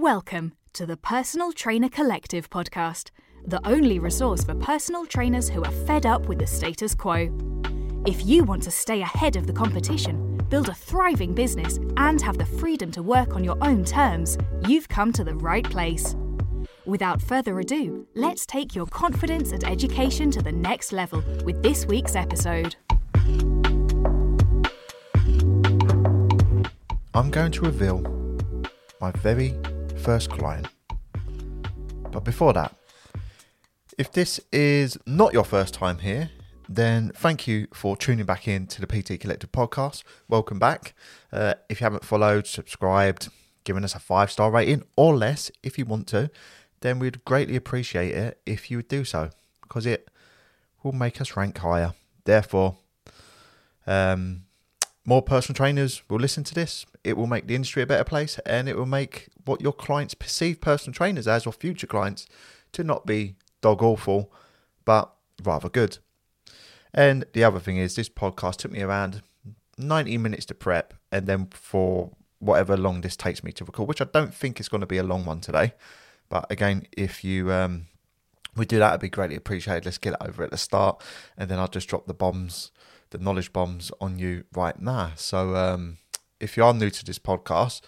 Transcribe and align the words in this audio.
Welcome 0.00 0.54
to 0.72 0.86
the 0.86 0.96
Personal 0.96 1.52
Trainer 1.52 1.90
Collective 1.90 2.48
podcast, 2.48 3.10
the 3.44 3.60
only 3.68 3.98
resource 3.98 4.42
for 4.42 4.54
personal 4.54 5.04
trainers 5.04 5.50
who 5.50 5.62
are 5.62 5.70
fed 5.70 6.06
up 6.06 6.26
with 6.26 6.38
the 6.38 6.46
status 6.46 6.94
quo. 6.94 7.28
If 8.06 8.24
you 8.24 8.42
want 8.44 8.62
to 8.62 8.70
stay 8.70 9.02
ahead 9.02 9.36
of 9.36 9.46
the 9.46 9.52
competition, 9.52 10.38
build 10.48 10.70
a 10.70 10.74
thriving 10.74 11.34
business, 11.34 11.78
and 11.98 12.18
have 12.22 12.38
the 12.38 12.46
freedom 12.46 12.90
to 12.92 13.02
work 13.02 13.36
on 13.36 13.44
your 13.44 13.58
own 13.60 13.84
terms, 13.84 14.38
you've 14.66 14.88
come 14.88 15.12
to 15.12 15.22
the 15.22 15.34
right 15.34 15.68
place. 15.68 16.16
Without 16.86 17.20
further 17.20 17.60
ado, 17.60 18.06
let's 18.14 18.46
take 18.46 18.74
your 18.74 18.86
confidence 18.86 19.52
and 19.52 19.62
education 19.64 20.30
to 20.30 20.40
the 20.40 20.50
next 20.50 20.92
level 20.92 21.22
with 21.44 21.62
this 21.62 21.84
week's 21.84 22.16
episode. 22.16 22.74
I'm 27.12 27.30
going 27.30 27.52
to 27.52 27.60
reveal 27.60 28.00
my 28.98 29.10
very 29.12 29.54
first 30.00 30.30
client. 30.30 30.66
But 32.10 32.24
before 32.24 32.54
that, 32.54 32.74
if 33.98 34.10
this 34.10 34.40
is 34.50 34.96
not 35.06 35.34
your 35.34 35.44
first 35.44 35.74
time 35.74 35.98
here, 35.98 36.30
then 36.68 37.12
thank 37.14 37.46
you 37.46 37.66
for 37.74 37.96
tuning 37.96 38.24
back 38.24 38.48
in 38.48 38.66
to 38.68 38.80
the 38.80 38.86
PT 38.86 39.20
Collective 39.20 39.52
podcast. 39.52 40.02
Welcome 40.26 40.58
back. 40.58 40.94
Uh, 41.30 41.54
if 41.68 41.80
you 41.80 41.84
haven't 41.84 42.04
followed, 42.04 42.46
subscribed, 42.46 43.28
given 43.64 43.84
us 43.84 43.94
a 43.94 43.98
five 43.98 44.30
star 44.30 44.50
rating 44.50 44.84
or 44.96 45.14
less 45.14 45.50
if 45.62 45.78
you 45.78 45.84
want 45.84 46.06
to, 46.08 46.30
then 46.80 46.98
we'd 46.98 47.22
greatly 47.26 47.56
appreciate 47.56 48.14
it 48.14 48.40
if 48.46 48.70
you 48.70 48.78
would 48.78 48.88
do 48.88 49.04
so 49.04 49.28
because 49.60 49.84
it 49.84 50.08
will 50.82 50.92
make 50.92 51.20
us 51.20 51.36
rank 51.36 51.58
higher. 51.58 51.92
Therefore, 52.24 52.78
um, 53.86 54.44
more 55.04 55.22
personal 55.22 55.56
trainers 55.56 56.02
will 56.08 56.18
listen 56.18 56.44
to 56.44 56.54
this. 56.54 56.86
It 57.02 57.16
will 57.16 57.26
make 57.26 57.46
the 57.46 57.54
industry 57.54 57.82
a 57.82 57.86
better 57.86 58.04
place 58.04 58.38
and 58.44 58.68
it 58.68 58.76
will 58.76 58.86
make 58.86 59.28
what 59.44 59.60
your 59.60 59.72
clients 59.72 60.14
perceive 60.14 60.60
personal 60.60 60.94
trainers 60.94 61.26
as 61.26 61.46
or 61.46 61.52
future 61.52 61.86
clients 61.86 62.26
to 62.72 62.84
not 62.84 63.06
be 63.06 63.36
dog 63.60 63.82
awful, 63.82 64.32
but 64.84 65.12
rather 65.42 65.68
good. 65.68 65.98
And 66.92 67.24
the 67.32 67.44
other 67.44 67.60
thing 67.60 67.76
is, 67.76 67.94
this 67.94 68.08
podcast 68.08 68.56
took 68.56 68.72
me 68.72 68.82
around 68.82 69.22
90 69.78 70.18
minutes 70.18 70.46
to 70.46 70.54
prep 70.54 70.94
and 71.10 71.26
then 71.26 71.48
for 71.50 72.10
whatever 72.38 72.76
long 72.76 73.00
this 73.00 73.16
takes 73.16 73.44
me 73.44 73.52
to 73.52 73.64
record, 73.64 73.88
which 73.88 74.00
I 74.00 74.06
don't 74.12 74.34
think 74.34 74.60
is 74.60 74.68
going 74.68 74.80
to 74.80 74.86
be 74.86 74.98
a 74.98 75.02
long 75.02 75.24
one 75.24 75.40
today. 75.40 75.74
But 76.28 76.46
again, 76.50 76.86
if 76.92 77.24
you 77.24 77.52
um, 77.52 77.86
we 78.56 78.64
do 78.66 78.78
that, 78.78 78.90
it'd 78.90 79.00
be 79.00 79.08
greatly 79.08 79.36
appreciated. 79.36 79.84
Let's 79.84 79.98
get 79.98 80.14
it 80.14 80.26
over 80.26 80.42
at 80.42 80.50
the 80.50 80.56
start, 80.56 81.02
and 81.36 81.48
then 81.50 81.58
I'll 81.58 81.68
just 81.68 81.88
drop 81.88 82.06
the 82.06 82.14
bombs, 82.14 82.70
the 83.10 83.18
knowledge 83.18 83.52
bombs 83.52 83.90
on 84.00 84.18
you 84.18 84.44
right 84.54 84.80
now. 84.80 85.12
So 85.16 85.54
um, 85.56 85.98
if 86.40 86.56
you 86.56 86.64
are 86.64 86.72
new 86.72 86.90
to 86.90 87.04
this 87.04 87.18
podcast, 87.18 87.82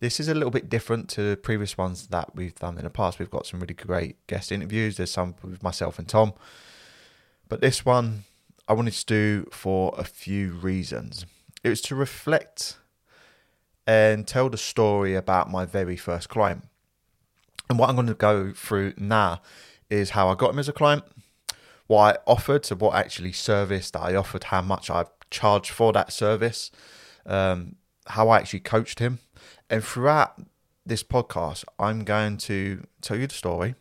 this 0.00 0.20
is 0.20 0.28
a 0.28 0.34
little 0.34 0.50
bit 0.50 0.68
different 0.68 1.08
to 1.10 1.36
previous 1.36 1.78
ones 1.78 2.08
that 2.08 2.34
we've 2.34 2.54
done 2.54 2.76
in 2.76 2.84
the 2.84 2.90
past. 2.90 3.18
We've 3.18 3.30
got 3.30 3.46
some 3.46 3.60
really 3.60 3.74
great 3.74 4.26
guest 4.26 4.52
interviews. 4.52 4.96
There's 4.96 5.10
some 5.10 5.34
with 5.42 5.62
myself 5.62 5.98
and 5.98 6.08
Tom, 6.08 6.34
but 7.48 7.60
this 7.60 7.84
one 7.84 8.24
I 8.68 8.72
wanted 8.74 8.94
to 8.94 9.06
do 9.06 9.48
for 9.52 9.94
a 9.96 10.04
few 10.04 10.52
reasons. 10.52 11.24
It 11.62 11.68
was 11.68 11.80
to 11.82 11.94
reflect 11.94 12.76
and 13.86 14.26
tell 14.26 14.50
the 14.50 14.58
story 14.58 15.14
about 15.14 15.50
my 15.50 15.64
very 15.64 15.96
first 15.96 16.28
client. 16.28 16.66
And 17.70 17.78
what 17.78 17.88
I'm 17.88 17.94
going 17.94 18.08
to 18.08 18.14
go 18.14 18.52
through 18.52 18.94
now 18.96 19.40
is 19.88 20.10
how 20.10 20.28
I 20.28 20.34
got 20.34 20.50
him 20.50 20.58
as 20.58 20.68
a 20.68 20.72
client, 20.72 21.04
what 21.86 22.16
I 22.26 22.30
offered, 22.30 22.66
so 22.66 22.76
what 22.76 22.94
actually 22.94 23.32
service 23.32 23.90
that 23.92 24.00
I 24.00 24.14
offered, 24.14 24.44
how 24.44 24.62
much 24.62 24.90
I 24.90 25.04
charged 25.30 25.70
for 25.70 25.92
that 25.92 26.12
service, 26.12 26.70
um, 27.24 27.76
how 28.08 28.28
I 28.28 28.38
actually 28.38 28.60
coached 28.60 28.98
him. 28.98 29.20
And 29.70 29.82
throughout 29.82 30.40
this 30.84 31.02
podcast, 31.02 31.64
I'm 31.78 32.04
going 32.04 32.38
to 32.38 32.84
tell 33.00 33.16
you 33.16 33.26
the 33.26 33.34
story, 33.34 33.74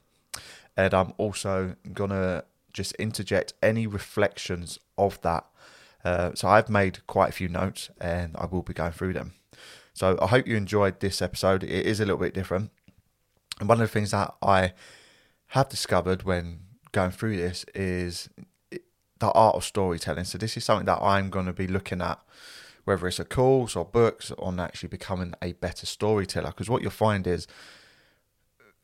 and 0.78 0.94
I'm 0.94 1.14
also 1.18 1.76
going 1.94 2.12
to 2.12 2.46
just 2.74 2.94
interject 2.94 3.54
any 3.62 3.88
reflections 3.88 4.80
of 4.98 5.22
that. 5.22 5.46
Uh, 6.04 6.32
so 6.36 6.48
I've 6.48 6.70
made 6.70 7.06
quite 7.08 7.30
a 7.30 7.34
few 7.34 7.48
notes, 7.48 7.90
and 8.00 8.36
I 8.38 8.46
will 8.46 8.62
be 8.62 8.74
going 8.74 8.92
through 8.92 9.14
them. 9.14 9.34
So 9.94 10.18
I 10.22 10.28
hope 10.28 10.46
you 10.46 10.58
enjoyed 10.58 11.00
this 11.00 11.22
episode. 11.22 11.64
It 11.64 11.86
is 11.86 12.00
a 12.00 12.06
little 12.06 12.20
bit 12.20 12.34
different. 12.34 12.72
And 13.60 13.70
one 13.70 13.80
of 13.80 13.88
the 13.88 13.94
things 13.94 14.12
that 14.12 14.36
I 14.42 14.74
have 15.48 15.70
discovered 15.70 16.24
when 16.24 16.60
going 16.96 17.12
through 17.12 17.36
this 17.36 17.66
is 17.76 18.30
the 19.20 19.32
art 19.32 19.56
of 19.56 19.66
storytelling. 19.66 20.24
So 20.24 20.38
this 20.38 20.56
is 20.56 20.64
something 20.64 20.86
that 20.86 21.02
I'm 21.02 21.30
going 21.30 21.46
to 21.46 21.54
be 21.54 21.68
looking 21.68 22.02
at, 22.02 22.20
whether 22.86 23.06
it's 23.06 23.20
a 23.20 23.26
course 23.26 23.76
or 23.76 23.84
books, 23.84 24.32
on 24.40 24.62
actually 24.62 24.90
becoming 24.90 25.34
a 25.42 25.52
better 25.54 25.86
storyteller. 25.86 26.48
Because 26.48 26.70
what 26.70 26.82
you'll 26.82 26.92
find 26.92 27.28
is, 27.28 27.48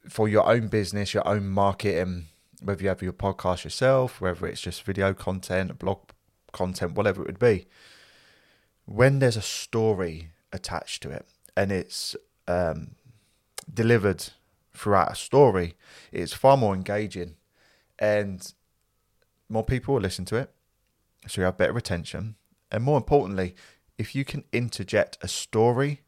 for 0.10 0.28
your 0.28 0.46
own 0.46 0.68
business, 0.68 1.14
your 1.14 1.26
own 1.26 1.48
marketing, 1.48 2.26
whether 2.62 2.84
you 2.84 2.90
have 2.90 3.02
your 3.02 3.14
podcast 3.14 3.64
yourself, 3.64 4.20
whether 4.20 4.46
it's 4.46 4.62
just 4.62 4.84
video 4.84 5.14
content, 5.14 5.80
blog 5.80 6.00
content, 6.52 6.96
whatever 6.96 7.22
it 7.22 7.28
would 7.28 7.40
be, 7.40 7.66
when 8.86 9.20
there's 9.20 9.38
a 9.38 9.42
story 9.42 10.32
attached 10.52 11.02
to 11.04 11.10
it 11.10 11.26
and 11.56 11.72
it's 11.72 12.16
um, 12.50 12.96
delivered 13.74 14.32
throughout 14.74 15.14
a 15.14 15.16
story, 15.16 15.76
it's 16.12 16.34
far 16.34 16.58
more 16.58 16.74
engaging 16.74 17.36
and 18.02 18.54
more 19.48 19.64
people 19.64 19.94
will 19.94 20.02
listen 20.02 20.26
to 20.26 20.36
it. 20.36 20.52
So 21.28 21.40
you 21.40 21.46
have 21.46 21.58
better 21.58 21.72
retention. 21.72 22.36
And 22.72 22.84
more 22.84 22.98
importantly, 22.98 23.56
if 23.98 24.16
you 24.16 24.26
can 24.26 24.44
interject 24.52 25.18
a 25.22 25.28
story 25.28 26.02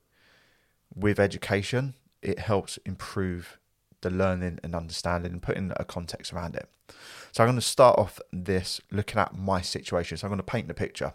with 0.96 1.20
education, 1.20 1.94
it 2.22 2.40
helps 2.40 2.78
improve 2.86 3.60
the 4.02 4.10
learning 4.10 4.60
and 4.64 4.76
understanding 4.76 5.32
and 5.32 5.42
putting 5.42 5.72
a 5.78 5.86
context 5.86 6.34
around 6.34 6.56
it. 6.56 6.68
So 7.32 7.44
I'm 7.44 7.48
going 7.48 7.56
to 7.56 7.62
start 7.62 8.00
off 8.00 8.20
this 8.32 8.82
looking 8.92 9.20
at 9.20 9.38
my 9.38 9.62
situation. 9.62 10.18
So 10.18 10.26
I'm 10.26 10.32
going 10.32 10.38
to 10.38 10.44
paint 10.44 10.68
the 10.68 10.74
picture 10.74 11.14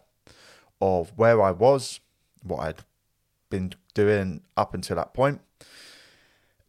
of 0.81 1.13
where 1.17 1.43
I 1.43 1.51
was, 1.51 2.01
what 2.43 2.61
I'd 2.61 2.85
been 3.51 3.75
doing 3.95 4.43
up 4.57 4.75
until 4.75 4.97
that 4.97 5.13
point, 5.13 5.41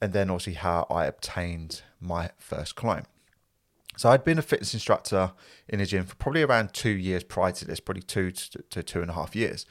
and 0.01 0.13
then 0.13 0.29
obviously 0.29 0.53
how 0.53 0.87
I 0.89 1.05
obtained 1.05 1.83
my 2.01 2.31
first 2.37 2.75
client. 2.75 3.05
So 3.99 4.09
I'd 4.09 4.23
been 4.23 4.39
a 4.39 4.41
fitness 4.41 4.73
instructor 4.73 5.33
in 5.67 5.81
a 5.81 5.85
gym 5.85 6.05
for 6.05 6.15
probably 6.15 6.41
around 6.41 6.73
two 6.73 6.89
years 6.89 7.21
prior 7.21 7.51
to 7.51 7.65
this, 7.65 7.81
probably 7.81 8.01
two 8.01 8.31
to 8.31 8.81
two 8.81 9.01
and 9.01 9.11
a 9.11 9.13
half 9.13 9.35
years. 9.35 9.65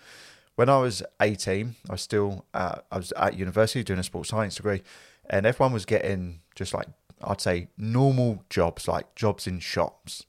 When 0.54 0.68
I 0.68 0.76
was 0.76 1.02
18, 1.22 1.76
I 1.88 1.92
was 1.92 2.02
still 2.02 2.44
I 2.52 2.80
was 2.92 3.10
at 3.12 3.38
university 3.38 3.82
doing 3.82 3.98
a 3.98 4.02
sports 4.02 4.28
science 4.28 4.56
degree, 4.56 4.82
and 5.30 5.46
everyone 5.46 5.72
was 5.72 5.86
getting 5.86 6.40
just 6.54 6.74
like 6.74 6.88
I'd 7.24 7.40
say 7.40 7.68
normal 7.78 8.44
jobs, 8.50 8.86
like 8.86 9.14
jobs 9.14 9.46
in 9.46 9.60
shops. 9.60 10.26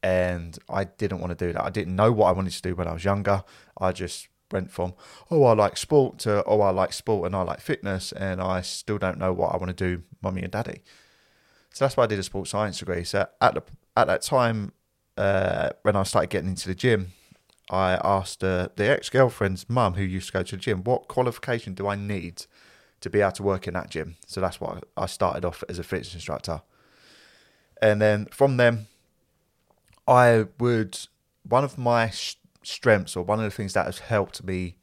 And 0.00 0.56
I 0.68 0.84
didn't 0.84 1.18
want 1.18 1.36
to 1.36 1.46
do 1.46 1.52
that. 1.52 1.64
I 1.64 1.70
didn't 1.70 1.96
know 1.96 2.12
what 2.12 2.26
I 2.26 2.32
wanted 2.32 2.52
to 2.52 2.62
do 2.62 2.76
when 2.76 2.86
I 2.86 2.92
was 2.92 3.04
younger. 3.04 3.42
I 3.76 3.90
just 3.90 4.28
went 4.52 4.70
from 4.70 4.94
oh 5.28 5.42
I 5.42 5.54
like 5.54 5.76
sport 5.76 6.20
to 6.20 6.44
oh 6.44 6.60
I 6.60 6.70
like 6.70 6.92
sport 6.92 7.26
and 7.26 7.34
I 7.34 7.42
like 7.42 7.60
fitness 7.60 8.12
and 8.12 8.40
I 8.40 8.60
still 8.60 8.98
don't 8.98 9.18
know 9.18 9.32
what 9.32 9.52
I 9.52 9.56
want 9.56 9.76
to 9.76 9.96
do, 9.96 10.04
mummy 10.22 10.42
and 10.42 10.52
daddy. 10.52 10.82
So 11.72 11.84
that's 11.84 11.96
why 11.96 12.04
I 12.04 12.06
did 12.06 12.18
a 12.18 12.22
sports 12.22 12.50
science 12.50 12.78
degree. 12.78 13.04
So 13.04 13.26
at 13.40 13.54
the 13.54 13.62
at 13.96 14.06
that 14.06 14.22
time, 14.22 14.72
uh, 15.16 15.70
when 15.82 15.96
I 15.96 16.02
started 16.02 16.30
getting 16.30 16.50
into 16.50 16.68
the 16.68 16.74
gym, 16.74 17.12
I 17.70 17.92
asked 18.02 18.42
uh, 18.42 18.68
the 18.76 18.90
ex 18.90 19.08
girlfriend's 19.08 19.68
mum 19.68 19.94
who 19.94 20.02
used 20.02 20.28
to 20.28 20.32
go 20.32 20.42
to 20.42 20.56
the 20.56 20.60
gym, 20.60 20.82
what 20.82 21.08
qualification 21.08 21.74
do 21.74 21.86
I 21.86 21.94
need 21.94 22.46
to 23.00 23.10
be 23.10 23.20
able 23.20 23.32
to 23.32 23.42
work 23.42 23.68
in 23.68 23.74
that 23.74 23.90
gym? 23.90 24.16
So 24.26 24.40
that's 24.40 24.60
why 24.60 24.80
I 24.96 25.06
started 25.06 25.44
off 25.44 25.62
as 25.68 25.78
a 25.78 25.84
fitness 25.84 26.14
instructor. 26.14 26.62
And 27.80 28.00
then 28.02 28.26
from 28.26 28.56
them, 28.56 28.88
I 30.06 30.46
would 30.58 30.98
one 31.48 31.64
of 31.64 31.78
my 31.78 32.10
strengths 32.62 33.16
or 33.16 33.24
one 33.24 33.38
of 33.38 33.44
the 33.44 33.50
things 33.50 33.72
that 33.72 33.86
has 33.86 34.00
helped 34.00 34.42
me 34.42 34.76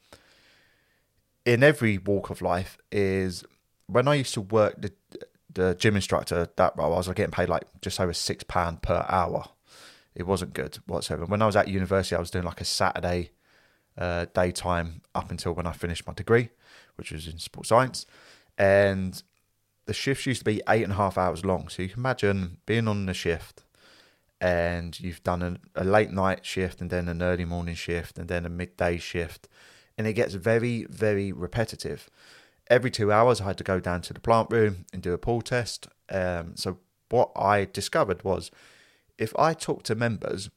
in 1.46 1.64
every 1.64 1.97
walk 1.97 2.30
of 2.30 2.42
life 2.42 2.78
is 2.92 3.44
when 3.88 4.08
I 4.08 4.16
used 4.16 4.34
to 4.34 4.42
work 4.42 4.81
the 4.81 4.92
the 5.58 5.76
gym 5.76 5.96
instructor 5.96 6.48
that 6.56 6.78
role, 6.78 6.94
I 6.94 6.98
was 6.98 7.08
getting 7.08 7.32
paid 7.32 7.50
like 7.50 7.64
just 7.82 8.00
over 8.00 8.14
six 8.14 8.44
pound 8.44 8.84
per 8.84 9.06
hour. 9.09 9.46
It 10.16 10.26
wasn't 10.26 10.54
good 10.54 10.78
whatsoever. 10.86 11.26
When 11.26 11.42
I 11.42 11.48
was 11.48 11.56
at 11.56 11.68
university, 11.68 12.16
I 12.16 12.20
was 12.20 12.32
doing 12.32 12.46
like 12.46 12.62
a 12.62 12.66
Saturday 12.66 13.32
uh, 13.98 14.28
daytime 14.34 15.02
up 15.16 15.32
until 15.32 15.54
when 15.54 15.68
I 15.68 15.72
finished 15.72 16.06
my 16.06 16.14
degree, 16.14 16.50
which 16.96 17.12
was 17.12 17.28
in 17.28 17.40
sports 17.40 17.70
science, 17.70 18.06
and 18.58 19.22
the 19.86 19.94
shifts 19.94 20.28
used 20.28 20.42
to 20.42 20.46
be 20.46 20.62
eight 20.70 20.84
and 20.84 20.94
a 20.94 20.96
half 20.96 21.18
hours 21.18 21.44
long. 21.44 21.70
So 21.70 21.82
you 21.82 21.90
can 21.90 22.00
imagine 22.00 22.58
being 22.66 22.88
on 22.88 23.08
the 23.08 23.14
shift 23.14 23.64
and 24.40 25.00
you've 25.00 25.24
done 25.24 25.42
a, 25.42 25.82
a, 25.82 25.84
late 25.84 26.12
night 26.12 26.46
shift 26.46 26.80
and 26.82 26.92
then 26.92 27.08
an 27.09 27.24
early 27.24 27.46
morning 27.46 27.74
shift 27.74 28.20
and 28.20 28.28
then 28.28 28.46
a 28.46 28.50
midday 28.50 28.98
shift 28.98 29.48
and 29.98 30.06
it 30.06 30.14
gets 30.14 30.36
very 30.36 30.86
very 30.92 31.32
repetitive 31.32 32.08
every 32.69 32.91
two 32.91 33.11
hours 33.11 33.41
i 33.41 33.46
had 33.46 33.58
to 33.58 33.64
go 33.64 33.79
down 33.79 34.02
to 34.02 34.14
the 34.14 34.19
plant 34.19 34.49
room 34.52 34.85
and 34.93 35.02
do 35.02 35.14
a 35.14 35.17
pull 35.17 35.41
test 35.41 35.87
um, 36.09 36.55
so 36.55 36.78
what 37.09 37.31
i 37.35 37.66
discovered 37.66 38.23
was 38.23 38.52
if 39.17 39.37
i 39.37 39.53
talk 39.53 39.84
to 39.84 39.96
members 39.96 40.49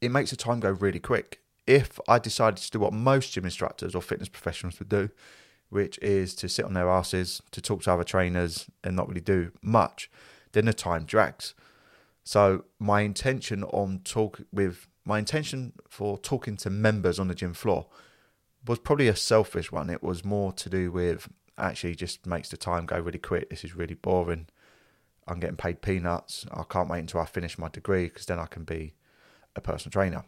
it 0.00 0.10
makes 0.10 0.30
the 0.30 0.36
time 0.36 0.60
go 0.60 0.70
really 0.70 1.00
quick 1.00 1.40
if 1.66 1.98
i 2.08 2.18
decided 2.18 2.56
to 2.56 2.70
do 2.70 2.78
what 2.78 2.92
most 2.92 3.32
gym 3.32 3.44
instructors 3.44 3.94
or 3.94 4.02
fitness 4.02 4.28
professionals 4.28 4.78
would 4.78 4.88
do 4.88 5.10
which 5.70 5.98
is 5.98 6.34
to 6.34 6.48
sit 6.48 6.64
on 6.64 6.74
their 6.74 6.90
asses, 6.90 7.40
to 7.52 7.62
talk 7.62 7.82
to 7.82 7.92
other 7.92 8.04
trainers 8.04 8.66
and 8.84 8.94
not 8.94 9.08
really 9.08 9.20
do 9.20 9.52
much, 9.62 10.10
then 10.52 10.66
the 10.66 10.74
time 10.74 11.04
drags. 11.04 11.54
So 12.24 12.64
my 12.78 13.00
intention 13.00 13.64
on 13.64 14.00
talk 14.04 14.40
with 14.52 14.88
my 15.04 15.18
intention 15.18 15.72
for 15.88 16.18
talking 16.18 16.56
to 16.58 16.70
members 16.70 17.18
on 17.18 17.28
the 17.28 17.34
gym 17.34 17.54
floor 17.54 17.86
was 18.66 18.78
probably 18.78 19.08
a 19.08 19.16
selfish 19.16 19.72
one. 19.72 19.90
It 19.90 20.02
was 20.02 20.24
more 20.24 20.52
to 20.52 20.68
do 20.68 20.90
with 20.90 21.28
actually 21.56 21.94
just 21.94 22.26
makes 22.26 22.48
the 22.48 22.56
time 22.56 22.86
go 22.86 22.98
really 22.98 23.18
quick. 23.18 23.50
This 23.50 23.64
is 23.64 23.74
really 23.74 23.94
boring. 23.94 24.46
I'm 25.26 25.40
getting 25.40 25.56
paid 25.56 25.82
peanuts. 25.82 26.46
I 26.50 26.64
can't 26.68 26.88
wait 26.88 27.00
until 27.00 27.20
I 27.20 27.26
finish 27.26 27.58
my 27.58 27.68
degree 27.68 28.04
because 28.04 28.26
then 28.26 28.38
I 28.38 28.46
can 28.46 28.64
be 28.64 28.94
a 29.54 29.60
personal 29.60 29.92
trainer. 29.92 30.24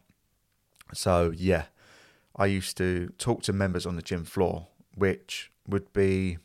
So 0.95 1.33
yeah, 1.35 1.65
I 2.37 2.47
used 2.47 2.77
to 2.79 3.13
talk 3.19 3.43
to 3.43 3.53
members 3.53 3.87
on 3.87 3.97
the 3.97 4.03
gym 4.03 4.25
floor, 4.25 4.69
which 4.95 5.51
would 5.67 5.93
be 5.93 6.39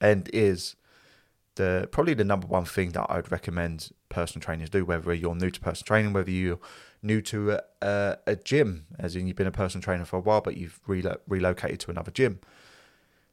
and 0.00 0.28
is 0.32 0.76
the 1.56 1.88
probably 1.90 2.14
the 2.14 2.24
number 2.24 2.46
one 2.46 2.64
thing 2.64 2.90
that 2.90 3.06
I 3.08 3.16
would 3.16 3.30
recommend 3.30 3.90
personal 4.08 4.42
trainers 4.42 4.70
do, 4.70 4.84
whether 4.84 5.14
you're 5.14 5.34
new 5.34 5.50
to 5.50 5.60
personal 5.60 5.86
training, 5.86 6.12
whether 6.12 6.30
you're 6.30 6.58
new 7.02 7.20
to 7.22 7.58
a, 7.82 8.16
a, 8.26 8.36
gym, 8.36 8.86
as 8.98 9.14
in 9.14 9.26
you've 9.26 9.36
been 9.36 9.46
a 9.46 9.52
personal 9.52 9.82
trainer 9.82 10.04
for 10.04 10.16
a 10.16 10.20
while, 10.20 10.40
but 10.40 10.56
you've 10.56 10.80
relo- 10.88 11.18
relocated 11.28 11.80
to 11.80 11.90
another 11.90 12.10
gym. 12.10 12.40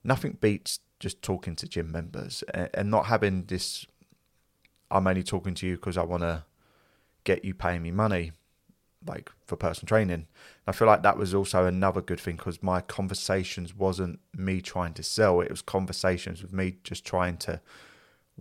Nothing 0.04 0.38
beats 0.40 0.80
just 1.00 1.22
talking 1.22 1.56
to 1.56 1.68
gym 1.68 1.92
members 1.92 2.44
and, 2.54 2.70
and 2.74 2.92
not 2.92 3.08
having 3.08 3.46
this. 3.46 3.86
I'm 4.90 5.08
only 5.08 5.24
talking 5.24 5.54
to 5.56 5.68
you 5.68 5.76
because 5.76 5.98
I 5.98 6.04
want 6.04 6.24
to 6.24 6.44
get 7.24 7.46
you 7.46 7.54
paying 7.54 7.82
me 7.82 7.92
money, 7.92 8.34
like 9.08 9.32
for 9.46 9.56
personal 9.56 9.88
training. 9.88 10.28
I 10.68 10.74
feel 10.74 10.88
like 10.88 11.02
that 11.04 11.18
was 11.18 11.34
also 11.34 11.66
another 11.66 12.02
good 12.02 12.20
thing 12.20 12.36
because 12.36 12.62
my 12.62 12.82
conversations 12.82 13.76
wasn't 13.76 14.20
me 14.36 14.62
trying 14.62 14.94
to 14.96 15.04
sell; 15.04 15.40
it 15.42 15.50
was 15.50 15.62
conversations 15.62 16.42
with 16.42 16.52
me 16.52 16.76
just 16.84 17.06
trying 17.06 17.38
to 17.38 17.62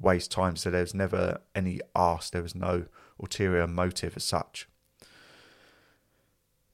waste 0.01 0.31
time. 0.31 0.57
So 0.57 0.71
there 0.71 0.81
was 0.81 0.95
never 0.95 1.41
any 1.55 1.81
ask, 1.95 2.33
there 2.33 2.43
was 2.43 2.55
no 2.55 2.87
ulterior 3.19 3.67
motive 3.67 4.15
as 4.17 4.25
such. 4.25 4.69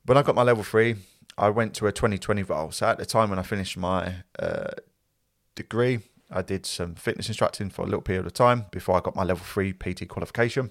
When 0.05 0.17
I 0.17 0.23
got 0.23 0.37
my 0.37 0.43
level 0.43 0.63
three, 0.63 0.97
I 1.37 1.51
went 1.51 1.75
to 1.75 1.87
a 1.87 1.93
2020 1.93 2.45
role. 2.45 2.71
So 2.71 2.87
at 2.87 2.99
the 2.99 3.07
time 3.07 3.31
when 3.31 3.39
I 3.39 3.43
finished 3.43 3.77
my 3.77 4.17
uh, 4.39 4.71
degree, 5.55 6.01
I 6.31 6.43
did 6.43 6.65
some 6.65 6.95
fitness 6.95 7.29
instructing 7.29 7.71
for 7.71 7.83
a 7.83 7.87
little 7.87 8.01
period 8.01 8.27
of 8.27 8.33
time 8.33 8.67
before 8.71 8.97
I 8.97 9.01
got 9.01 9.17
my 9.17 9.25
level 9.25 9.45
three 9.45 9.73
PT 9.73 10.09
qualification. 10.09 10.71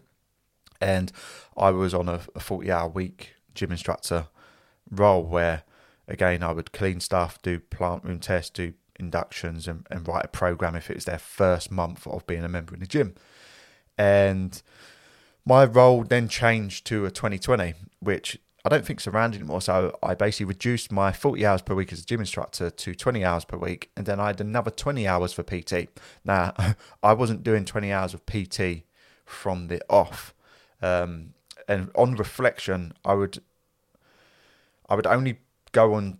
And 0.81 1.11
I 1.55 1.71
was 1.71 1.93
on 1.93 2.09
a, 2.09 2.21
a 2.35 2.39
40 2.39 2.71
hour 2.71 2.89
week 2.89 3.35
gym 3.53 3.71
instructor 3.71 4.27
role 4.89 5.23
where, 5.23 5.63
again, 6.07 6.43
I 6.43 6.51
would 6.51 6.71
clean 6.71 6.99
stuff, 6.99 7.41
do 7.41 7.59
plant 7.59 8.03
room 8.03 8.19
tests, 8.19 8.49
do 8.49 8.73
inductions 8.99 9.67
and, 9.67 9.85
and 9.89 10.07
write 10.07 10.25
a 10.25 10.29
program 10.29 10.75
if 10.75 10.89
it 10.89 10.95
was 10.95 11.05
their 11.05 11.19
first 11.19 11.71
month 11.71 12.07
of 12.07 12.25
being 12.27 12.43
a 12.43 12.49
member 12.49 12.73
in 12.73 12.79
the 12.79 12.87
gym. 12.87 13.15
And 13.97 14.61
my 15.45 15.65
role 15.65 16.03
then 16.03 16.27
changed 16.27 16.85
to 16.87 17.05
a 17.05 17.11
2020, 17.11 17.73
which 17.99 18.39
I 18.65 18.69
don't 18.69 18.83
think 18.83 18.99
is 18.99 19.07
around 19.07 19.35
anymore. 19.35 19.61
So 19.61 19.97
I 20.01 20.15
basically 20.15 20.47
reduced 20.47 20.91
my 20.91 21.11
40 21.11 21.45
hours 21.45 21.61
per 21.61 21.75
week 21.75 21.93
as 21.93 21.99
a 21.99 22.05
gym 22.05 22.19
instructor 22.19 22.71
to 22.71 22.95
20 22.95 23.23
hours 23.23 23.45
per 23.45 23.57
week. 23.57 23.91
And 23.95 24.05
then 24.05 24.19
I 24.19 24.27
had 24.27 24.41
another 24.41 24.71
20 24.71 25.07
hours 25.07 25.33
for 25.33 25.43
PT. 25.43 25.89
Now, 26.23 26.53
I 27.03 27.13
wasn't 27.13 27.43
doing 27.43 27.63
20 27.63 27.91
hours 27.91 28.13
of 28.13 28.25
PT 28.25 28.85
from 29.23 29.67
the 29.67 29.81
off. 29.89 30.33
Um, 30.81 31.33
and 31.67 31.91
on 31.95 32.15
reflection, 32.15 32.93
I 33.03 33.13
would 33.13 33.41
I 34.87 34.95
would 34.95 35.07
only 35.07 35.39
go 35.71 35.95
on 35.95 36.19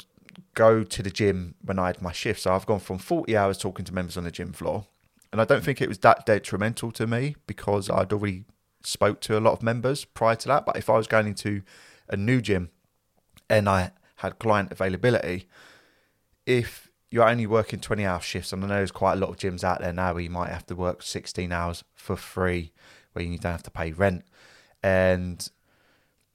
go 0.54 0.84
to 0.84 1.04
the 1.04 1.10
gym 1.10 1.56
when 1.64 1.80
I 1.80 1.88
had 1.88 2.02
my 2.02 2.12
shift. 2.12 2.42
So 2.42 2.54
I've 2.54 2.66
gone 2.66 2.80
from 2.80 2.98
40 2.98 3.36
hours 3.36 3.58
talking 3.58 3.86
to 3.86 3.94
members 3.94 4.18
on 4.18 4.24
the 4.24 4.32
gym 4.32 4.54
floor. 4.54 4.86
And 5.32 5.42
I 5.42 5.46
don't 5.46 5.64
think 5.64 5.82
it 5.82 5.90
was 5.90 5.98
that 6.00 6.26
detrimental 6.26 6.92
to 6.94 7.08
me 7.08 7.36
because 7.46 7.90
I'd 7.90 8.14
already 8.14 8.46
spoke 8.84 9.20
to 9.22 9.38
a 9.38 9.42
lot 9.42 9.54
of 9.54 9.64
members 9.64 10.06
prior 10.06 10.36
to 10.36 10.48
that. 10.48 10.66
But 10.66 10.78
if 10.78 10.90
I 10.90 10.98
was 10.98 11.08
going 11.08 11.28
into 11.28 11.62
a 12.08 12.16
new 12.16 12.42
gym 12.42 12.70
and 13.50 13.68
I 13.68 13.92
had 14.18 14.40
client 14.40 14.72
availability, 14.72 15.48
if 16.46 16.90
you're 17.12 17.28
only 17.28 17.48
working 17.48 17.80
20 17.80 18.06
hour 18.06 18.22
shifts, 18.22 18.54
and 18.54 18.64
I 18.64 18.68
know 18.68 18.76
there's 18.76 18.92
quite 18.92 19.14
a 19.14 19.18
lot 19.18 19.30
of 19.30 19.38
gyms 19.38 19.64
out 19.64 19.82
there 19.82 19.94
now 19.94 20.14
where 20.14 20.24
you 20.24 20.30
might 20.30 20.50
have 20.50 20.66
to 20.68 20.76
work 20.76 21.02
16 21.02 21.52
hours 21.52 21.84
for 21.94 22.16
free, 22.16 22.72
where 23.14 23.26
you 23.26 23.38
don't 23.38 23.52
have 23.52 23.64
to 23.64 23.72
pay 23.72 23.92
rent. 23.92 24.26
And 24.84 25.48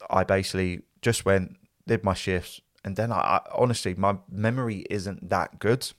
I 0.08 0.24
basically 0.24 0.82
just 1.02 1.24
went, 1.24 1.56
did 1.86 2.04
my 2.04 2.14
shifts, 2.14 2.60
and 2.84 2.96
then 2.96 3.12
I, 3.12 3.16
I 3.16 3.40
honestly 3.54 3.94
my 3.94 4.16
memory 4.30 4.86
isn't 4.90 5.28
that 5.28 5.58
good. 5.58 5.90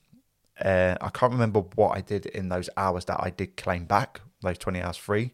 Uh, 0.60 0.96
I 1.02 1.10
can't 1.10 1.32
remember 1.32 1.62
what 1.76 1.98
I 1.98 2.02
did 2.02 2.26
in 2.28 2.50
those 2.50 2.70
hours 2.78 3.06
that 3.06 3.20
I 3.20 3.30
did 3.30 3.58
claim 3.58 3.86
back, 3.86 4.22
those 4.42 4.58
20 4.58 4.82
hours 4.82 4.98
free. 4.98 5.34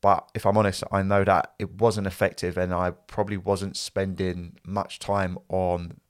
But 0.00 0.28
if 0.34 0.44
I'm 0.44 0.58
honest, 0.58 0.84
I 0.92 1.02
know 1.02 1.24
that 1.24 1.54
it 1.58 1.80
wasn't 1.80 2.06
effective 2.06 2.58
and 2.58 2.74
I 2.74 2.90
probably 2.90 3.38
wasn't 3.38 3.76
spending 3.76 4.58
much 4.62 4.98
time 4.98 5.38
on 5.48 6.00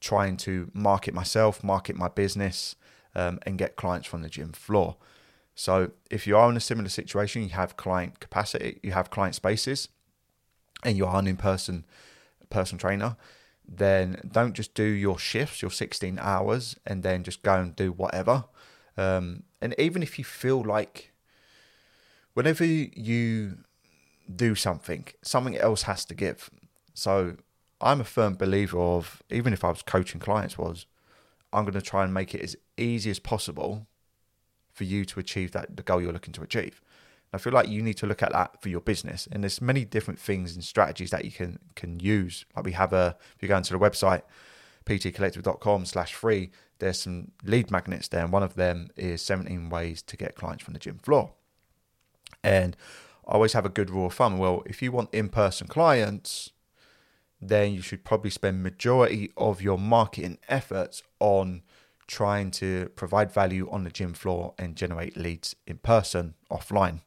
trying 0.00 0.36
to 0.38 0.70
market 0.74 1.14
myself, 1.14 1.64
market 1.64 1.96
my 1.96 2.08
business, 2.08 2.76
um, 3.14 3.38
and 3.46 3.56
get 3.56 3.76
clients 3.76 4.06
from 4.06 4.20
the 4.20 4.28
gym 4.28 4.52
floor. 4.52 4.96
So 5.54 5.92
if 6.10 6.26
you 6.26 6.36
are 6.36 6.48
in 6.50 6.56
a 6.56 6.60
similar 6.60 6.88
situation, 6.88 7.42
you 7.42 7.48
have 7.48 7.76
client 7.76 8.20
capacity, 8.20 8.80
you 8.82 8.92
have 8.92 9.10
client 9.10 9.34
spaces, 9.34 9.88
and 10.84 10.96
you 10.96 11.06
are 11.06 11.18
an 11.18 11.26
in 11.26 11.36
person 11.36 11.86
personal 12.50 12.78
trainer, 12.78 13.16
then 13.68 14.20
don't 14.32 14.54
just 14.54 14.74
do 14.74 14.84
your 14.84 15.18
shifts, 15.18 15.60
your 15.60 15.70
16 15.70 16.18
hours, 16.18 16.76
and 16.86 17.02
then 17.02 17.22
just 17.22 17.42
go 17.42 17.54
and 17.54 17.76
do 17.76 17.92
whatever. 17.92 18.44
Um, 18.96 19.42
and 19.60 19.74
even 19.78 20.02
if 20.02 20.18
you 20.18 20.24
feel 20.24 20.62
like 20.62 21.12
whenever 22.32 22.64
you 22.64 23.58
do 24.34 24.54
something, 24.54 25.06
something 25.22 25.56
else 25.56 25.82
has 25.82 26.04
to 26.06 26.14
give. 26.14 26.50
So 26.94 27.36
I'm 27.80 28.00
a 28.00 28.04
firm 28.04 28.36
believer 28.36 28.78
of 28.78 29.22
even 29.30 29.52
if 29.52 29.62
I 29.62 29.68
was 29.68 29.82
coaching 29.82 30.20
clients 30.20 30.56
was 30.56 30.86
I'm 31.52 31.64
going 31.64 31.74
to 31.74 31.82
try 31.82 32.04
and 32.04 32.12
make 32.12 32.34
it 32.34 32.42
as 32.42 32.56
easy 32.76 33.10
as 33.10 33.18
possible 33.18 33.86
for 34.72 34.84
you 34.84 35.04
to 35.04 35.20
achieve 35.20 35.52
that 35.52 35.76
the 35.76 35.82
goal 35.82 36.00
you're 36.00 36.12
looking 36.12 36.32
to 36.34 36.42
achieve. 36.42 36.80
I 37.32 37.38
feel 37.38 37.52
like 37.52 37.68
you 37.68 37.82
need 37.82 37.98
to 37.98 38.06
look 38.06 38.22
at 38.22 38.32
that 38.32 38.62
for 38.62 38.68
your 38.68 38.80
business. 38.80 39.28
And 39.30 39.44
there's 39.44 39.60
many 39.60 39.84
different 39.84 40.18
things 40.18 40.54
and 40.54 40.64
strategies 40.64 41.10
that 41.10 41.24
you 41.24 41.30
can 41.30 41.58
can 41.74 42.00
use. 42.00 42.44
Like 42.56 42.64
we 42.64 42.72
have 42.72 42.92
a 42.92 43.16
if 43.36 43.42
you 43.42 43.48
go 43.48 43.56
into 43.56 43.72
the 43.72 43.78
website 43.78 44.22
ptcollective.com 44.88 45.84
slash 45.84 46.14
free, 46.14 46.50
there's 46.78 47.00
some 47.00 47.32
lead 47.44 47.70
magnets 47.70 48.08
there, 48.08 48.22
and 48.22 48.32
one 48.32 48.42
of 48.42 48.54
them 48.54 48.88
is 48.96 49.20
17 49.22 49.68
ways 49.68 50.02
to 50.02 50.16
get 50.16 50.34
clients 50.34 50.64
from 50.64 50.72
the 50.72 50.80
gym 50.80 50.98
floor. 50.98 51.32
And 52.42 52.76
I 53.26 53.32
always 53.32 53.52
have 53.52 53.66
a 53.66 53.70
good 53.70 53.90
rule 53.90 54.06
of 54.06 54.14
thumb. 54.14 54.38
Well, 54.38 54.62
if 54.64 54.80
you 54.80 54.90
want 54.90 55.12
in-person 55.12 55.66
clients, 55.68 56.52
then 57.40 57.74
you 57.74 57.82
should 57.82 58.04
probably 58.04 58.30
spend 58.30 58.62
majority 58.62 59.30
of 59.36 59.60
your 59.60 59.78
marketing 59.78 60.38
efforts 60.48 61.02
on 61.20 61.62
trying 62.06 62.50
to 62.50 62.88
provide 62.96 63.30
value 63.30 63.68
on 63.70 63.84
the 63.84 63.90
gym 63.90 64.14
floor 64.14 64.54
and 64.58 64.74
generate 64.74 65.16
leads 65.16 65.54
in 65.66 65.76
person 65.78 66.34
offline. 66.50 67.00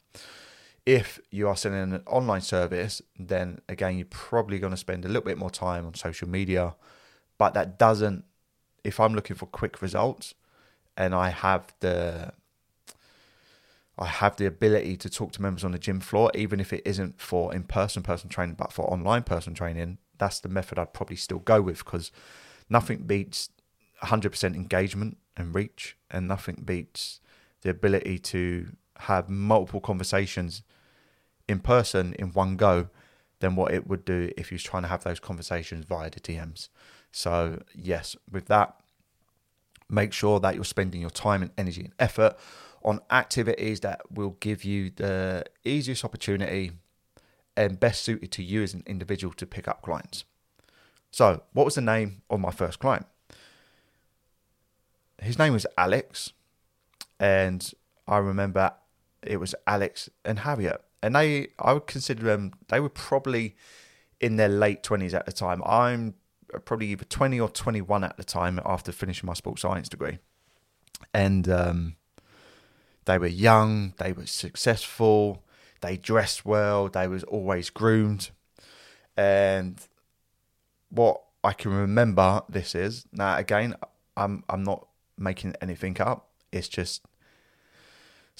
If 0.86 1.20
you 1.30 1.48
are 1.48 1.56
selling 1.56 1.94
an 1.94 2.03
online 2.08 2.41
service, 2.41 3.01
then 3.18 3.62
again, 3.70 3.98
you're 3.98 4.08
probably 4.10 4.58
going 4.58 4.72
to 4.72 4.77
spend 4.77 5.06
a 5.06 5.08
little 5.08 5.24
bit 5.24 5.38
more 5.38 5.51
time 5.51 5.86
on 5.86 5.94
social 5.94 6.27
media, 6.27 6.75
but 7.38 7.53
that 7.53 7.77
doesn't, 7.77 8.25
if 8.84 9.00
I'm 9.00 9.13
looking 9.13 9.36
for 9.36 9.46
quick 9.46 9.82
results 9.82 10.34
and 10.98 11.13
I 11.13 11.30
have 11.30 11.74
the 11.82 12.34
I 13.98 14.06
have 14.06 14.38
the 14.38 14.48
ability 14.48 14.98
to 14.98 15.10
talk 15.10 15.32
to 15.34 15.41
members 15.41 15.63
on 15.63 15.74
the 15.74 15.77
gym 15.77 16.00
floor, 16.00 16.32
even 16.34 16.60
if 16.60 16.74
it 16.74 16.82
isn't 16.86 17.22
for 17.22 17.53
in 17.53 17.63
person 17.63 18.01
person 18.01 18.30
training, 18.30 18.56
but 18.56 18.74
for 18.74 18.91
online 18.91 19.22
person 19.22 19.53
training, 19.53 20.00
that's 20.18 20.39
the 20.39 20.50
method 20.50 20.80
I'd 20.80 20.94
probably 20.94 21.18
still 21.18 21.39
go 21.39 21.62
with 21.62 21.86
because 21.86 22.12
nothing 22.70 23.03
beats 23.03 23.50
100% 24.03 24.56
engagement 24.56 25.18
and 25.38 25.53
reach, 25.53 25.98
and 26.10 26.27
nothing 26.27 26.63
beats 26.65 27.20
the 27.62 27.70
ability 27.70 28.18
to 28.18 28.72
have 29.01 29.29
multiple 29.29 29.81
conversations 29.81 30.63
in 31.48 31.60
person 31.60 32.13
in 32.20 32.27
one 32.34 32.55
go 32.55 32.89
than 33.39 33.55
what 33.55 33.74
it 33.74 33.88
would 33.88 34.05
do 34.05 34.31
if 34.38 34.51
you 34.51 34.55
was 34.55 34.63
trying 34.63 34.84
to 34.84 34.89
have 34.89 35.03
those 35.03 35.20
conversations 35.20 35.86
via 35.86 36.10
the 36.10 36.20
DMs. 36.20 36.70
So, 37.12 37.62
yes, 37.74 38.15
with 38.31 38.46
that, 38.48 38.79
make 39.89 40.13
sure 40.13 40.39
that 40.39 40.55
you're 40.55 40.63
spending 40.63 41.01
your 41.01 41.10
time 41.10 41.41
and 41.41 41.51
energy 41.58 41.81
and 41.81 41.93
effort 42.00 42.38
on 42.84 43.00
activities 43.10 43.81
that 43.81 44.01
will 44.12 44.38
give 44.39 44.63
you 44.63 44.91
the 44.96 45.43
easiest 45.63 46.05
opportunity 46.05 46.72
and 47.58 47.79
best 47.79 48.03
suited 48.03 48.31
to 48.31 48.43
you 48.43 48.63
as 48.63 48.74
an 48.74 48.84
individual 48.86 49.34
to 49.34 49.46
pick 49.46 49.67
up 49.67 49.81
clients. 49.81 50.24
So, 51.12 51.43
what 51.51 51.65
was 51.65 51.75
the 51.75 51.81
name 51.81 52.22
of 52.29 52.39
my 52.39 52.51
first 52.51 52.79
client? 52.79 53.05
his 55.22 55.38
name 55.38 55.53
was 55.53 55.65
Alex, 55.77 56.34
and 57.20 57.72
I 58.08 58.17
remember 58.17 58.74
it 59.23 59.37
was 59.37 59.55
Alex 59.67 60.09
and 60.25 60.39
Harriet, 60.39 60.81
and 61.01 61.15
they 61.15 61.49
I 61.59 61.73
would 61.73 61.87
consider 61.87 62.23
them 62.23 62.53
they 62.69 62.79
were 62.79 62.89
probably 62.89 63.55
in 64.19 64.35
their 64.37 64.49
late 64.49 64.83
twenties 64.83 65.13
at 65.13 65.25
the 65.25 65.31
time. 65.31 65.61
I'm 65.65 66.15
probably 66.65 66.87
either 66.87 67.05
twenty 67.05 67.39
or 67.39 67.49
twenty 67.49 67.81
one 67.81 68.03
at 68.03 68.17
the 68.17 68.23
time 68.23 68.59
after 68.65 68.91
finishing 68.91 69.27
my 69.27 69.33
sports 69.33 69.61
science 69.61 69.89
degree. 69.89 70.19
and 71.13 71.49
um, 71.49 71.95
they 73.05 73.17
were 73.17 73.27
young, 73.27 73.93
they 73.97 74.11
were 74.11 74.25
successful, 74.25 75.43
they 75.81 75.97
dressed 75.97 76.45
well, 76.45 76.87
they 76.89 77.07
was 77.07 77.23
always 77.23 77.69
groomed, 77.69 78.29
and 79.17 79.79
what 80.89 81.21
I 81.43 81.53
can 81.53 81.71
remember 81.71 82.43
this 82.49 82.75
is 82.75 83.05
now 83.11 83.37
again 83.37 83.75
I'm 84.15 84.43
I'm 84.49 84.63
not 84.63 84.87
making 85.17 85.55
anything 85.61 85.99
up. 86.01 86.29
It's 86.51 86.67
just 86.67 87.01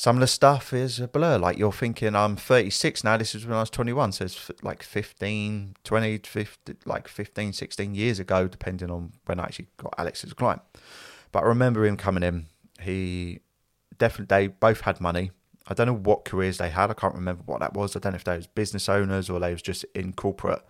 some 0.01 0.15
of 0.15 0.22
the 0.22 0.25
stuff 0.25 0.74
is 0.74 1.00
a 1.00 1.08
blur. 1.08 1.38
Like 1.38 1.60
you're 1.60 1.72
thinking, 1.72 2.15
I'm 2.15 2.36
36 2.36 3.03
now. 3.03 3.17
This 3.17 3.36
is 3.36 3.46
when 3.46 3.55
I 3.55 3.60
was 3.60 3.70
21. 3.70 4.13
So 4.13 4.25
it's 4.25 4.50
like 4.63 4.81
15, 4.81 5.75
20, 5.84 6.17
50, 6.17 6.75
like 6.86 7.08
15, 7.08 7.53
16 7.53 7.93
years 7.93 8.17
ago, 8.17 8.48
depending 8.48 8.89
on 8.89 9.12
when 9.27 9.39
I 9.39 9.43
actually 9.43 9.67
got 9.77 9.93
Alex 10.00 10.24
as 10.24 10.31
a 10.31 10.34
client. 10.34 10.63
But 11.31 11.43
I 11.43 11.46
remember 11.46 11.86
him 11.86 11.98
coming 11.98 12.24
in. 12.24 12.48
He 12.79 13.41
definitely, 14.00 14.36
they 14.36 14.48
both 14.48 14.81
had 14.81 15.00
money. 15.00 15.29
I 15.67 15.75
don't 15.75 15.86
know 15.86 15.93
what 15.93 16.25
careers 16.25 16.58
they 16.58 16.72
had. 16.72 16.89
I 16.89 16.96
can't 16.96 17.13
remember 17.13 17.43
what 17.46 17.60
that 17.60 17.75
was. 17.75 17.96
I 17.96 18.00
don't 18.00 18.13
know 18.13 18.15
if 18.15 18.24
they 18.24 18.38
was 18.38 18.48
business 18.48 18.89
owners 18.89 19.29
or 19.29 19.39
they 19.39 19.51
was 19.51 19.62
just 19.62 19.86
in 19.93 20.13
corporate 20.13 20.63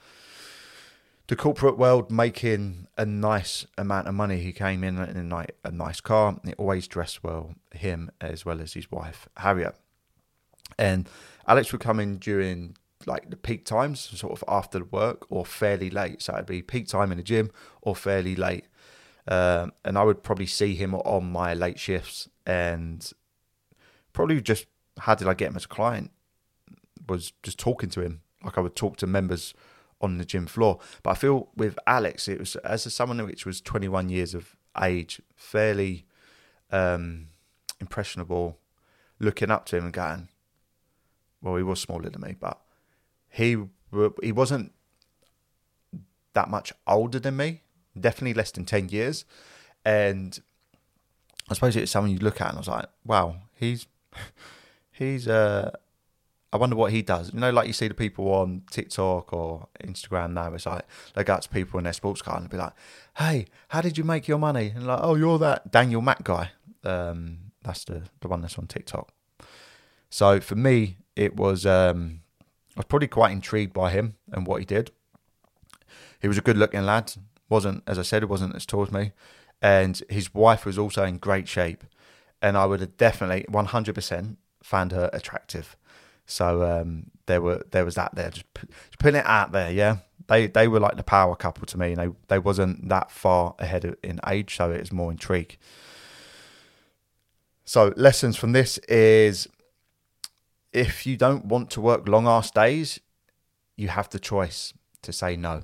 the 1.32 1.38
corporate 1.38 1.78
world 1.78 2.12
making 2.12 2.88
a 2.98 3.06
nice 3.06 3.66
amount 3.78 4.06
of 4.06 4.14
money. 4.14 4.42
He 4.42 4.52
came 4.52 4.84
in 4.84 4.98
in 4.98 5.32
a, 5.32 5.46
a 5.64 5.72
nice 5.72 6.02
car. 6.02 6.38
He 6.44 6.52
always 6.56 6.90
dressed 6.90 7.24
well, 7.24 7.56
him 7.74 8.12
as 8.20 8.46
well 8.46 8.60
as 8.60 8.74
his 8.74 8.92
wife, 8.92 9.30
Harriet. 9.38 9.78
And 10.78 11.08
Alex 11.48 11.72
would 11.72 11.80
come 11.80 12.02
in 12.02 12.18
during 12.18 12.76
like 13.06 13.30
the 13.30 13.38
peak 13.38 13.64
times, 13.64 14.02
sort 14.02 14.34
of 14.34 14.44
after 14.46 14.84
work 14.84 15.26
or 15.30 15.46
fairly 15.46 15.90
late. 15.90 16.22
So 16.22 16.34
it'd 16.34 16.48
be 16.48 16.62
peak 16.62 16.90
time 16.90 17.14
in 17.14 17.18
the 17.18 17.24
gym 17.24 17.50
or 17.82 17.96
fairly 17.96 18.36
late. 18.36 18.66
Um, 19.26 19.72
and 19.86 19.98
I 19.98 20.04
would 20.04 20.24
probably 20.24 20.48
see 20.48 20.76
him 20.76 20.94
on 20.96 21.32
my 21.32 21.54
late 21.54 21.80
shifts 21.80 22.28
and 22.46 23.10
probably 24.12 24.42
just 24.42 24.66
how 25.00 25.16
did 25.16 25.30
I 25.30 25.34
get 25.34 25.52
him 25.52 25.56
as 25.56 25.64
a 25.64 25.70
client 25.70 26.12
was 27.08 27.32
just 27.42 27.58
talking 27.58 27.90
to 27.92 28.02
him 28.02 28.20
like 28.44 28.58
I 28.58 28.62
would 28.62 28.76
talk 28.76 28.98
to 28.98 29.08
members 29.08 29.54
on 30.02 30.18
the 30.18 30.26
gym 30.26 30.48
floor. 30.48 30.80
But 31.04 31.12
I 31.12 31.14
feel 31.16 31.50
with 31.56 31.78
Alex, 31.88 32.28
it 32.28 32.40
was 32.40 32.56
as 32.58 32.86
a, 32.86 32.90
someone 32.90 33.24
which 33.26 33.46
was 33.46 33.62
21 33.62 34.10
years 34.10 34.34
of 34.34 34.56
age, 34.82 35.22
fairly 35.36 36.06
um, 36.72 37.28
impressionable, 37.80 38.58
looking 39.20 39.52
up 39.52 39.66
to 39.68 39.78
him 39.78 39.86
and 39.86 39.94
going, 39.94 40.28
well, 41.42 41.56
he 41.56 41.64
was 41.64 41.80
smaller 41.80 42.10
than 42.10 42.22
me, 42.22 42.36
but 42.40 42.60
he 43.30 43.58
he 44.22 44.32
wasn't 44.32 44.72
that 46.34 46.50
much 46.50 46.72
older 46.88 47.20
than 47.20 47.36
me, 47.36 47.62
definitely 48.00 48.34
less 48.34 48.52
than 48.52 48.66
10 48.66 48.90
years. 48.90 49.26
And 49.84 50.40
I 51.50 51.54
suppose 51.54 51.76
it's 51.76 51.92
someone 51.92 52.12
you 52.12 52.20
look 52.20 52.40
at 52.40 52.50
and 52.50 52.58
I 52.58 52.60
was 52.60 52.68
like, 52.68 52.86
wow, 53.06 53.36
he's 53.54 53.88
he's 54.92 55.28
uh 55.28 55.72
I 56.54 56.58
wonder 56.58 56.76
what 56.76 56.92
he 56.92 57.02
does. 57.02 57.34
You 57.34 57.40
know, 57.40 57.50
like 57.50 57.68
you 57.68 57.74
see 57.74 57.88
the 57.88 57.94
people 57.94 58.34
on 58.34 58.64
TikTok 58.70 59.32
or 59.32 59.68
Instagram 59.84 60.34
now, 60.34 60.54
it's 60.54 60.66
like 60.66 60.86
they 61.16 61.24
go 61.24 61.34
out 61.34 61.44
to 61.44 61.50
people 61.50 61.78
in 61.78 61.86
their 61.86 61.94
sports 61.94 62.22
car 62.22 62.38
and 62.38 62.50
be 62.50 62.58
like, 62.58 62.74
"Hey, 63.18 63.46
how 63.70 63.82
did 63.82 63.98
you 63.98 64.04
make 64.04 64.28
your 64.28 64.38
money?" 64.38 64.74
And 64.76 64.86
like, 64.86 65.00
"Oh, 65.02 65.16
you're 65.16 65.40
that 65.40 65.72
Daniel 65.72 66.02
Mac 66.02 66.24
guy." 66.24 66.52
Um, 66.84 67.38
that's 67.64 67.86
the 67.86 68.04
the 68.20 68.28
one 68.28 68.42
that's 68.42 68.58
on 68.58 68.68
TikTok. 68.68 69.14
So 70.10 70.42
for 70.42 70.56
me, 70.56 70.98
it 71.16 71.38
was 71.38 71.66
um, 71.66 72.22
I 72.76 72.80
was 72.80 72.86
probably 72.86 73.08
quite 73.08 73.32
intrigued 73.32 73.74
by 73.74 73.92
him 73.92 74.16
and 74.32 74.46
what 74.46 74.60
he 74.60 74.66
did. 74.66 74.92
He 76.22 76.28
was 76.28 76.38
a 76.38 76.42
good 76.42 76.58
looking 76.58 76.86
lad. 76.86 77.14
wasn't 77.48 77.84
as 77.88 77.98
I 77.98 78.04
said, 78.04 78.24
it 78.24 78.30
wasn't 78.30 78.56
as 78.56 78.66
tall 78.66 78.84
as 78.84 78.92
me, 78.92 79.14
and 79.62 80.02
his 80.10 80.34
wife 80.34 80.66
was 80.66 80.78
also 80.78 81.06
in 81.06 81.18
great 81.18 81.48
shape, 81.48 81.86
and 82.42 82.58
I 82.58 82.66
would 82.66 82.82
have 82.82 82.98
definitely 82.98 83.46
one 83.48 83.68
hundred 83.68 83.96
percent 83.96 84.38
found 84.62 84.92
her 84.92 85.10
attractive. 85.14 85.78
So 86.32 86.64
um, 86.64 87.12
there 87.26 87.42
were 87.42 87.66
there 87.72 87.84
was 87.84 87.96
that 87.96 88.16
there, 88.16 88.30
just, 88.30 88.46
just 88.56 89.00
putting 89.00 89.20
it 89.20 89.26
out 89.26 89.52
there. 89.52 89.72
Yeah, 89.72 89.98
they 90.28 90.48
they 90.48 90.68
were 90.68 90.80
like 90.80 90.96
the 90.96 91.04
power 91.04 91.36
couple 91.36 91.66
to 91.66 91.78
me, 91.78 91.92
and 91.92 91.98
they 91.98 92.10
they 92.30 92.40
wasn't 92.40 92.88
that 92.90 93.12
far 93.12 93.56
ahead 93.60 93.84
of, 93.86 93.98
in 94.02 94.20
age, 94.26 94.56
so 94.56 94.72
it 94.72 94.80
was 94.80 94.94
more 94.94 95.12
intrigue. 95.12 95.58
So 97.66 97.94
lessons 97.98 98.38
from 98.38 98.54
this 98.54 98.78
is 98.88 99.48
if 100.72 101.06
you 101.06 101.18
don't 101.18 101.46
want 101.46 101.70
to 101.72 101.82
work 101.82 102.08
long 102.08 102.28
ass 102.28 102.50
days, 102.50 103.00
you 103.76 103.90
have 103.90 104.10
the 104.10 104.20
choice 104.20 104.74
to 105.02 105.12
say 105.12 105.36
no. 105.36 105.64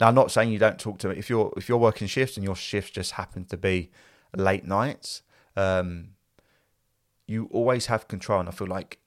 Now, 0.00 0.08
I'm 0.08 0.14
not 0.14 0.30
saying 0.30 0.50
you 0.50 0.58
don't 0.58 0.78
talk 0.78 0.98
to 1.00 1.08
me 1.08 1.16
if 1.16 1.28
you're 1.28 1.52
if 1.56 1.68
you're 1.68 1.78
working 1.78 2.06
shifts 2.06 2.38
and 2.38 2.44
your 2.44 2.56
shifts 2.56 2.92
just 2.92 3.12
happen 3.12 3.44
to 3.46 3.58
be 3.58 3.90
late 4.34 4.64
nights. 4.64 5.22
Um, 5.54 6.14
you 7.26 7.48
always 7.52 7.86
have 7.86 8.08
control, 8.08 8.40
and 8.40 8.48
I 8.48 8.52
feel 8.52 8.66
like 8.66 8.98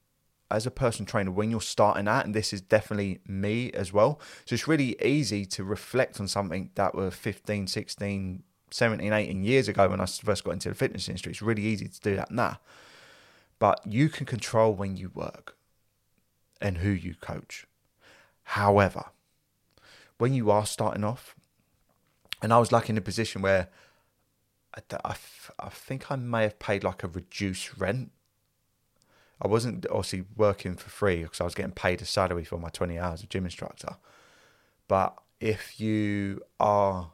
as 0.55 0.65
a 0.65 0.71
personal 0.71 1.05
trainer 1.05 1.31
when 1.31 1.51
you're 1.51 1.59
starting 1.59 2.07
out, 2.07 2.25
and 2.25 2.33
this 2.33 2.53
is 2.53 2.61
definitely 2.61 3.19
me 3.27 3.71
as 3.73 3.91
well. 3.91 4.21
So 4.45 4.53
it's 4.53 4.67
really 4.67 4.95
easy 5.03 5.45
to 5.47 5.65
reflect 5.65 6.19
on 6.19 6.29
something 6.29 6.69
that 6.75 6.95
were 6.95 7.11
15, 7.11 7.67
16, 7.67 8.43
17, 8.71 9.13
18 9.13 9.43
years 9.43 9.67
ago 9.67 9.89
when 9.89 9.99
I 9.99 10.05
first 10.05 10.45
got 10.45 10.51
into 10.51 10.69
the 10.69 10.75
fitness 10.75 11.09
industry. 11.09 11.33
It's 11.33 11.41
really 11.41 11.63
easy 11.63 11.89
to 11.89 11.99
do 11.99 12.15
that 12.15 12.31
now. 12.31 12.59
But 13.59 13.81
you 13.85 14.07
can 14.07 14.25
control 14.25 14.73
when 14.73 14.95
you 14.95 15.11
work 15.13 15.57
and 16.61 16.77
who 16.77 16.89
you 16.89 17.15
coach. 17.15 17.67
However, 18.43 19.07
when 20.17 20.33
you 20.33 20.49
are 20.51 20.65
starting 20.65 21.03
off, 21.03 21.35
and 22.41 22.53
I 22.53 22.59
was 22.59 22.71
like 22.71 22.89
in 22.89 22.97
a 22.97 23.01
position 23.01 23.41
where 23.41 23.67
I, 24.73 24.81
I, 25.03 25.15
I 25.59 25.69
think 25.69 26.09
I 26.09 26.15
may 26.15 26.43
have 26.43 26.59
paid 26.59 26.85
like 26.85 27.03
a 27.03 27.07
reduced 27.07 27.77
rent 27.77 28.11
I 29.41 29.47
wasn't 29.47 29.85
obviously 29.89 30.23
working 30.35 30.75
for 30.75 30.89
free 30.89 31.23
because 31.23 31.41
I 31.41 31.43
was 31.43 31.55
getting 31.55 31.71
paid 31.71 32.01
a 32.01 32.05
salary 32.05 32.45
for 32.45 32.57
my 32.57 32.69
20 32.69 32.97
hours 32.97 33.21
of 33.21 33.29
gym 33.29 33.45
instructor. 33.45 33.97
But 34.87 35.17
if 35.39 35.79
you 35.79 36.41
are, 36.59 37.11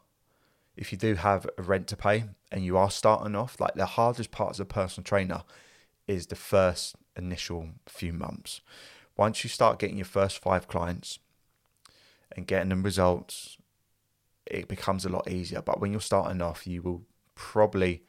if 0.76 0.92
you 0.92 0.98
do 0.98 1.16
have 1.16 1.50
a 1.58 1.62
rent 1.62 1.88
to 1.88 1.98
pay 1.98 2.26
and 2.52 2.64
you 2.64 2.78
are 2.78 2.92
starting 2.92 3.36
off, 3.36 3.60
like 3.60 3.74
the 3.74 3.86
hardest 3.86 4.32
part 4.32 4.52
as 4.52 4.60
a 4.60 4.66
personal 4.66 5.04
trainer 5.04 5.44
is 6.08 6.28
the 6.28 6.36
first 6.36 6.96
initial 7.16 7.70
few 7.88 8.14
months. 8.14 8.62
Once 9.18 9.44
you 9.44 9.50
start 9.50 9.80
getting 9.80 9.98
your 9.98 10.06
first 10.06 10.40
five 10.40 10.68
clients 10.68 11.20
and 12.36 12.48
getting 12.48 12.70
them 12.70 12.84
results, 12.84 13.58
it 14.46 14.68
becomes 14.68 15.06
a 15.06 15.10
lot 15.10 15.30
easier. 15.30 15.62
But 15.62 15.80
when 15.80 15.92
you're 15.92 16.02
starting 16.02 16.42
off, 16.42 16.68
you 16.68 16.82
will 16.82 17.04
probably 17.36 18.04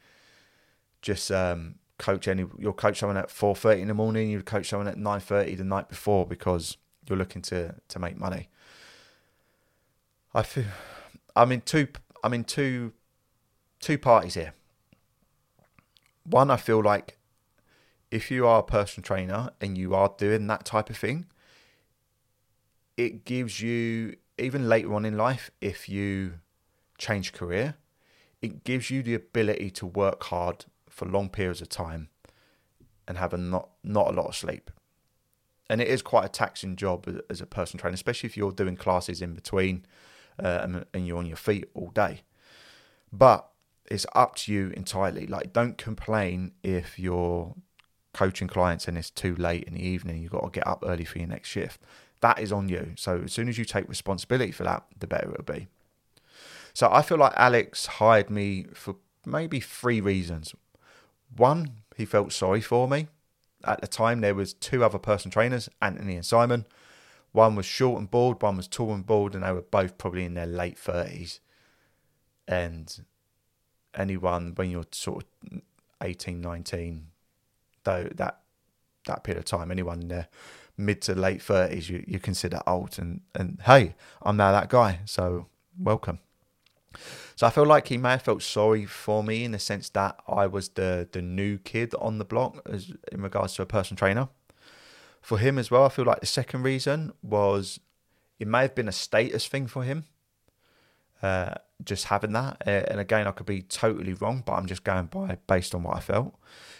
just 1.01 1.31
um, 1.31 1.75
coach 2.03 2.27
any 2.27 2.45
you'll 2.59 2.73
coach 2.73 2.99
someone 2.99 3.15
at 3.15 3.29
4.30 3.29 3.79
in 3.79 3.87
the 3.87 3.93
morning 3.93 4.29
you 4.29 4.41
coach 4.43 4.67
someone 4.67 4.89
at 4.89 4.97
9.30 4.97 5.57
the 5.57 5.63
night 5.63 5.87
before 5.87 6.27
because 6.27 6.75
you're 7.07 7.17
looking 7.17 7.41
to 7.43 7.75
to 7.87 7.97
make 7.97 8.17
money. 8.17 8.49
I 10.33 10.43
feel 10.43 10.65
i'm 11.33 11.53
in 11.53 11.61
two 11.61 11.87
i'm 12.21 12.33
in 12.33 12.43
two 12.43 12.91
two 13.79 13.97
parties 13.97 14.33
here. 14.33 14.53
One 16.25 16.51
i 16.51 16.57
feel 16.57 16.83
like 16.83 17.17
if 18.11 18.29
you 18.29 18.45
are 18.45 18.59
a 18.59 18.63
personal 18.63 19.05
trainer 19.05 19.51
and 19.61 19.77
you 19.77 19.95
are 19.95 20.13
doing 20.17 20.45
that 20.47 20.65
type 20.65 20.89
of 20.89 20.97
thing 20.97 21.25
it 22.97 23.23
gives 23.23 23.61
you 23.61 24.17
even 24.37 24.67
later 24.67 24.93
on 24.93 25.05
in 25.05 25.15
life 25.15 25.49
if 25.61 25.87
you 25.87 26.33
change 26.97 27.31
career 27.31 27.75
it 28.41 28.65
gives 28.65 28.91
you 28.91 29.01
the 29.01 29.13
ability 29.13 29.69
to 29.71 29.85
work 29.85 30.21
hard 30.25 30.65
for 30.93 31.05
long 31.05 31.27
periods 31.27 31.59
of 31.59 31.69
time 31.69 32.09
and 33.07 33.17
have 33.17 33.33
a 33.33 33.37
not 33.37 33.69
not 33.83 34.07
a 34.07 34.11
lot 34.11 34.27
of 34.27 34.35
sleep. 34.35 34.69
And 35.69 35.81
it 35.81 35.87
is 35.87 36.01
quite 36.01 36.25
a 36.25 36.29
taxing 36.29 36.75
job 36.75 37.07
as 37.29 37.41
a 37.41 37.45
personal 37.45 37.81
trainer, 37.81 37.95
especially 37.95 38.27
if 38.27 38.37
you're 38.37 38.51
doing 38.51 38.75
classes 38.75 39.21
in 39.21 39.33
between 39.33 39.85
uh, 40.41 40.59
and, 40.61 40.85
and 40.93 41.07
you're 41.07 41.17
on 41.17 41.25
your 41.25 41.37
feet 41.37 41.65
all 41.73 41.89
day. 41.89 42.21
But 43.11 43.49
it's 43.89 44.05
up 44.13 44.35
to 44.35 44.53
you 44.53 44.71
entirely. 44.75 45.25
Like, 45.25 45.53
don't 45.53 45.77
complain 45.77 46.51
if 46.63 46.99
you're 46.99 47.55
coaching 48.13 48.47
clients 48.47 48.87
and 48.87 48.97
it's 48.97 49.09
too 49.09 49.35
late 49.35 49.63
in 49.63 49.73
the 49.73 49.85
evening. 49.85 50.21
You've 50.21 50.31
got 50.31 50.43
to 50.43 50.49
get 50.49 50.67
up 50.67 50.83
early 50.85 51.05
for 51.05 51.17
your 51.17 51.27
next 51.27 51.49
shift. 51.49 51.81
That 52.19 52.39
is 52.39 52.51
on 52.51 52.69
you. 52.69 52.93
So 52.95 53.21
as 53.23 53.33
soon 53.33 53.49
as 53.49 53.57
you 53.57 53.65
take 53.65 53.89
responsibility 53.89 54.51
for 54.51 54.63
that, 54.63 54.83
the 54.99 55.07
better 55.07 55.31
it'll 55.31 55.43
be. 55.43 55.67
So 56.73 56.89
I 56.91 57.01
feel 57.01 57.17
like 57.17 57.33
Alex 57.35 57.85
hired 57.85 58.29
me 58.29 58.67
for 58.73 58.97
maybe 59.25 59.59
three 59.59 60.01
reasons. 60.01 60.53
One, 61.35 61.77
he 61.95 62.05
felt 62.05 62.31
sorry 62.31 62.61
for 62.61 62.87
me. 62.87 63.07
At 63.63 63.81
the 63.81 63.87
time, 63.87 64.21
there 64.21 64.35
was 64.35 64.53
two 64.53 64.83
other 64.83 64.99
personal 64.99 65.31
trainers, 65.31 65.69
Anthony 65.81 66.15
and 66.15 66.25
Simon. 66.25 66.65
One 67.31 67.55
was 67.55 67.65
short 67.65 67.99
and 67.99 68.11
bald, 68.11 68.41
one 68.41 68.57
was 68.57 68.67
tall 68.67 68.93
and 68.93 69.05
bald, 69.05 69.33
and 69.33 69.43
they 69.43 69.51
were 69.51 69.61
both 69.61 69.97
probably 69.97 70.25
in 70.25 70.33
their 70.33 70.45
late 70.45 70.77
thirties. 70.77 71.39
And 72.47 73.05
anyone 73.95 74.53
when 74.55 74.69
you're 74.69 74.85
sort 74.91 75.23
of 75.51 75.61
18, 76.01 76.41
19, 76.41 77.07
though 77.83 78.09
that 78.15 78.39
that 79.05 79.23
period 79.23 79.39
of 79.39 79.45
time, 79.45 79.71
anyone 79.71 80.01
in 80.01 80.07
their 80.09 80.27
mid 80.77 81.01
to 81.03 81.15
late 81.15 81.41
thirties, 81.41 81.89
you, 81.89 82.03
you 82.07 82.19
consider 82.19 82.61
old. 82.67 82.99
And 82.99 83.21
and 83.33 83.59
hey, 83.65 83.95
I'm 84.21 84.37
now 84.37 84.51
that 84.51 84.69
guy, 84.69 84.99
so 85.05 85.47
welcome. 85.79 86.19
So 87.35 87.47
I 87.47 87.49
feel 87.49 87.65
like 87.65 87.87
he 87.87 87.97
may 87.97 88.11
have 88.11 88.21
felt 88.21 88.43
sorry 88.43 88.85
for 88.85 89.23
me 89.23 89.43
in 89.43 89.51
the 89.51 89.59
sense 89.59 89.89
that 89.89 90.19
I 90.27 90.47
was 90.47 90.69
the 90.69 91.07
the 91.11 91.21
new 91.21 91.57
kid 91.57 91.93
on 91.99 92.17
the 92.17 92.25
block 92.25 92.61
as 92.69 92.91
in 93.11 93.21
regards 93.21 93.55
to 93.55 93.61
a 93.61 93.65
personal 93.65 93.97
trainer. 93.97 94.29
For 95.21 95.37
him 95.37 95.57
as 95.57 95.71
well, 95.71 95.85
I 95.85 95.89
feel 95.89 96.05
like 96.05 96.19
the 96.19 96.25
second 96.25 96.63
reason 96.63 97.13
was 97.21 97.79
it 98.39 98.47
may 98.47 98.61
have 98.61 98.75
been 98.75 98.89
a 98.89 98.93
status 98.93 99.47
thing 99.47 99.67
for 99.67 99.83
him. 99.83 100.05
Uh, 101.21 101.53
just 101.85 102.05
having 102.05 102.33
that, 102.33 102.61
and 102.65 102.99
again, 102.99 103.27
I 103.27 103.31
could 103.31 103.45
be 103.45 103.61
totally 103.61 104.13
wrong, 104.13 104.43
but 104.45 104.53
I'm 104.53 104.65
just 104.65 104.83
going 104.83 105.05
by 105.05 105.37
based 105.47 105.73
on 105.73 105.83
what 105.83 105.95
I 105.95 106.01
felt. 106.01 106.35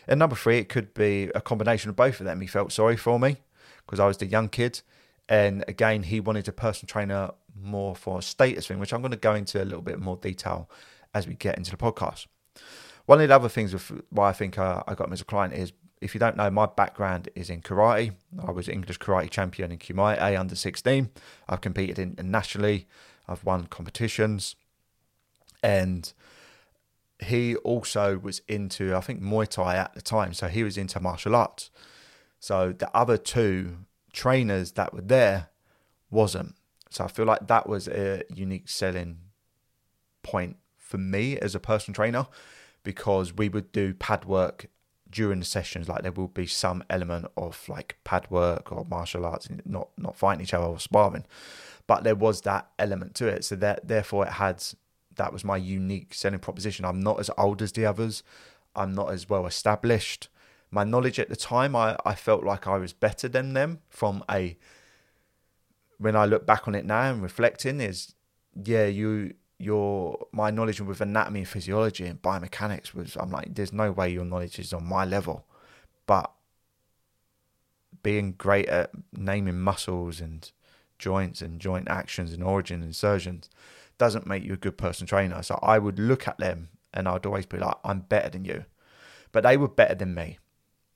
And 0.05 0.19
number 0.19 0.35
three, 0.35 0.57
it 0.57 0.67
could 0.67 0.93
be 0.93 1.31
a 1.33 1.39
combination 1.39 1.89
of 1.89 1.95
both 1.95 2.19
of 2.19 2.25
them. 2.25 2.41
He 2.41 2.47
felt 2.47 2.73
sorry 2.73 2.97
for 2.97 3.17
me 3.17 3.37
because 3.85 4.01
I 4.01 4.05
was 4.05 4.17
the 4.17 4.25
young 4.25 4.49
kid, 4.49 4.81
and 5.29 5.63
again, 5.67 6.03
he 6.03 6.19
wanted 6.19 6.47
a 6.49 6.51
personal 6.51 6.89
trainer 6.89 7.31
more 7.55 7.95
for 7.95 8.19
a 8.19 8.21
status 8.21 8.67
thing, 8.67 8.79
which 8.79 8.93
I'm 8.93 9.01
going 9.01 9.11
to 9.11 9.17
go 9.17 9.35
into 9.35 9.61
a 9.61 9.65
little 9.65 9.81
bit 9.81 9.99
more 9.99 10.17
detail 10.17 10.69
as 11.13 11.27
we 11.27 11.35
get 11.35 11.57
into 11.57 11.71
the 11.71 11.77
podcast. 11.77 12.27
One 13.05 13.21
of 13.21 13.27
the 13.27 13.35
other 13.35 13.49
things 13.49 13.73
with 13.73 13.91
why 14.09 14.29
I 14.29 14.33
think 14.33 14.57
uh, 14.57 14.83
I 14.87 14.95
got 14.95 15.07
him 15.07 15.13
as 15.13 15.21
a 15.21 15.25
client 15.25 15.53
is 15.53 15.73
if 16.03 16.13
you 16.13 16.19
don't 16.19 16.35
know, 16.35 16.49
my 16.49 16.65
background 16.65 17.29
is 17.33 17.49
in 17.49 17.61
karate. 17.61 18.13
I 18.45 18.51
was 18.51 18.67
English 18.67 18.99
karate 18.99 19.29
champion 19.29 19.71
in 19.71 19.77
Kumite 19.77 20.37
under 20.37 20.55
16. 20.55 21.09
I've 21.47 21.61
competed 21.61 21.97
internationally. 21.97 22.87
I've 23.27 23.43
won 23.45 23.67
competitions. 23.67 24.55
And 25.63 26.11
he 27.19 27.55
also 27.57 28.17
was 28.17 28.41
into, 28.49 28.93
I 28.93 28.99
think, 28.99 29.21
Muay 29.21 29.47
Thai 29.47 29.77
at 29.77 29.93
the 29.93 30.01
time. 30.01 30.33
So 30.33 30.47
he 30.47 30.63
was 30.63 30.77
into 30.77 30.99
martial 30.99 31.35
arts. 31.35 31.71
So 32.39 32.73
the 32.73 32.93
other 32.95 33.17
two 33.17 33.77
trainers 34.11 34.73
that 34.73 34.93
were 34.93 35.01
there 35.01 35.47
wasn't. 36.11 36.55
So 36.93 37.03
I 37.03 37.07
feel 37.07 37.25
like 37.25 37.47
that 37.47 37.67
was 37.67 37.87
a 37.87 38.23
unique 38.33 38.69
selling 38.69 39.17
point 40.21 40.57
for 40.77 40.97
me 40.97 41.37
as 41.39 41.55
a 41.55 41.59
personal 41.59 41.95
trainer 41.95 42.27
because 42.83 43.33
we 43.33 43.49
would 43.49 43.71
do 43.71 43.93
pad 43.95 44.25
work 44.25 44.67
during 45.09 45.39
the 45.39 45.45
sessions. 45.45 45.89
Like 45.89 46.03
there 46.03 46.11
will 46.11 46.27
be 46.27 46.45
some 46.45 46.83
element 46.91 47.25
of 47.35 47.67
like 47.67 47.97
pad 48.03 48.29
work 48.29 48.71
or 48.71 48.85
martial 48.85 49.25
arts 49.25 49.49
not 49.65 49.89
not 49.97 50.15
fighting 50.15 50.43
each 50.43 50.53
other 50.53 50.65
or 50.65 50.79
sparring 50.79 51.25
but 51.87 52.03
there 52.03 52.15
was 52.15 52.41
that 52.41 52.69
element 52.77 53.15
to 53.15 53.27
it. 53.27 53.43
So 53.43 53.55
that 53.55 53.87
therefore 53.87 54.27
it 54.27 54.33
had 54.33 54.63
that 55.15 55.33
was 55.33 55.43
my 55.43 55.57
unique 55.57 56.13
selling 56.13 56.39
proposition. 56.39 56.85
I'm 56.85 56.99
not 56.99 57.19
as 57.19 57.31
old 57.39 57.61
as 57.63 57.71
the 57.71 57.87
others. 57.87 58.21
I'm 58.75 58.93
not 58.93 59.11
as 59.11 59.27
well 59.27 59.47
established. 59.47 60.27
My 60.69 60.83
knowledge 60.83 61.19
at 61.19 61.29
the 61.29 61.35
time 61.35 61.75
i, 61.75 61.95
I 62.03 62.15
felt 62.15 62.43
like 62.43 62.65
i 62.65 62.77
was 62.77 62.93
better 62.93 63.27
than 63.27 63.53
them 63.53 63.79
from 63.89 64.23
a 64.29 64.57
when 65.97 66.15
i 66.15 66.25
look 66.25 66.45
back 66.45 66.67
on 66.67 66.75
it 66.75 66.85
now 66.85 67.11
and 67.11 67.21
reflecting 67.21 67.79
is 67.79 68.13
yeah 68.65 68.85
you 68.85 69.33
your 69.63 70.27
my 70.31 70.51
knowledge 70.51 70.81
with 70.81 71.01
anatomy 71.01 71.41
and 71.41 71.49
physiology 71.49 72.05
and 72.05 72.21
biomechanics 72.21 72.93
was 72.93 73.15
I'm 73.15 73.31
like, 73.31 73.55
there's 73.55 73.73
no 73.73 73.91
way 73.91 74.09
your 74.09 74.25
knowledge 74.25 74.59
is 74.59 74.73
on 74.73 74.85
my 74.85 75.05
level. 75.05 75.45
But 76.05 76.31
being 78.01 78.33
great 78.33 78.67
at 78.67 78.91
naming 79.13 79.59
muscles 79.59 80.19
and 80.19 80.51
joints 80.99 81.41
and 81.41 81.59
joint 81.59 81.87
actions 81.89 82.33
and 82.33 82.43
origin 82.43 82.81
and 82.81 82.85
insertions 82.85 83.49
doesn't 83.97 84.27
make 84.27 84.43
you 84.43 84.53
a 84.53 84.57
good 84.57 84.77
person 84.77 85.07
trainer. 85.07 85.41
So 85.41 85.57
I 85.61 85.79
would 85.79 85.97
look 85.97 86.27
at 86.27 86.37
them 86.37 86.69
and 86.93 87.07
I'd 87.07 87.25
always 87.25 87.45
be 87.45 87.57
like, 87.57 87.75
I'm 87.83 88.01
better 88.01 88.29
than 88.29 88.45
you. 88.45 88.65
But 89.31 89.43
they 89.43 89.57
were 89.57 89.69
better 89.69 89.95
than 89.95 90.13
me. 90.13 90.39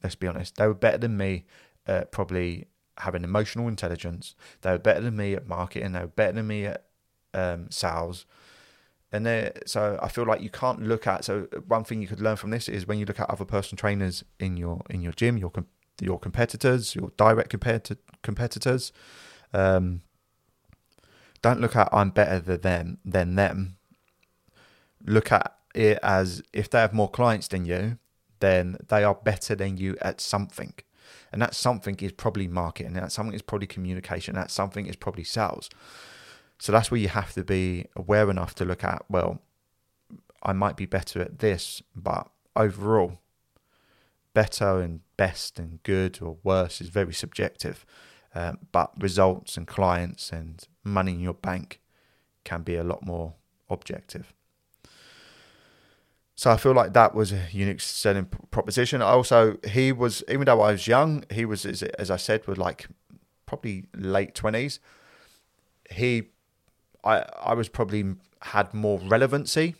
Let's 0.04 0.16
be 0.16 0.28
honest. 0.28 0.58
They 0.58 0.68
were 0.68 0.74
better 0.74 0.98
than 0.98 1.18
me 1.18 1.46
probably 2.12 2.68
having 3.00 3.24
emotional 3.24 3.68
intelligence. 3.68 4.36
They 4.62 4.72
were 4.72 4.80
better 4.80 5.02
than 5.02 5.16
me 5.16 5.34
at 5.34 5.48
marketing. 5.48 5.92
They 5.94 6.02
were 6.02 6.08
better 6.08 6.34
than 6.34 6.48
me 6.48 6.66
at 6.66 6.86
um, 7.34 7.70
sales 7.70 8.26
and 9.12 9.26
there 9.26 9.54
so 9.66 9.98
i 10.02 10.08
feel 10.08 10.26
like 10.26 10.42
you 10.42 10.50
can't 10.50 10.82
look 10.82 11.08
at 11.08 11.24
so 11.24 11.48
one 11.68 11.84
thing 11.84 12.02
you 12.02 12.08
could 12.08 12.20
learn 12.20 12.36
from 12.36 12.50
this 12.50 12.68
is 12.68 12.86
when 12.86 13.00
you 13.00 13.06
look 13.06 13.20
at 13.20 13.30
other 13.30 13.46
personal 13.46 13.78
trainers 13.78 14.24
in 14.40 14.58
your 14.58 14.82
in 14.90 15.02
your 15.02 15.14
gym 15.14 15.38
your 15.38 15.52
your 16.02 16.20
competitors 16.20 16.96
your 16.96 17.12
direct 17.18 17.52
competi- 17.52 17.98
competitors 18.22 18.92
um, 19.54 20.02
don't 21.42 21.62
look 21.62 21.76
at 21.76 21.90
i'm 21.92 22.10
better 22.10 22.40
than 22.40 22.62
them 22.62 22.98
than 23.06 23.36
them 23.36 23.78
look 25.06 25.32
at 25.32 25.56
it 25.74 26.00
as 26.04 26.42
if 26.54 26.70
they 26.70 26.80
have 26.80 26.94
more 26.94 27.10
clients 27.10 27.48
than 27.48 27.66
you 27.66 27.98
then 28.40 28.78
they 28.90 29.04
are 29.04 29.16
better 29.16 29.56
than 29.56 29.78
you 29.78 29.96
at 30.02 30.20
something 30.20 30.74
and 31.32 31.42
that 31.42 31.54
something 31.54 31.96
is 32.02 32.12
probably 32.12 32.48
marketing 32.48 32.94
that 32.94 33.12
something 33.12 33.34
is 33.34 33.42
probably 33.42 33.68
communication 33.68 34.36
that 34.36 34.52
something 34.52 34.86
is 34.86 34.96
probably 34.96 35.24
sales 35.24 35.70
so 36.60 36.72
that's 36.72 36.90
where 36.90 37.00
you 37.00 37.10
have 37.10 37.34
to 37.34 37.44
be 37.44 37.86
aware 37.96 38.30
enough 38.30 38.56
to 38.56 38.66
look 38.66 38.84
at, 38.84 39.04
well, 39.10 39.40
I 40.42 40.54
might 40.54 40.76
be 40.76 40.86
better 40.86 41.22
at 41.22 41.40
this, 41.40 41.82
but 41.96 42.30
overall, 42.56 43.20
better 44.34 44.82
and 44.82 45.02
best 45.18 45.60
and 45.60 45.82
good 45.84 46.20
or 46.22 46.38
worse 46.44 46.82
is 46.82 46.90
very 46.90 47.14
subjective. 47.14 47.86
Um, 48.34 48.60
but 48.72 48.92
results 49.02 49.58
and 49.58 49.68
clients 49.68 50.32
and 50.32 50.64
money 50.84 51.14
in 51.14 51.20
your 51.22 51.34
bank 51.34 51.80
can 52.44 52.62
be 52.62 52.76
a 52.76 52.84
lot 52.84 53.06
more 53.06 53.36
objective. 53.70 54.34
So 56.38 56.52
I 56.52 56.58
feel 56.58 56.74
like 56.74 56.94
that 56.94 57.16
was 57.16 57.32
a 57.32 57.48
unique 57.52 57.82
selling 57.82 58.26
proposition. 58.52 59.02
Also, 59.02 59.58
he 59.68 59.92
was 59.92 60.24
even 60.30 60.46
though 60.46 60.62
I 60.62 60.72
was 60.72 60.88
young, 60.88 61.26
he 61.32 61.46
was 61.46 61.66
as, 61.66 61.82
as 61.82 62.12
I 62.12 62.18
said, 62.18 62.46
was 62.46 62.60
like 62.60 62.88
probably 63.48 63.86
late 63.96 64.36
twenties. 64.36 64.80
He 65.90 66.30
I 67.04 67.26
I 67.44 67.56
was 67.56 67.70
probably 67.70 68.16
had 68.42 68.72
more 68.72 69.00
relevancy, 69.00 69.76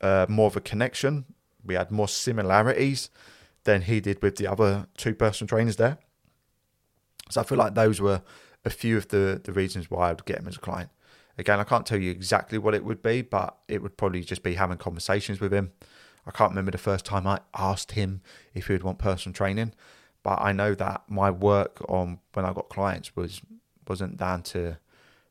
uh, 0.00 0.26
more 0.28 0.48
of 0.48 0.56
a 0.56 0.60
connection. 0.60 1.26
We 1.64 1.74
had 1.74 1.92
more 1.92 2.08
similarities 2.08 3.08
than 3.62 3.82
he 3.82 4.00
did 4.00 4.20
with 4.20 4.34
the 4.34 4.48
other 4.48 4.88
two 4.96 5.14
personal 5.14 5.46
trainers 5.48 5.76
there. 5.76 5.98
So 7.30 7.40
I 7.40 7.44
feel 7.44 7.58
like 7.58 7.74
those 7.76 8.00
were 8.00 8.22
a 8.64 8.70
few 8.70 8.96
of 8.96 9.06
the 9.08 9.40
the 9.44 9.52
reasons 9.52 9.88
why 9.88 10.08
I 10.08 10.12
would 10.12 10.24
get 10.24 10.40
him 10.40 10.48
as 10.48 10.56
a 10.56 10.60
client. 10.60 10.90
Again, 11.40 11.58
I 11.58 11.64
can't 11.64 11.86
tell 11.86 11.98
you 11.98 12.10
exactly 12.10 12.58
what 12.58 12.74
it 12.74 12.84
would 12.84 13.00
be, 13.00 13.22
but 13.22 13.56
it 13.66 13.80
would 13.82 13.96
probably 13.96 14.22
just 14.22 14.42
be 14.42 14.54
having 14.56 14.76
conversations 14.76 15.40
with 15.40 15.54
him. 15.54 15.72
I 16.26 16.32
can't 16.32 16.50
remember 16.50 16.70
the 16.70 16.76
first 16.76 17.06
time 17.06 17.26
I 17.26 17.40
asked 17.56 17.92
him 17.92 18.20
if 18.52 18.66
he 18.66 18.74
would 18.74 18.82
want 18.82 18.98
personal 18.98 19.32
training, 19.32 19.72
but 20.22 20.38
I 20.38 20.52
know 20.52 20.74
that 20.74 21.04
my 21.08 21.30
work 21.30 21.82
on 21.88 22.18
when 22.34 22.44
I 22.44 22.52
got 22.52 22.68
clients 22.68 23.16
was 23.16 23.40
wasn't 23.88 24.18
down 24.18 24.42
to 24.42 24.76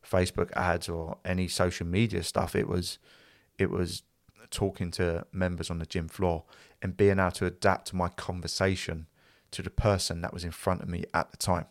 Facebook 0.04 0.50
ads 0.56 0.88
or 0.88 1.18
any 1.24 1.46
social 1.46 1.86
media 1.86 2.24
stuff. 2.24 2.56
It 2.56 2.66
was 2.66 2.98
it 3.56 3.70
was 3.70 4.02
talking 4.50 4.90
to 4.90 5.24
members 5.30 5.70
on 5.70 5.78
the 5.78 5.86
gym 5.86 6.08
floor 6.08 6.42
and 6.82 6.96
being 6.96 7.20
able 7.20 7.30
to 7.30 7.46
adapt 7.46 7.94
my 7.94 8.08
conversation 8.08 9.06
to 9.52 9.62
the 9.62 9.70
person 9.70 10.22
that 10.22 10.34
was 10.34 10.42
in 10.42 10.50
front 10.50 10.82
of 10.82 10.88
me 10.88 11.04
at 11.14 11.30
the 11.30 11.36
time. 11.36 11.66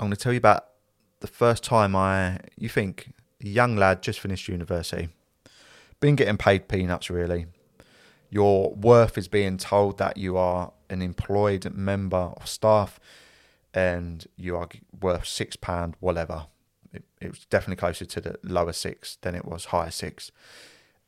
I'm 0.00 0.08
going 0.08 0.10
to 0.10 0.16
tell 0.16 0.32
you 0.32 0.38
about 0.38 0.64
the 1.20 1.26
first 1.26 1.64
time 1.64 1.96
I, 1.96 2.38
you 2.56 2.68
think, 2.68 3.12
young 3.40 3.76
lad 3.76 4.02
just 4.02 4.20
finished 4.20 4.48
university, 4.48 5.08
been 6.00 6.16
getting 6.16 6.36
paid 6.36 6.68
peanuts 6.68 7.10
really. 7.10 7.46
Your 8.30 8.74
worth 8.74 9.16
is 9.16 9.28
being 9.28 9.56
told 9.56 9.98
that 9.98 10.16
you 10.16 10.36
are 10.36 10.72
an 10.90 11.02
employed 11.02 11.72
member 11.72 12.32
of 12.36 12.46
staff 12.46 13.00
and 13.74 14.26
you 14.36 14.56
are 14.56 14.68
worth 15.00 15.26
six 15.26 15.56
pound 15.56 15.96
whatever. 16.00 16.46
It, 16.92 17.04
it, 17.20 17.30
was 17.30 17.46
definitely 17.46 17.76
closer 17.76 18.04
to 18.04 18.20
the 18.20 18.38
lower 18.42 18.72
six 18.72 19.18
than 19.22 19.34
it 19.34 19.44
was 19.44 19.66
higher 19.66 19.90
six. 19.90 20.30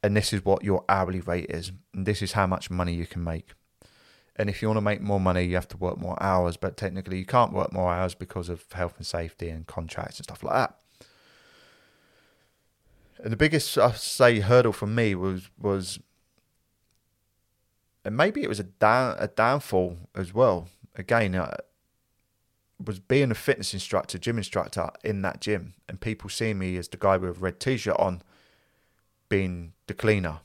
And 0.02 0.16
this 0.16 0.32
is 0.32 0.44
what 0.44 0.64
your 0.64 0.84
hourly 0.88 1.20
rate 1.20 1.46
is. 1.50 1.72
And 1.94 2.06
this 2.06 2.22
is 2.22 2.32
how 2.32 2.46
much 2.46 2.70
money 2.70 2.94
you 2.94 3.06
can 3.06 3.22
make. 3.22 3.50
And 4.36 4.48
if 4.48 4.62
you 4.62 4.68
want 4.68 4.78
to 4.78 4.82
make 4.82 5.00
more 5.00 5.20
money, 5.20 5.44
you 5.44 5.54
have 5.54 5.68
to 5.68 5.76
work 5.76 5.98
more 5.98 6.20
hours. 6.22 6.56
But 6.56 6.76
technically, 6.76 7.18
you 7.18 7.26
can't 7.26 7.52
work 7.52 7.72
more 7.72 7.92
hours 7.92 8.14
because 8.14 8.48
of 8.48 8.64
health 8.72 8.94
and 8.96 9.06
safety 9.06 9.48
and 9.48 9.66
contracts 9.66 10.18
and 10.18 10.24
stuff 10.24 10.42
like 10.42 10.54
that. 10.54 10.80
And 13.22 13.32
the 13.32 13.36
biggest, 13.36 13.76
I 13.76 13.92
say, 13.92 14.40
hurdle 14.40 14.72
for 14.72 14.86
me 14.86 15.14
was 15.14 15.50
was, 15.58 15.98
and 18.04 18.16
maybe 18.16 18.42
it 18.42 18.48
was 18.48 18.60
a 18.60 18.64
down 18.64 19.16
a 19.18 19.28
downfall 19.28 19.98
as 20.14 20.32
well. 20.32 20.68
Again, 20.96 21.34
uh, 21.34 21.56
was 22.82 22.98
being 22.98 23.30
a 23.30 23.34
fitness 23.34 23.74
instructor, 23.74 24.18
gym 24.18 24.38
instructor 24.38 24.88
in 25.04 25.22
that 25.22 25.40
gym, 25.40 25.74
and 25.88 26.00
people 26.00 26.30
seeing 26.30 26.58
me 26.58 26.76
as 26.76 26.88
the 26.88 26.96
guy 26.96 27.16
with 27.16 27.30
a 27.30 27.40
red 27.40 27.60
t-shirt 27.60 27.96
on, 27.98 28.22
being 29.28 29.74
the 29.86 29.94
cleaner, 29.94 30.40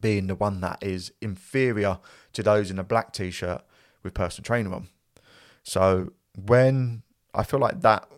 being 0.00 0.26
the 0.26 0.34
one 0.34 0.60
that 0.60 0.78
is 0.82 1.12
inferior 1.20 1.98
to 2.32 2.42
those 2.42 2.70
in 2.70 2.78
a 2.78 2.84
black 2.84 3.12
t-shirt 3.12 3.62
with 4.02 4.14
personal 4.14 4.44
trainer 4.44 4.74
on. 4.74 4.88
So 5.62 6.12
when 6.34 7.02
I 7.34 7.42
feel 7.42 7.60
like 7.60 7.80
that, 7.82 8.08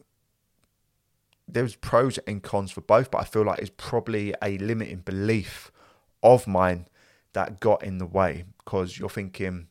there's 1.49 1.75
pros 1.75 2.19
and 2.19 2.43
cons 2.43 2.71
for 2.71 2.81
both, 2.81 3.11
but 3.11 3.19
I 3.19 3.25
feel 3.25 3.45
like 3.45 3.59
it's 3.59 3.73
probably 3.77 4.35
a 4.43 4.59
limiting 4.59 4.99
belief 4.99 5.73
of 6.23 6.47
mine 6.47 6.87
that 7.33 7.61
got 7.61 7.83
in 7.83 7.99
the 7.99 8.07
way 8.07 8.45
because 8.59 8.99
you're 8.99 9.09
thinking 9.09 9.69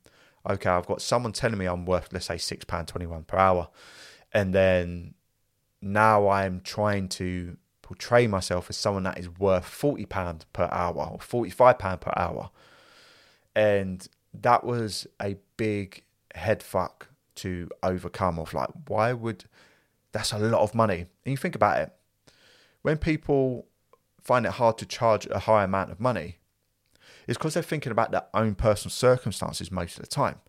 okay, 0.48 0.69
I've 0.69 0.88
got 0.88 1.02
someone 1.02 1.32
telling 1.32 1.58
me 1.58 1.65
I'm 1.65 1.86
worth, 1.86 2.10
let's 2.12 2.26
say, 2.26 2.36
£6.21 2.36 3.28
per 3.28 3.38
hour. 3.38 3.69
And 4.34 4.54
then 4.54 5.13
now 5.82 6.30
I'm 6.30 6.62
trying 6.62 7.10
to 7.10 7.58
portray 7.89 8.28
myself 8.28 8.69
as 8.69 8.78
someone 8.78 9.02
that 9.02 9.17
is 9.17 9.28
worth 9.39 9.65
forty 9.65 10.06
pound 10.06 10.45
per 10.54 10.69
hour 10.71 11.10
or 11.13 11.19
forty 11.19 11.49
five 11.49 11.80
pound 11.80 11.99
per 11.99 12.13
hour, 12.15 12.52
and 13.56 14.08
that 14.32 14.63
was 14.63 15.08
a 15.19 15.38
big 15.58 16.04
head 16.36 16.62
fuck 16.62 17.08
to 17.34 17.67
overcome. 17.82 18.38
Of 18.38 18.54
like, 18.54 18.69
why 18.88 19.12
would 19.13 19.45
that's 20.12 20.32
a 20.32 20.38
lot 20.38 20.62
of 20.62 20.75
money? 20.75 21.08
And 21.25 21.32
you 21.32 21.36
think 21.36 21.56
about 21.56 21.82
it, 21.82 21.91
when 22.84 22.97
people 22.97 23.65
find 24.21 24.45
it 24.45 24.52
hard 24.52 24.78
to 24.78 24.86
charge 24.86 25.25
a 25.25 25.39
high 25.39 25.63
amount 25.63 25.89
of 25.89 25.99
money, 25.99 26.38
it's 27.28 27.39
because 27.39 27.56
they're 27.56 27.63
thinking 27.63 27.91
about 27.91 28.12
their 28.12 28.28
own 28.36 28.54
personal 28.54 28.91
circumstances 28.91 29.71
most 29.71 29.97
of 29.97 30.04
the 30.04 30.08
time. 30.08 30.41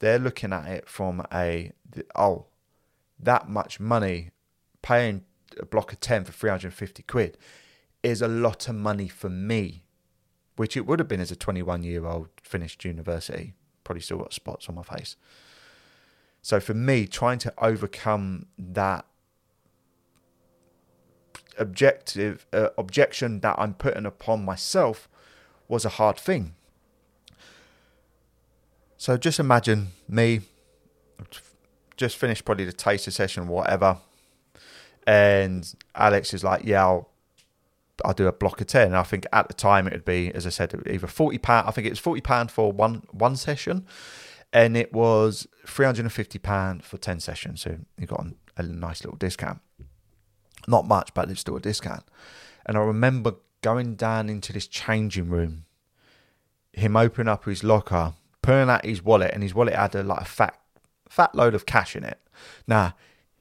They're 0.00 0.18
looking 0.18 0.52
at 0.52 0.66
it 0.66 0.90
from 0.90 1.24
a 1.32 1.72
oh, 2.14 2.48
that 3.18 3.48
much 3.48 3.80
money, 3.80 4.32
paying 4.82 5.24
a 5.58 5.66
block 5.66 5.92
of 5.92 6.00
ten 6.00 6.24
for 6.24 6.32
three 6.32 6.50
hundred 6.50 6.68
and 6.68 6.74
fifty 6.74 7.02
quid, 7.02 7.38
is 8.02 8.22
a 8.22 8.28
lot 8.28 8.68
of 8.68 8.74
money 8.74 9.08
for 9.08 9.28
me, 9.28 9.84
which 10.56 10.76
it 10.76 10.86
would 10.86 10.98
have 10.98 11.08
been 11.08 11.20
as 11.20 11.30
a 11.30 11.36
twenty-one 11.36 11.82
year 11.82 12.06
old 12.06 12.28
finished 12.42 12.84
university. 12.84 13.54
Probably 13.84 14.00
still 14.00 14.18
got 14.18 14.32
spots 14.32 14.68
on 14.68 14.74
my 14.74 14.82
face. 14.82 15.16
So 16.40 16.60
for 16.60 16.74
me, 16.74 17.06
trying 17.06 17.38
to 17.38 17.54
overcome 17.58 18.46
that 18.58 19.06
objective 21.58 22.46
uh, 22.52 22.68
objection 22.78 23.40
that 23.40 23.56
I'm 23.58 23.74
putting 23.74 24.06
upon 24.06 24.44
myself 24.44 25.08
was 25.68 25.84
a 25.84 25.90
hard 25.90 26.18
thing. 26.18 26.54
So 28.96 29.16
just 29.16 29.38
imagine 29.38 29.88
me, 30.08 30.40
just 31.96 32.16
finished 32.16 32.44
probably 32.44 32.64
the 32.64 32.72
taster 32.72 33.10
session, 33.10 33.48
whatever, 33.48 33.98
and 35.06 35.72
Alex 35.94 36.34
is 36.34 36.44
like, 36.44 36.64
"Yeah, 36.64 36.84
I'll, 36.84 37.10
I'll 38.04 38.14
do 38.14 38.26
a 38.26 38.32
block 38.32 38.60
of 38.60 38.66
10. 38.66 38.88
And 38.88 38.96
I 38.96 39.02
think 39.02 39.26
at 39.32 39.48
the 39.48 39.54
time 39.54 39.86
it 39.86 39.92
would 39.92 40.04
be, 40.04 40.32
as 40.34 40.46
I 40.46 40.50
said, 40.50 40.74
either 40.88 41.06
forty 41.06 41.38
pound. 41.38 41.68
I 41.68 41.70
think 41.70 41.86
it 41.86 41.90
was 41.90 41.98
forty 41.98 42.20
pound 42.20 42.50
for 42.50 42.72
one 42.72 43.02
one 43.10 43.36
session, 43.36 43.86
and 44.52 44.76
it 44.76 44.92
was 44.92 45.46
three 45.66 45.86
hundred 45.86 46.04
and 46.04 46.12
fifty 46.12 46.38
pound 46.38 46.84
for 46.84 46.98
ten 46.98 47.20
sessions. 47.20 47.62
So 47.62 47.78
you 47.98 48.06
got 48.06 48.26
a 48.56 48.62
nice 48.62 49.04
little 49.04 49.18
discount. 49.18 49.60
Not 50.66 50.86
much, 50.86 51.12
but 51.14 51.30
it's 51.30 51.40
still 51.40 51.56
a 51.56 51.60
discount. 51.60 52.04
And 52.64 52.76
I 52.76 52.80
remember 52.80 53.34
going 53.62 53.94
down 53.96 54.28
into 54.28 54.52
this 54.52 54.66
changing 54.66 55.28
room, 55.28 55.64
him 56.72 56.96
opening 56.96 57.28
up 57.28 57.44
his 57.44 57.64
locker, 57.64 58.14
pulling 58.42 58.70
out 58.70 58.84
his 58.84 59.02
wallet, 59.02 59.32
and 59.34 59.42
his 59.42 59.54
wallet 59.54 59.74
had 59.74 59.94
a 59.94 60.02
like 60.02 60.20
a 60.22 60.24
fat 60.24 60.58
fat 61.08 61.34
load 61.34 61.54
of 61.54 61.66
cash 61.66 61.96
in 61.96 62.04
it. 62.04 62.18
Now, 62.66 62.94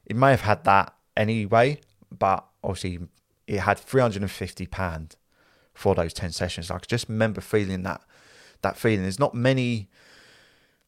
it 0.06 0.15
may 0.15 0.32
have 0.32 0.41
had 0.41 0.63
that 0.65 0.93
anyway, 1.15 1.80
but 2.12 2.45
obviously 2.63 3.00
it 3.47 3.60
had 3.60 3.80
three 3.80 4.02
hundred 4.02 4.21
and 4.21 4.32
fifty 4.32 4.65
pound 4.65 5.15
for 5.74 5.95
those 5.95 6.13
ten 6.13 6.32
sessions. 6.32 6.69
I 6.69 6.78
just 6.80 7.10
remember 7.10 7.41
feeling 7.41 7.84
that 7.84 8.02
that 8.62 8.78
feeling. 8.78 9.04
There's 9.04 9.19
not 9.19 9.34
many 9.34 9.89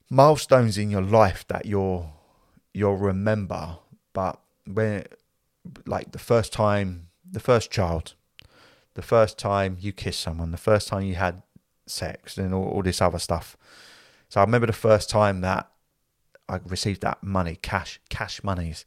milestones 0.09 0.77
in 0.77 0.91
your 0.91 1.01
life 1.01 1.45
that 1.47 1.65
you'll 1.65 2.13
you'll 2.73 2.97
remember, 2.97 3.77
but 4.13 4.39
when 4.65 5.05
like 5.86 6.12
the 6.12 6.19
first 6.19 6.53
time, 6.53 7.07
the 7.29 7.39
first 7.39 7.71
child, 7.71 8.13
the 8.93 9.01
first 9.01 9.38
time 9.38 9.77
you 9.79 9.91
kissed 9.91 10.19
someone, 10.19 10.51
the 10.51 10.57
first 10.57 10.88
time 10.88 11.03
you 11.03 11.15
had 11.15 11.41
sex, 11.86 12.38
and 12.38 12.53
all, 12.53 12.65
all 12.65 12.83
this 12.83 13.01
other 13.01 13.19
stuff. 13.19 13.57
So 14.29 14.39
I 14.39 14.43
remember 14.43 14.67
the 14.67 14.73
first 14.73 15.09
time 15.09 15.41
that 15.41 15.69
I 16.49 16.59
received 16.65 17.01
that 17.01 17.23
money, 17.23 17.57
cash, 17.62 17.99
cash 18.09 18.43
monies, 18.43 18.86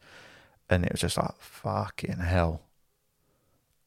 and 0.68 0.84
it 0.84 0.92
was 0.92 1.00
just 1.00 1.16
like 1.16 1.38
fucking 1.38 2.18
hell. 2.18 2.62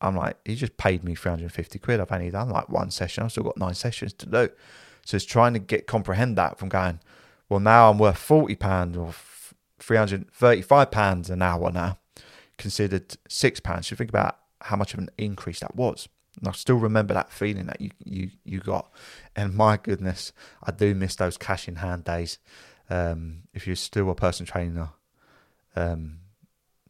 I'm 0.01 0.15
like, 0.15 0.37
he 0.45 0.55
just 0.55 0.77
paid 0.77 1.03
me 1.03 1.13
350 1.13 1.79
quid. 1.79 1.99
I've 1.99 2.11
only 2.11 2.31
done 2.31 2.49
like 2.49 2.69
one 2.69 2.89
session. 2.89 3.23
I've 3.23 3.31
still 3.31 3.43
got 3.43 3.57
nine 3.57 3.73
sessions 3.73 4.13
to 4.13 4.25
do. 4.25 4.49
So 5.05 5.15
it's 5.15 5.25
trying 5.25 5.53
to 5.53 5.59
get 5.59 5.87
comprehend 5.87 6.37
that 6.37 6.57
from 6.57 6.69
going, 6.69 6.99
well, 7.49 7.59
now 7.59 7.89
I'm 7.89 7.97
worth 7.97 8.17
40 8.17 8.55
pounds 8.55 8.95
or 8.95 9.13
335 9.79 10.91
pounds 10.91 11.29
an 11.29 11.41
hour 11.41 11.71
now 11.71 11.97
considered 12.57 13.17
six 13.27 13.59
pounds. 13.59 13.89
You 13.89 13.97
think 13.97 14.11
about 14.11 14.37
how 14.61 14.75
much 14.75 14.93
of 14.93 14.99
an 14.99 15.09
increase 15.17 15.61
that 15.61 15.75
was. 15.75 16.07
And 16.37 16.47
I 16.47 16.51
still 16.51 16.75
remember 16.75 17.13
that 17.15 17.31
feeling 17.31 17.65
that 17.65 17.81
you 17.81 17.89
you 18.03 18.29
you 18.43 18.59
got. 18.59 18.91
And 19.35 19.55
my 19.55 19.77
goodness, 19.77 20.31
I 20.63 20.71
do 20.71 20.93
miss 20.93 21.15
those 21.15 21.37
cash 21.37 21.67
in 21.67 21.77
hand 21.77 22.03
days. 22.03 22.37
Um, 22.89 23.43
if 23.53 23.65
you're 23.65 23.75
still 23.75 24.09
a 24.09 24.15
person 24.15 24.45
trainer 24.45 24.91
um, 25.75 26.18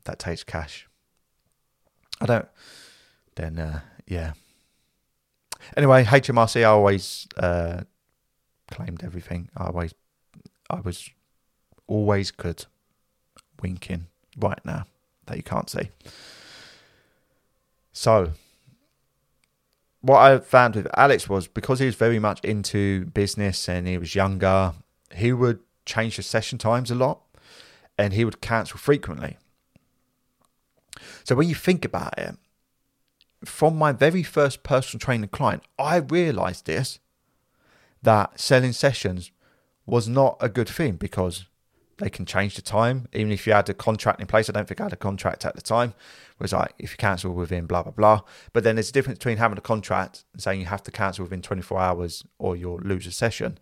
that 0.06 0.20
takes 0.20 0.44
cash, 0.44 0.88
I 2.22 2.26
don't. 2.26 2.48
Then 3.36 3.60
uh, 3.60 3.82
yeah. 4.08 4.34
Anyway, 5.78 6.04
HMRC, 6.04 6.62
I 6.62 6.66
always 6.66 7.28
uh, 7.38 7.82
claimed 8.70 9.04
everything. 9.04 9.50
I 9.56 9.68
always, 9.68 9.94
I 10.70 10.80
was 10.80 11.10
always 11.88 12.32
good. 12.32 12.66
Winking 13.62 14.08
right 14.38 14.60
now 14.64 14.86
that 15.26 15.38
you 15.38 15.44
can't 15.44 15.70
see. 15.70 15.90
So, 17.92 18.32
what 20.02 20.20
I 20.20 20.40
found 20.40 20.76
with 20.76 20.88
Alex 20.96 21.28
was 21.28 21.48
because 21.48 21.80
he 21.80 21.86
was 21.86 21.96
very 21.96 22.20
much 22.20 22.40
into 22.42 23.06
business 23.08 23.68
and 23.68 23.88
he 23.88 23.98
was 23.98 24.16
younger, 24.16 24.74
he 25.14 25.34
would 25.34 25.60
change 25.86 26.16
the 26.16 26.24
session 26.24 26.58
times 26.58 26.90
a 26.90 26.96
lot 26.96 27.22
and 27.98 28.14
he 28.14 28.24
would 28.24 28.40
cancel 28.40 28.78
frequently. 28.78 29.38
So, 31.24 31.36
when 31.36 31.50
you 31.50 31.56
think 31.56 31.86
about 31.86 32.18
it, 32.18 32.36
from 33.46 33.78
my 33.78 33.92
very 33.92 34.24
first 34.24 34.64
personal 34.64 35.00
training 35.00 35.30
client, 35.30 35.64
I 35.78 35.98
realized 35.98 36.66
this 36.66 37.00
that 38.02 38.40
selling 38.40 38.72
sessions 38.72 39.32
was 39.86 40.08
not 40.08 40.38
a 40.40 40.48
good 40.48 40.70
thing 40.70 40.96
because 40.96 41.46
they 42.00 42.10
can 42.10 42.26
change 42.26 42.56
the 42.56 42.62
time. 42.62 43.08
Even 43.14 43.32
if 43.32 43.46
you 43.46 43.54
had 43.54 43.70
a 43.70 43.74
contract 43.74 44.20
in 44.22 44.28
place, 44.28 44.50
I 44.50 44.54
don't 44.54 44.68
think 44.68 44.80
I 44.80 44.86
had 44.86 44.94
a 44.94 44.98
contract 44.98 45.46
at 45.46 45.56
the 45.56 45.62
time. 45.62 45.90
It 45.90 46.42
was 46.42 46.54
like 46.54 46.74
if 46.80 46.92
you 46.92 46.98
cancel 46.98 47.34
within 47.34 47.66
blah 47.66 47.84
blah 47.84 47.92
blah. 47.92 48.22
But 48.54 48.64
then 48.64 48.76
there's 48.76 48.90
a 48.90 48.94
difference 48.94 49.20
between 49.20 49.38
having 49.38 49.58
a 49.58 49.62
contract 49.62 50.24
and 50.34 50.42
saying 50.42 50.60
you 50.62 50.66
have 50.68 50.84
to 50.84 50.92
cancel 50.92 51.24
within 51.24 51.42
24 51.42 51.80
hours 51.80 52.24
or 52.38 52.56
you'll 52.56 52.80
lose 52.80 53.06
a 53.06 53.12
session, 53.12 53.58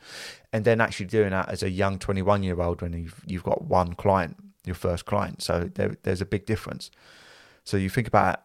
and 0.54 0.66
then 0.66 0.80
actually 0.80 1.08
doing 1.08 1.32
that 1.32 1.50
as 1.50 1.64
a 1.64 1.70
young 1.70 2.00
21 2.00 2.44
year 2.44 2.62
old 2.62 2.82
when 2.82 2.94
you've 2.94 3.22
you've 3.26 3.44
got 3.44 3.64
one 3.64 3.94
client, 3.94 4.38
your 4.66 4.76
first 4.76 5.06
client. 5.06 5.42
So 5.42 5.70
there, 5.74 5.98
there's 6.04 6.22
a 6.22 6.26
big 6.26 6.46
difference. 6.46 6.92
So 7.68 7.76
you 7.76 7.90
think 7.90 8.08
about, 8.08 8.36
it, 8.36 8.40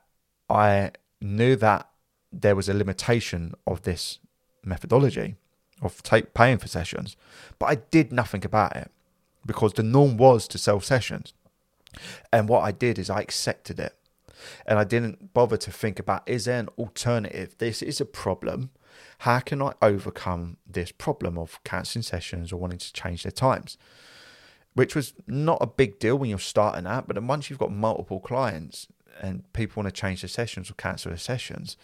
I 0.51 0.91
knew 1.21 1.55
that 1.55 1.89
there 2.33 2.57
was 2.57 2.69
a 2.69 2.75
limitation 2.75 3.55
of 3.69 3.83
this 3.83 4.19
methodology 4.65 5.37
of 5.81 6.03
take, 6.03 6.35
paying 6.35 6.59
for 6.59 6.67
sessions, 6.67 7.17
but 7.61 7.67
I 7.67 7.77
did 7.77 8.13
nothing 8.13 8.45
about 8.45 8.75
it 8.75 8.91
because 9.47 9.75
the 9.75 9.85
norm 9.85 10.17
was 10.17 10.49
to 10.49 10.59
sell 10.59 10.81
sessions. 10.81 11.35
And 12.33 12.49
what 12.49 12.63
I 12.65 12.73
did 12.73 12.99
is 12.99 13.09
I 13.09 13.21
accepted 13.21 13.79
it. 13.79 13.95
And 14.67 14.77
I 14.77 14.83
didn't 14.83 15.33
bother 15.33 15.57
to 15.57 15.71
think 15.71 16.01
about 16.01 16.29
is 16.29 16.47
there 16.47 16.59
an 16.59 16.71
alternative? 16.77 17.55
This 17.59 17.81
is 17.81 18.01
a 18.01 18.05
problem. 18.05 18.71
How 19.19 19.39
can 19.39 19.63
I 19.63 19.75
overcome 19.81 20.57
this 20.69 20.91
problem 20.91 21.39
of 21.39 21.63
cancelling 21.63 22.03
sessions 22.03 22.53
or 22.53 22.57
wanting 22.57 22.81
to 22.81 22.93
change 22.93 23.23
their 23.23 23.31
times? 23.31 23.79
Which 24.75 24.97
was 24.97 25.15
not 25.29 25.59
a 25.61 25.67
big 25.69 26.01
deal 26.01 26.19
when 26.19 26.29
you're 26.29 26.41
starting 26.41 26.89
out, 26.89 27.07
but 27.07 27.23
once 27.23 27.49
you've 27.49 27.61
got 27.61 27.71
multiple 27.71 28.19
clients 28.19 28.89
and 29.21 29.51
people 29.53 29.83
want 29.83 29.95
to 29.95 30.01
change 30.01 30.23
their 30.23 30.29
sessions 30.29 30.71
or 30.71 30.75
cancel 30.75 31.11
their 31.11 31.19
sessions, 31.19 31.77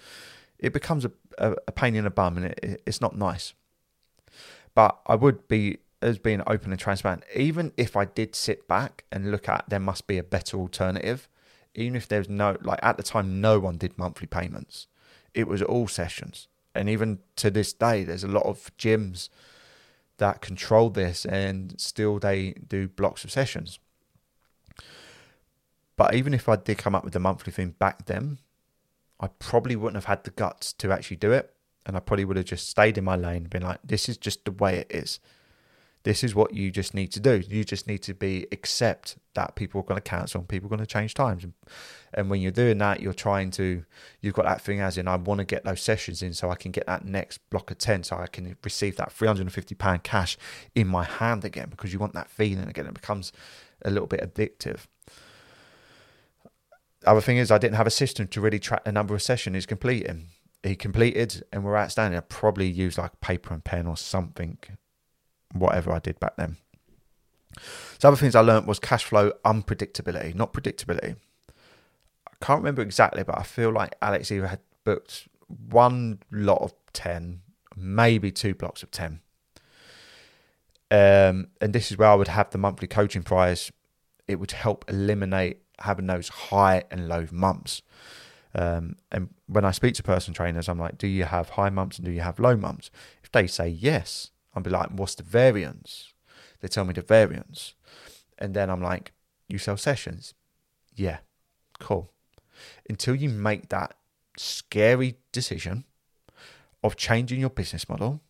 it 0.58 0.72
becomes 0.72 1.04
a, 1.04 1.12
a, 1.38 1.54
a 1.68 1.72
pain 1.72 1.94
in 1.94 2.04
the 2.04 2.10
bum 2.10 2.36
and 2.36 2.46
it, 2.46 2.82
it's 2.86 3.00
not 3.00 3.16
nice. 3.16 3.54
But 4.74 4.98
I 5.06 5.14
would 5.14 5.48
be 5.48 5.78
as 6.00 6.18
being 6.18 6.42
open 6.46 6.70
and 6.70 6.80
transparent, 6.80 7.24
even 7.34 7.72
if 7.76 7.96
I 7.96 8.04
did 8.04 8.34
sit 8.34 8.68
back 8.68 9.04
and 9.10 9.30
look 9.30 9.48
at 9.48 9.64
there 9.68 9.80
must 9.80 10.06
be 10.06 10.18
a 10.18 10.22
better 10.22 10.56
alternative, 10.56 11.28
even 11.74 11.96
if 11.96 12.06
there's 12.06 12.28
no 12.28 12.56
like 12.62 12.78
at 12.82 12.96
the 12.96 13.02
time 13.02 13.40
no 13.40 13.58
one 13.58 13.76
did 13.76 13.98
monthly 13.98 14.26
payments. 14.26 14.86
It 15.34 15.48
was 15.48 15.62
all 15.62 15.88
sessions. 15.88 16.48
And 16.74 16.88
even 16.88 17.18
to 17.36 17.50
this 17.50 17.72
day 17.72 18.04
there's 18.04 18.24
a 18.24 18.28
lot 18.28 18.46
of 18.46 18.70
gyms 18.76 19.28
that 20.18 20.40
control 20.40 20.90
this 20.90 21.24
and 21.24 21.74
still 21.80 22.18
they 22.18 22.52
do 22.66 22.88
blocks 22.88 23.24
of 23.24 23.30
sessions. 23.30 23.78
But 25.98 26.14
even 26.14 26.32
if 26.32 26.48
I 26.48 26.54
did 26.56 26.78
come 26.78 26.94
up 26.94 27.04
with 27.04 27.12
the 27.12 27.18
monthly 27.18 27.52
thing 27.52 27.74
back 27.78 28.06
then, 28.06 28.38
I 29.20 29.26
probably 29.40 29.74
wouldn't 29.74 29.96
have 29.96 30.04
had 30.04 30.22
the 30.22 30.30
guts 30.30 30.72
to 30.74 30.92
actually 30.92 31.16
do 31.16 31.32
it. 31.32 31.52
And 31.84 31.96
I 31.96 32.00
probably 32.00 32.24
would 32.24 32.36
have 32.36 32.46
just 32.46 32.68
stayed 32.68 32.96
in 32.96 33.04
my 33.04 33.16
lane 33.16 33.44
been 33.44 33.62
like, 33.62 33.80
this 33.82 34.08
is 34.08 34.16
just 34.16 34.44
the 34.44 34.52
way 34.52 34.76
it 34.78 34.86
is. 34.90 35.18
This 36.04 36.22
is 36.22 36.36
what 36.36 36.54
you 36.54 36.70
just 36.70 36.94
need 36.94 37.08
to 37.12 37.20
do. 37.20 37.42
You 37.48 37.64
just 37.64 37.88
need 37.88 37.98
to 38.04 38.14
be 38.14 38.46
accept 38.52 39.16
that 39.34 39.56
people 39.56 39.80
are 39.80 39.84
going 39.84 40.00
to 40.00 40.00
cancel 40.00 40.38
and 40.38 40.48
people 40.48 40.68
are 40.68 40.76
going 40.76 40.80
to 40.80 40.86
change 40.86 41.14
times. 41.14 41.42
And, 41.42 41.54
and 42.14 42.30
when 42.30 42.40
you're 42.40 42.52
doing 42.52 42.78
that, 42.78 43.00
you're 43.00 43.12
trying 43.12 43.50
to, 43.52 43.84
you've 44.20 44.34
got 44.34 44.44
that 44.44 44.62
thing 44.62 44.80
as 44.80 44.98
in, 44.98 45.08
I 45.08 45.16
want 45.16 45.38
to 45.38 45.44
get 45.44 45.64
those 45.64 45.82
sessions 45.82 46.22
in 46.22 46.32
so 46.32 46.48
I 46.48 46.54
can 46.54 46.70
get 46.70 46.86
that 46.86 47.04
next 47.04 47.38
block 47.50 47.72
of 47.72 47.78
10 47.78 48.04
so 48.04 48.16
I 48.16 48.28
can 48.28 48.56
receive 48.62 48.94
that 48.96 49.10
£350 49.10 50.02
cash 50.04 50.38
in 50.76 50.86
my 50.86 51.02
hand 51.02 51.44
again 51.44 51.66
because 51.70 51.92
you 51.92 51.98
want 51.98 52.12
that 52.12 52.30
feeling 52.30 52.68
again. 52.68 52.86
It 52.86 52.94
becomes 52.94 53.32
a 53.84 53.90
little 53.90 54.06
bit 54.06 54.20
addictive. 54.20 54.86
Other 57.08 57.20
thing 57.20 57.36
is, 57.38 57.50
I 57.50 57.58
didn't 57.58 57.76
have 57.76 57.86
a 57.86 57.90
system 57.90 58.28
to 58.28 58.40
really 58.40 58.58
track 58.58 58.84
the 58.84 58.92
number 58.92 59.14
of 59.14 59.22
sessions 59.22 59.54
he's 59.54 59.66
completing. 59.66 60.28
He 60.62 60.74
completed 60.74 61.44
and 61.52 61.64
were 61.64 61.78
outstanding. 61.78 62.18
I 62.18 62.20
probably 62.20 62.68
used 62.68 62.98
like 62.98 63.20
paper 63.20 63.54
and 63.54 63.64
pen 63.64 63.86
or 63.86 63.96
something, 63.96 64.58
whatever 65.52 65.92
I 65.92 66.00
did 66.00 66.18
back 66.20 66.36
then. 66.36 66.56
So 67.98 68.08
other 68.08 68.16
things 68.16 68.34
I 68.34 68.40
learned 68.40 68.66
was 68.66 68.78
cash 68.78 69.04
flow 69.04 69.32
unpredictability, 69.44 70.34
not 70.34 70.52
predictability. 70.52 71.16
I 72.28 72.44
can't 72.44 72.58
remember 72.58 72.82
exactly, 72.82 73.22
but 73.22 73.38
I 73.38 73.42
feel 73.42 73.70
like 73.70 73.94
Alex 74.02 74.30
either 74.30 74.48
had 74.48 74.60
booked 74.84 75.28
one 75.48 76.20
lot 76.30 76.62
of 76.62 76.74
10, 76.92 77.40
maybe 77.76 78.30
two 78.30 78.54
blocks 78.54 78.82
of 78.82 78.90
10. 78.90 79.20
Um, 80.90 81.48
and 81.60 81.72
this 81.72 81.90
is 81.90 81.98
where 81.98 82.08
I 82.08 82.14
would 82.14 82.28
have 82.28 82.50
the 82.50 82.58
monthly 82.58 82.88
coaching 82.88 83.22
prize. 83.22 83.72
It 84.26 84.36
would 84.40 84.52
help 84.52 84.84
eliminate 84.88 85.62
having 85.80 86.06
those 86.06 86.28
high 86.28 86.84
and 86.90 87.08
low 87.08 87.26
months. 87.30 87.82
Um, 88.54 88.96
and 89.12 89.28
when 89.46 89.64
I 89.64 89.70
speak 89.70 89.94
to 89.94 90.02
personal 90.02 90.34
trainers, 90.34 90.68
I'm 90.68 90.78
like, 90.78 90.98
do 90.98 91.06
you 91.06 91.24
have 91.24 91.50
high 91.50 91.70
months 91.70 91.98
and 91.98 92.06
do 92.06 92.12
you 92.12 92.20
have 92.20 92.38
low 92.38 92.56
months? 92.56 92.90
If 93.22 93.30
they 93.30 93.46
say 93.46 93.68
yes, 93.68 94.30
I'll 94.54 94.62
be 94.62 94.70
like, 94.70 94.90
what's 94.90 95.14
the 95.14 95.22
variance? 95.22 96.12
They 96.60 96.68
tell 96.68 96.84
me 96.84 96.94
the 96.94 97.02
variance. 97.02 97.74
And 98.38 98.54
then 98.54 98.70
I'm 98.70 98.82
like, 98.82 99.12
you 99.48 99.58
sell 99.58 99.76
sessions? 99.76 100.34
Yeah, 100.94 101.18
cool. 101.78 102.10
Until 102.88 103.14
you 103.14 103.28
make 103.28 103.68
that 103.68 103.94
scary 104.36 105.16
decision 105.32 105.84
of 106.82 106.96
changing 106.96 107.40
your 107.40 107.50
business 107.50 107.88
model 107.88 108.20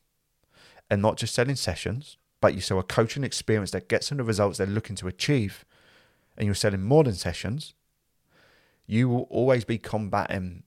and 0.90 1.02
not 1.02 1.16
just 1.16 1.34
selling 1.34 1.56
sessions, 1.56 2.16
but 2.40 2.54
you 2.54 2.60
sell 2.60 2.78
a 2.78 2.82
coaching 2.82 3.24
experience 3.24 3.70
that 3.72 3.88
gets 3.88 4.08
them 4.08 4.18
the 4.18 4.24
results 4.24 4.58
they're 4.58 4.66
looking 4.66 4.96
to 4.96 5.08
achieve, 5.08 5.64
and 6.38 6.46
you're 6.46 6.54
selling 6.54 6.82
more 6.82 7.04
than 7.04 7.14
sessions, 7.14 7.74
you 8.86 9.08
will 9.08 9.26
always 9.28 9.64
be 9.64 9.76
combating 9.76 10.62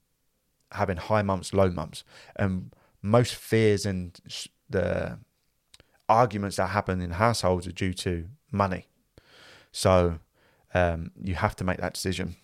having 0.74 0.98
high 0.98 1.22
months, 1.22 1.54
low 1.54 1.70
months. 1.70 2.04
And 2.36 2.74
most 3.02 3.36
fears 3.36 3.86
and 3.86 4.20
the 4.70 5.18
arguments 6.08 6.58
that 6.58 6.68
happen 6.68 7.02
in 7.02 7.12
households 7.12 7.68
are 7.68 7.72
due 7.72 7.94
to 7.94 8.28
money. 8.52 8.88
So 9.72 10.20
um, 10.74 11.12
you 11.22 11.36
have 11.36 11.56
to 11.58 11.64
make 11.64 11.78
that 11.78 11.94
decision. 11.94 12.36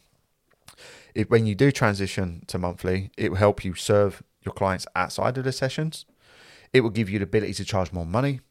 If, 1.13 1.29
when 1.29 1.45
you 1.45 1.55
do 1.55 1.71
transition 1.71 2.43
to 2.47 2.57
monthly, 2.57 3.11
it 3.17 3.29
will 3.29 3.37
help 3.37 3.63
you 3.63 3.75
serve 3.75 4.23
your 4.43 4.53
clients 4.53 4.87
outside 4.95 5.37
of 5.37 5.43
the 5.43 5.51
sessions. 5.51 6.05
It 6.73 6.81
will 6.81 6.89
give 6.89 7.09
you 7.09 7.19
the 7.19 7.23
ability 7.23 7.53
to 7.55 7.65
charge 7.65 7.91
more 7.91 8.05
money. 8.05 8.41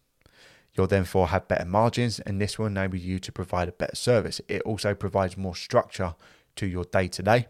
You'll 0.76 0.86
therefore 0.86 1.28
have 1.28 1.48
better 1.48 1.64
margins, 1.64 2.20
and 2.20 2.40
this 2.40 2.58
will 2.58 2.66
enable 2.66 2.98
you 2.98 3.18
to 3.18 3.32
provide 3.32 3.68
a 3.68 3.72
better 3.72 3.96
service. 3.96 4.40
It 4.48 4.62
also 4.62 4.94
provides 4.94 5.36
more 5.36 5.56
structure 5.56 6.14
to 6.56 6.66
your 6.66 6.84
day 6.84 7.08
to 7.08 7.22
day, 7.22 7.46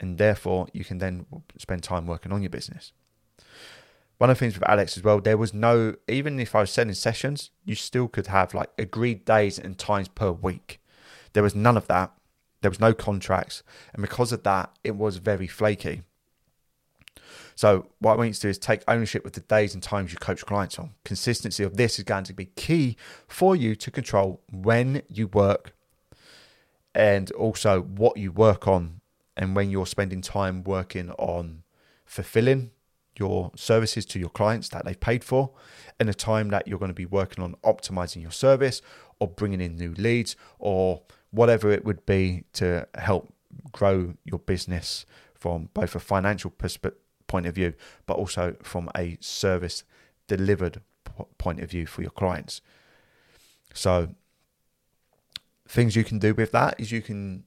and 0.00 0.18
therefore 0.18 0.68
you 0.72 0.84
can 0.84 0.98
then 0.98 1.26
spend 1.58 1.82
time 1.82 2.06
working 2.06 2.32
on 2.32 2.42
your 2.42 2.50
business. 2.50 2.92
One 4.18 4.30
of 4.30 4.36
the 4.36 4.40
things 4.40 4.54
with 4.54 4.68
Alex 4.68 4.96
as 4.96 5.04
well, 5.04 5.20
there 5.20 5.36
was 5.36 5.54
no, 5.54 5.94
even 6.08 6.40
if 6.40 6.54
I 6.54 6.60
was 6.60 6.72
selling 6.72 6.94
sessions, 6.94 7.50
you 7.64 7.76
still 7.76 8.08
could 8.08 8.26
have 8.26 8.52
like 8.52 8.70
agreed 8.76 9.24
days 9.24 9.58
and 9.58 9.78
times 9.78 10.08
per 10.08 10.32
week. 10.32 10.80
There 11.34 11.42
was 11.42 11.54
none 11.54 11.76
of 11.76 11.86
that. 11.86 12.12
There 12.60 12.70
was 12.70 12.80
no 12.80 12.92
contracts. 12.92 13.62
And 13.92 14.02
because 14.02 14.32
of 14.32 14.42
that, 14.42 14.72
it 14.82 14.96
was 14.96 15.18
very 15.18 15.46
flaky. 15.46 16.02
So 17.58 17.88
what 17.98 18.12
I 18.12 18.16
want 18.18 18.28
you 18.28 18.34
to 18.34 18.40
do 18.40 18.48
is 18.50 18.56
take 18.56 18.84
ownership 18.86 19.26
of 19.26 19.32
the 19.32 19.40
days 19.40 19.74
and 19.74 19.82
times 19.82 20.12
you 20.12 20.18
coach 20.18 20.46
clients 20.46 20.78
on. 20.78 20.92
Consistency 21.04 21.64
of 21.64 21.76
this 21.76 21.98
is 21.98 22.04
going 22.04 22.22
to 22.22 22.32
be 22.32 22.44
key 22.44 22.96
for 23.26 23.56
you 23.56 23.74
to 23.74 23.90
control 23.90 24.40
when 24.48 25.02
you 25.08 25.26
work 25.26 25.72
and 26.94 27.32
also 27.32 27.82
what 27.82 28.16
you 28.16 28.30
work 28.30 28.68
on 28.68 29.00
and 29.36 29.56
when 29.56 29.70
you're 29.70 29.86
spending 29.86 30.20
time 30.20 30.62
working 30.62 31.10
on 31.18 31.64
fulfilling 32.04 32.70
your 33.18 33.50
services 33.56 34.06
to 34.06 34.20
your 34.20 34.30
clients 34.30 34.68
that 34.68 34.84
they've 34.84 35.00
paid 35.00 35.24
for 35.24 35.50
and 35.98 36.08
the 36.08 36.14
time 36.14 36.50
that 36.50 36.68
you're 36.68 36.78
going 36.78 36.90
to 36.90 36.94
be 36.94 37.06
working 37.06 37.42
on 37.42 37.56
optimizing 37.64 38.22
your 38.22 38.30
service 38.30 38.80
or 39.18 39.26
bringing 39.26 39.60
in 39.60 39.74
new 39.74 39.92
leads 39.94 40.36
or 40.60 41.02
whatever 41.32 41.72
it 41.72 41.84
would 41.84 42.06
be 42.06 42.44
to 42.52 42.86
help 42.94 43.34
grow 43.72 44.14
your 44.22 44.38
business 44.38 45.04
from 45.34 45.70
both 45.74 45.96
a 45.96 45.98
financial 45.98 46.50
perspective 46.50 47.02
point 47.28 47.46
of 47.46 47.54
view, 47.54 47.74
but 48.06 48.16
also 48.16 48.56
from 48.62 48.90
a 48.96 49.16
service 49.20 49.84
delivered 50.26 50.80
point 51.38 51.60
of 51.60 51.70
view 51.70 51.86
for 51.86 52.02
your 52.02 52.10
clients. 52.10 52.60
So 53.72 54.14
things 55.68 55.94
you 55.94 56.04
can 56.04 56.18
do 56.18 56.34
with 56.34 56.50
that 56.52 56.74
is 56.78 56.90
you 56.90 57.02
can 57.02 57.44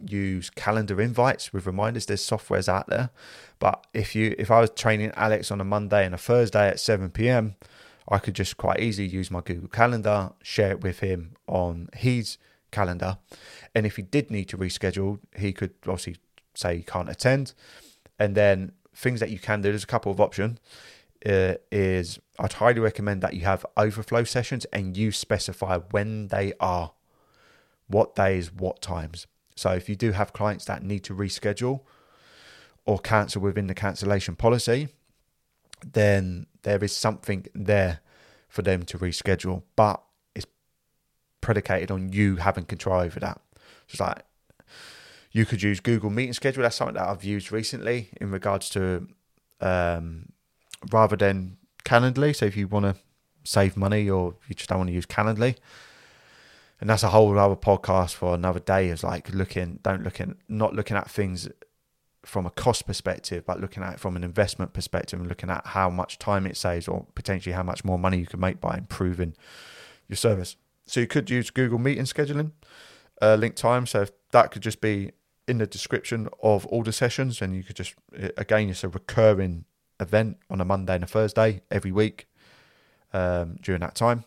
use 0.00 0.50
calendar 0.50 1.00
invites 1.00 1.52
with 1.52 1.66
reminders. 1.66 2.06
There's 2.06 2.24
softwares 2.24 2.68
out 2.68 2.86
there. 2.86 3.10
But 3.58 3.86
if 3.92 4.14
you 4.14 4.34
if 4.38 4.50
i 4.50 4.60
was 4.60 4.70
training 4.70 5.10
alex 5.16 5.50
on 5.50 5.60
a 5.60 5.64
monday 5.64 6.04
and 6.04 6.14
a 6.14 6.18
thursday 6.18 6.68
at 6.68 6.78
7 6.78 7.08
p.m 7.08 7.56
i 8.06 8.18
could 8.18 8.34
just 8.34 8.58
quite 8.58 8.80
easily 8.80 9.08
use 9.08 9.30
my 9.30 9.40
google 9.40 9.68
calendar 9.68 10.32
share 10.42 10.72
it 10.72 10.82
with 10.82 10.98
him 10.98 11.32
on 11.48 11.88
his 11.94 12.36
calendar. 12.70 13.18
And 13.74 13.86
if 13.86 13.96
he 13.96 14.02
did 14.02 14.30
need 14.30 14.48
to 14.50 14.58
reschedule 14.58 15.18
he 15.36 15.52
could 15.52 15.72
obviously 15.86 16.16
say 16.54 16.76
he 16.78 16.82
can't 16.82 17.08
attend. 17.08 17.54
And 18.18 18.34
then 18.34 18.72
things 18.96 19.20
that 19.20 19.30
you 19.30 19.38
can 19.38 19.60
do 19.60 19.70
there's 19.70 19.84
a 19.84 19.86
couple 19.86 20.10
of 20.10 20.20
options 20.20 20.58
uh, 21.26 21.54
is 21.70 22.18
i'd 22.40 22.54
highly 22.54 22.80
recommend 22.80 23.22
that 23.22 23.34
you 23.34 23.42
have 23.42 23.64
overflow 23.76 24.24
sessions 24.24 24.64
and 24.72 24.96
you 24.96 25.12
specify 25.12 25.78
when 25.90 26.28
they 26.28 26.52
are 26.60 26.92
what 27.88 28.14
days, 28.14 28.52
what 28.52 28.82
times. 28.82 29.26
So 29.54 29.70
if 29.70 29.88
you 29.88 29.96
do 29.96 30.12
have 30.12 30.32
clients 30.32 30.64
that 30.66 30.82
need 30.82 31.04
to 31.04 31.14
reschedule 31.14 31.80
or 32.84 32.98
cancel 32.98 33.42
within 33.42 33.66
the 33.66 33.74
cancellation 33.74 34.36
policy, 34.36 34.88
then 35.84 36.46
there 36.62 36.82
is 36.82 36.94
something 36.94 37.46
there 37.54 38.00
for 38.48 38.62
them 38.62 38.84
to 38.84 38.98
reschedule, 38.98 39.62
but 39.76 40.02
it's 40.34 40.46
predicated 41.40 41.90
on 41.90 42.12
you 42.12 42.36
having 42.36 42.64
control 42.64 43.00
over 43.00 43.20
that. 43.20 43.40
So 43.88 43.92
it's 43.92 44.00
like 44.00 44.24
you 45.36 45.44
could 45.44 45.62
use 45.62 45.80
Google 45.80 46.08
Meeting 46.08 46.32
Schedule. 46.32 46.62
That's 46.62 46.76
something 46.76 46.94
that 46.94 47.06
I've 47.06 47.22
used 47.22 47.52
recently 47.52 48.08
in 48.18 48.30
regards 48.30 48.70
to 48.70 49.06
um, 49.60 50.32
rather 50.90 51.14
than 51.14 51.58
Calendly. 51.84 52.34
So 52.34 52.46
if 52.46 52.56
you 52.56 52.66
want 52.68 52.86
to 52.86 52.96
save 53.44 53.76
money 53.76 54.08
or 54.08 54.36
you 54.48 54.54
just 54.54 54.70
don't 54.70 54.78
want 54.78 54.88
to 54.88 54.94
use 54.94 55.04
Calendly, 55.04 55.56
and 56.80 56.88
that's 56.88 57.02
a 57.02 57.08
whole 57.08 57.38
other 57.38 57.54
podcast 57.54 58.14
for 58.14 58.34
another 58.34 58.60
day 58.60 58.88
is 58.88 59.04
like 59.04 59.28
looking 59.34 59.78
don't 59.82 60.02
looking 60.02 60.36
not 60.48 60.74
looking 60.74 60.96
at 60.96 61.10
things 61.10 61.48
from 62.24 62.46
a 62.46 62.50
cost 62.50 62.86
perspective 62.86 63.44
but 63.46 63.60
looking 63.60 63.82
at 63.82 63.94
it 63.94 64.00
from 64.00 64.16
an 64.16 64.24
investment 64.24 64.72
perspective 64.72 65.20
and 65.20 65.28
looking 65.28 65.50
at 65.50 65.66
how 65.68 65.88
much 65.90 66.18
time 66.18 66.46
it 66.46 66.56
saves 66.56 66.88
or 66.88 67.06
potentially 67.14 67.54
how 67.54 67.62
much 67.62 67.84
more 67.84 67.98
money 67.98 68.18
you 68.18 68.26
can 68.26 68.40
make 68.40 68.60
by 68.60 68.76
improving 68.76 69.34
your 70.08 70.16
service 70.16 70.56
so 70.86 70.98
you 71.00 71.06
could 71.06 71.30
use 71.30 71.50
google 71.50 71.78
meeting 71.78 72.04
scheduling 72.04 72.52
uh, 73.22 73.36
link 73.36 73.54
time 73.54 73.86
so 73.86 74.06
that 74.32 74.50
could 74.50 74.60
just 74.60 74.80
be 74.80 75.12
in 75.48 75.58
the 75.58 75.66
description 75.66 76.28
of 76.42 76.66
all 76.66 76.82
the 76.82 76.92
sessions 76.92 77.40
and 77.40 77.54
you 77.54 77.62
could 77.62 77.76
just 77.76 77.94
again 78.36 78.68
it's 78.68 78.82
a 78.82 78.88
recurring 78.88 79.64
event 80.00 80.36
on 80.50 80.60
a 80.60 80.64
monday 80.64 80.94
and 80.94 81.04
a 81.04 81.06
thursday 81.06 81.62
every 81.70 81.92
week 81.92 82.26
um, 83.12 83.56
during 83.62 83.80
that 83.80 83.94
time 83.94 84.24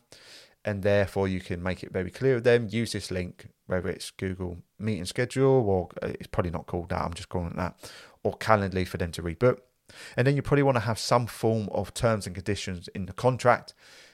and 0.65 0.83
therefore 0.83 1.27
you 1.27 1.39
can 1.39 1.63
make 1.63 1.83
it 1.83 1.91
very 1.91 2.11
clear 2.11 2.35
with 2.35 2.43
them. 2.43 2.67
Use 2.69 2.91
this 2.91 3.11
link, 3.11 3.47
whether 3.67 3.89
it's 3.89 4.11
Google 4.11 4.57
Meeting 4.77 5.05
Schedule 5.05 5.67
or 5.67 5.89
uh, 6.01 6.13
it's 6.19 6.27
probably 6.27 6.51
not 6.51 6.67
called 6.67 6.89
that. 6.89 7.01
I'm 7.01 7.13
just 7.13 7.29
calling 7.29 7.51
it 7.51 7.55
that, 7.55 7.91
or 8.23 8.33
Calendly 8.37 8.87
for 8.87 8.97
them 8.97 9.11
to 9.13 9.23
rebook. 9.23 9.59
And 10.15 10.27
then 10.27 10.35
you 10.35 10.41
probably 10.41 10.63
want 10.63 10.75
to 10.75 10.81
have 10.81 10.99
some 10.99 11.25
form 11.25 11.69
of 11.71 11.93
terms 11.93 12.27
and 12.27 12.35
conditions 12.35 12.87
in 12.89 13.05
the 13.05 13.13
contract 13.13 13.73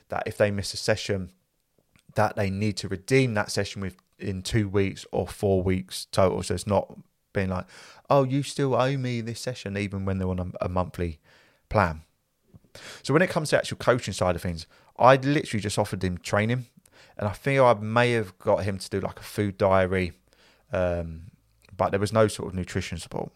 that 0.09 0.23
if 0.25 0.37
they 0.37 0.51
miss 0.51 0.73
a 0.73 0.77
session, 0.77 1.31
that 2.13 2.35
they 2.35 2.49
need 2.49 2.77
to 2.77 2.87
redeem 2.87 3.33
that 3.33 3.51
session 3.51 3.81
with 3.81 3.97
in 4.19 4.41
two 4.41 4.67
weeks 4.69 5.05
or 5.11 5.27
four 5.27 5.61
weeks 5.61 6.05
total. 6.05 6.43
So 6.43 6.53
it's 6.53 6.67
not 6.67 6.97
being 7.33 7.49
like, 7.49 7.65
oh, 8.09 8.23
you 8.23 8.43
still 8.43 8.75
owe 8.75 8.97
me 8.97 9.21
this 9.21 9.39
session, 9.39 9.77
even 9.77 10.05
when 10.05 10.17
they're 10.17 10.29
on 10.29 10.39
a, 10.39 10.65
a 10.65 10.69
monthly 10.69 11.19
plan. 11.69 12.01
So 13.03 13.13
when 13.13 13.21
it 13.21 13.29
comes 13.29 13.49
to 13.49 13.57
actual 13.57 13.77
coaching 13.77 14.13
side 14.13 14.35
of 14.35 14.41
things, 14.41 14.67
I 14.97 15.15
literally 15.17 15.61
just 15.61 15.77
offered 15.77 16.03
him 16.03 16.17
training, 16.17 16.65
and 17.17 17.27
I 17.27 17.31
think 17.31 17.59
I 17.59 17.73
may 17.73 18.11
have 18.11 18.37
got 18.39 18.63
him 18.63 18.77
to 18.77 18.89
do 18.89 18.99
like 18.99 19.19
a 19.19 19.23
food 19.23 19.57
diary, 19.57 20.13
um, 20.71 21.31
but 21.75 21.91
there 21.91 21.99
was 21.99 22.13
no 22.13 22.27
sort 22.27 22.49
of 22.49 22.55
nutrition 22.55 22.97
support. 22.97 23.31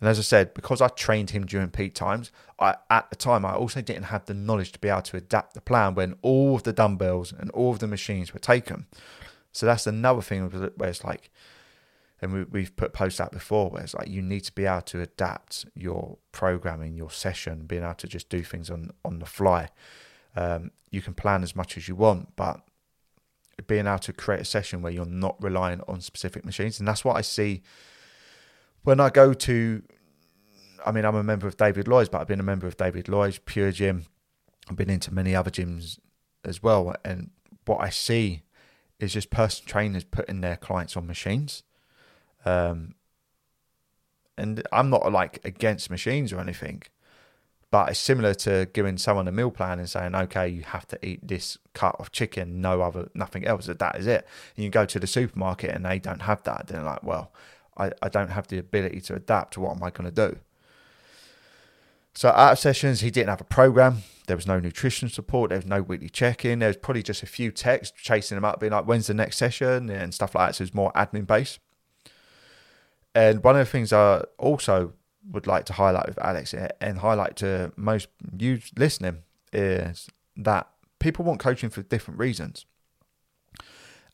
And 0.00 0.10
as 0.10 0.18
I 0.18 0.22
said, 0.22 0.52
because 0.52 0.82
I 0.82 0.88
trained 0.88 1.30
him 1.30 1.46
during 1.46 1.70
peak 1.70 1.94
times, 1.94 2.30
I 2.58 2.76
at 2.90 3.08
the 3.08 3.16
time 3.16 3.46
I 3.46 3.54
also 3.54 3.80
didn't 3.80 4.04
have 4.04 4.26
the 4.26 4.34
knowledge 4.34 4.72
to 4.72 4.78
be 4.78 4.88
able 4.88 5.02
to 5.02 5.16
adapt 5.16 5.54
the 5.54 5.62
plan 5.62 5.94
when 5.94 6.16
all 6.20 6.54
of 6.54 6.64
the 6.64 6.72
dumbbells 6.72 7.32
and 7.32 7.50
all 7.52 7.72
of 7.72 7.78
the 7.78 7.86
machines 7.86 8.34
were 8.34 8.40
taken. 8.40 8.86
So 9.56 9.66
that's 9.66 9.86
another 9.86 10.22
thing 10.22 10.48
where 10.48 10.88
it's 10.88 11.04
like, 11.04 11.30
and 12.20 12.46
we, 12.50 12.62
have 12.62 12.76
put 12.76 12.92
posts 12.92 13.20
out 13.20 13.32
before 13.32 13.70
where 13.70 13.82
it's 13.82 13.94
like 13.94 14.08
you 14.08 14.22
need 14.22 14.40
to 14.42 14.52
be 14.52 14.64
able 14.64 14.82
to 14.82 15.00
adapt 15.02 15.66
your 15.74 16.18
programming, 16.32 16.94
your 16.94 17.10
session, 17.10 17.66
being 17.66 17.82
able 17.82 17.94
to 17.94 18.06
just 18.06 18.28
do 18.28 18.42
things 18.42 18.70
on 18.70 18.90
on 19.04 19.18
the 19.18 19.26
fly. 19.26 19.68
Um, 20.34 20.70
you 20.90 21.02
can 21.02 21.14
plan 21.14 21.42
as 21.42 21.54
much 21.54 21.76
as 21.76 21.88
you 21.88 21.94
want, 21.94 22.36
but 22.36 22.60
being 23.66 23.86
able 23.86 23.98
to 23.98 24.12
create 24.12 24.40
a 24.40 24.44
session 24.44 24.82
where 24.82 24.92
you're 24.92 25.04
not 25.04 25.36
relying 25.42 25.80
on 25.88 26.00
specific 26.00 26.44
machines, 26.44 26.78
and 26.78 26.88
that's 26.88 27.04
what 27.04 27.16
I 27.16 27.22
see 27.22 27.62
when 28.86 29.00
I 29.00 29.10
go 29.10 29.34
to, 29.34 29.82
I 30.84 30.92
mean, 30.92 31.04
I'm 31.04 31.16
a 31.16 31.24
member 31.24 31.48
of 31.48 31.56
David 31.56 31.88
Lloyd's, 31.88 32.08
but 32.08 32.20
I've 32.20 32.28
been 32.28 32.38
a 32.38 32.44
member 32.44 32.68
of 32.68 32.76
David 32.76 33.08
Lloyd's, 33.08 33.40
Pure 33.40 33.72
Gym. 33.72 34.06
I've 34.70 34.76
been 34.76 34.90
into 34.90 35.12
many 35.12 35.34
other 35.34 35.50
gyms 35.50 35.98
as 36.44 36.62
well. 36.62 36.94
And 37.04 37.30
what 37.64 37.80
I 37.80 37.90
see 37.90 38.42
is 38.98 39.12
just 39.12 39.30
personal 39.30 39.68
trainers 39.68 40.04
putting 40.04 40.40
their 40.40 40.56
clients 40.56 40.96
on 40.96 41.06
machines. 41.06 41.62
Um, 42.44 42.94
and 44.38 44.62
I'm 44.72 44.90
not 44.90 45.10
like 45.12 45.40
against 45.44 45.90
machines 45.90 46.32
or 46.32 46.40
anything, 46.40 46.82
but 47.70 47.90
it's 47.90 47.98
similar 47.98 48.34
to 48.34 48.68
giving 48.72 48.98
someone 48.98 49.28
a 49.28 49.32
meal 49.32 49.50
plan 49.50 49.78
and 49.78 49.88
saying, 49.88 50.14
okay, 50.14 50.48
you 50.48 50.62
have 50.62 50.86
to 50.88 51.06
eat 51.06 51.26
this 51.26 51.58
cut 51.74 51.96
of 51.98 52.12
chicken, 52.12 52.60
no 52.60 52.82
other, 52.82 53.08
nothing 53.14 53.44
else. 53.46 53.66
That 53.66 53.78
that 53.80 53.96
is 53.96 54.06
it. 54.06 54.26
And 54.56 54.64
you 54.64 54.70
go 54.70 54.86
to 54.86 55.00
the 55.00 55.06
supermarket 55.06 55.74
and 55.74 55.84
they 55.84 55.98
don't 55.98 56.22
have 56.22 56.42
that. 56.44 56.68
They're 56.68 56.82
like, 56.82 57.02
well, 57.02 57.32
I, 57.76 57.92
I 58.02 58.08
don't 58.08 58.30
have 58.30 58.48
the 58.48 58.58
ability 58.58 59.00
to 59.02 59.14
adapt. 59.14 59.58
What 59.58 59.76
am 59.76 59.82
I 59.82 59.90
going 59.90 60.10
to 60.10 60.30
do? 60.30 60.38
So 62.16 62.30
out 62.30 62.52
of 62.52 62.58
sessions, 62.58 63.00
he 63.00 63.10
didn't 63.10 63.28
have 63.28 63.42
a 63.42 63.44
program. 63.44 63.98
There 64.26 64.36
was 64.36 64.46
no 64.46 64.58
nutrition 64.58 65.10
support. 65.10 65.50
There 65.50 65.58
was 65.58 65.66
no 65.66 65.82
weekly 65.82 66.08
check-in. 66.08 66.60
There 66.60 66.70
was 66.70 66.78
probably 66.78 67.02
just 67.02 67.22
a 67.22 67.26
few 67.26 67.52
texts 67.52 67.94
chasing 68.00 68.38
him 68.38 68.44
up, 68.44 68.58
being 68.58 68.72
like, 68.72 68.86
"When's 68.86 69.06
the 69.06 69.12
next 69.12 69.36
session?" 69.36 69.90
and 69.90 70.14
stuff 70.14 70.34
like 70.34 70.48
that. 70.48 70.54
So 70.54 70.62
it 70.62 70.64
was 70.64 70.74
more 70.74 70.90
admin 70.94 71.26
based. 71.26 71.60
And 73.14 73.44
one 73.44 73.54
of 73.54 73.66
the 73.66 73.70
things 73.70 73.92
I 73.92 74.24
also 74.38 74.94
would 75.30 75.46
like 75.46 75.66
to 75.66 75.74
highlight 75.74 76.06
with 76.06 76.18
Alex 76.18 76.54
and 76.80 76.98
highlight 77.00 77.36
to 77.36 77.72
most 77.76 78.08
you 78.36 78.60
listening 78.76 79.22
is 79.52 80.08
that 80.36 80.68
people 80.98 81.24
want 81.24 81.38
coaching 81.38 81.68
for 81.68 81.82
different 81.82 82.18
reasons. 82.18 82.64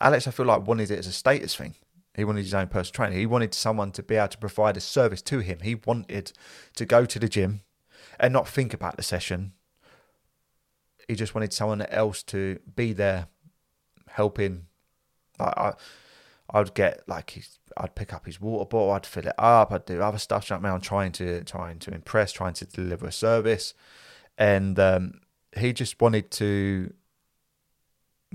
Alex, 0.01 0.27
I 0.27 0.33
feel 0.33 0.47
like 0.47 0.67
wanted 0.67 0.91
it 0.91 0.99
as 0.99 1.07
a 1.07 1.13
status 1.13 1.55
thing. 1.55 1.77
He 2.17 2.25
wanted 2.25 2.43
his 2.43 2.55
own 2.55 2.67
personal 2.67 2.95
trainer. 2.95 3.17
He 3.17 3.27
wanted 3.27 3.55
someone 3.55 3.93
to 3.93 4.03
be 4.03 4.17
able 4.17 4.29
to 4.29 4.39
provide 4.39 4.77
a 4.77 4.81
service 4.81 5.23
to 5.23 5.39
him. 5.39 5.61
He 5.63 5.77
wanted 5.77 6.33
to 6.75 6.85
go 6.85 7.05
to 7.05 7.19
the 7.21 7.29
gym 7.29 7.61
and 8.23 8.33
not 8.33 8.49
think 8.49 8.73
about 8.73 8.97
the 8.97 9.03
session. 9.03 9.53
He 11.09 11.17
just 11.17 11.35
wanted 11.35 11.53
someone 11.53 11.83
else 11.83 12.23
to 12.25 12.61
be 12.77 12.93
there, 12.93 13.27
helping. 14.09 14.67
Like 15.39 15.59
I, 15.59 15.73
I'd 16.51 16.75
get 16.75 17.03
like 17.09 17.31
his, 17.31 17.59
I'd 17.77 17.97
pick 17.97 18.13
up 18.15 18.25
his 18.25 18.41
water 18.41 18.65
bottle, 18.65 18.93
I'd 18.93 19.05
fill 19.05 19.27
it 19.27 19.35
up, 19.37 19.73
I'd 19.73 19.85
do 19.85 20.01
other 20.01 20.19
stuff. 20.19 20.49
You 20.49 20.59
know 20.59 20.69
I 20.69 20.75
am 20.75 20.81
trying 20.81 21.11
to 21.13 21.43
trying 21.43 21.81
to 21.81 21.93
impress, 21.93 22.31
trying 22.33 22.55
to 22.55 22.65
deliver 22.65 23.07
a 23.07 23.13
service, 23.13 23.75
and 24.39 24.79
um, 24.79 25.21
he 25.57 25.73
just 25.73 26.01
wanted 26.01 26.31
to 26.33 26.95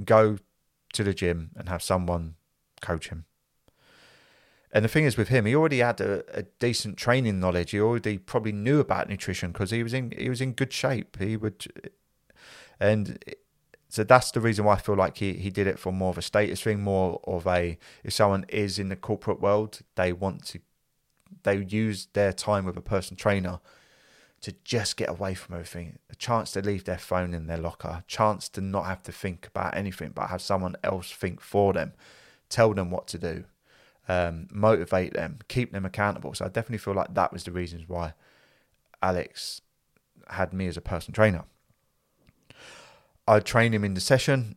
go 0.04 0.38
to 0.94 1.04
the 1.04 1.14
gym 1.14 1.52
and 1.56 1.70
have 1.70 1.82
someone 1.82 2.36
coach 2.82 3.08
him. 3.10 3.27
And 4.78 4.84
the 4.84 4.90
thing 4.90 5.06
is 5.06 5.18
with 5.18 5.30
him, 5.30 5.48
he 5.48 5.56
already 5.56 5.80
had 5.80 6.00
a, 6.02 6.24
a 6.38 6.44
decent 6.60 6.98
training 6.98 7.40
knowledge. 7.40 7.72
He 7.72 7.80
already 7.80 8.20
probably 8.20 8.52
knew 8.52 8.80
about 8.80 9.10
nutrition 9.10 9.52
because 9.52 9.72
he 9.72 9.82
was 9.82 9.92
in 9.92 10.14
he 10.16 10.30
was 10.30 10.40
in 10.40 10.52
good 10.52 10.72
shape. 10.72 11.18
He 11.20 11.36
would, 11.36 11.66
and 12.80 13.18
so 13.90 14.04
that's 14.04 14.30
the 14.30 14.40
reason 14.40 14.66
why 14.66 14.76
I 14.76 14.78
feel 14.78 14.94
like 14.94 15.18
he, 15.18 15.34
he 15.34 15.50
did 15.50 15.66
it 15.66 15.80
for 15.80 15.92
more 15.92 16.12
of 16.12 16.20
a 16.20 16.22
status 16.22 16.62
thing, 16.62 16.84
more 16.84 17.20
of 17.24 17.48
a 17.48 17.80
if 18.04 18.14
someone 18.14 18.46
is 18.50 18.78
in 18.78 18.90
the 18.90 18.96
corporate 18.96 19.42
world, 19.42 19.80
they 19.96 20.14
want 20.14 20.46
to 20.50 20.60
they 21.42 21.58
use 21.58 22.10
their 22.14 22.32
time 22.32 22.64
with 22.64 22.78
a 22.78 22.82
personal 22.82 23.18
trainer 23.18 23.60
to 24.42 24.52
just 24.64 24.96
get 24.96 25.10
away 25.10 25.34
from 25.34 25.56
everything. 25.56 25.98
A 26.12 26.16
chance 26.16 26.52
to 26.52 26.62
leave 26.62 26.84
their 26.84 27.00
phone 27.00 27.34
in 27.34 27.48
their 27.48 27.58
locker, 27.58 27.88
a 27.88 28.04
chance 28.06 28.48
to 28.50 28.62
not 28.62 28.86
have 28.86 29.02
to 29.02 29.12
think 29.12 29.48
about 29.48 29.76
anything, 29.76 30.12
but 30.14 30.28
have 30.28 30.40
someone 30.44 30.76
else 30.84 31.12
think 31.12 31.42
for 31.42 31.74
them, 31.74 31.94
tell 32.48 32.76
them 32.76 32.92
what 32.92 33.08
to 33.08 33.18
do, 33.18 33.46
um, 34.08 34.48
motivate 34.52 35.14
them, 35.14 35.40
keep 35.48 35.72
them 35.72 35.86
accountable. 35.86 36.34
So 36.34 36.46
I 36.46 36.48
definitely 36.48 36.78
feel 36.80 36.94
like 36.94 37.14
that 37.14 37.34
was 37.34 37.44
the 37.44 37.52
reasons 37.52 37.88
why 37.88 38.14
Alex 39.02 39.62
had 40.30 40.54
me 40.54 40.68
as 40.68 40.78
a 40.78 40.82
personal 40.82 41.14
trainer. 41.14 41.46
I'd 43.28 43.46
train 43.46 43.74
him 43.74 43.84
in 43.84 43.94
the 43.94 44.02
session, 44.02 44.56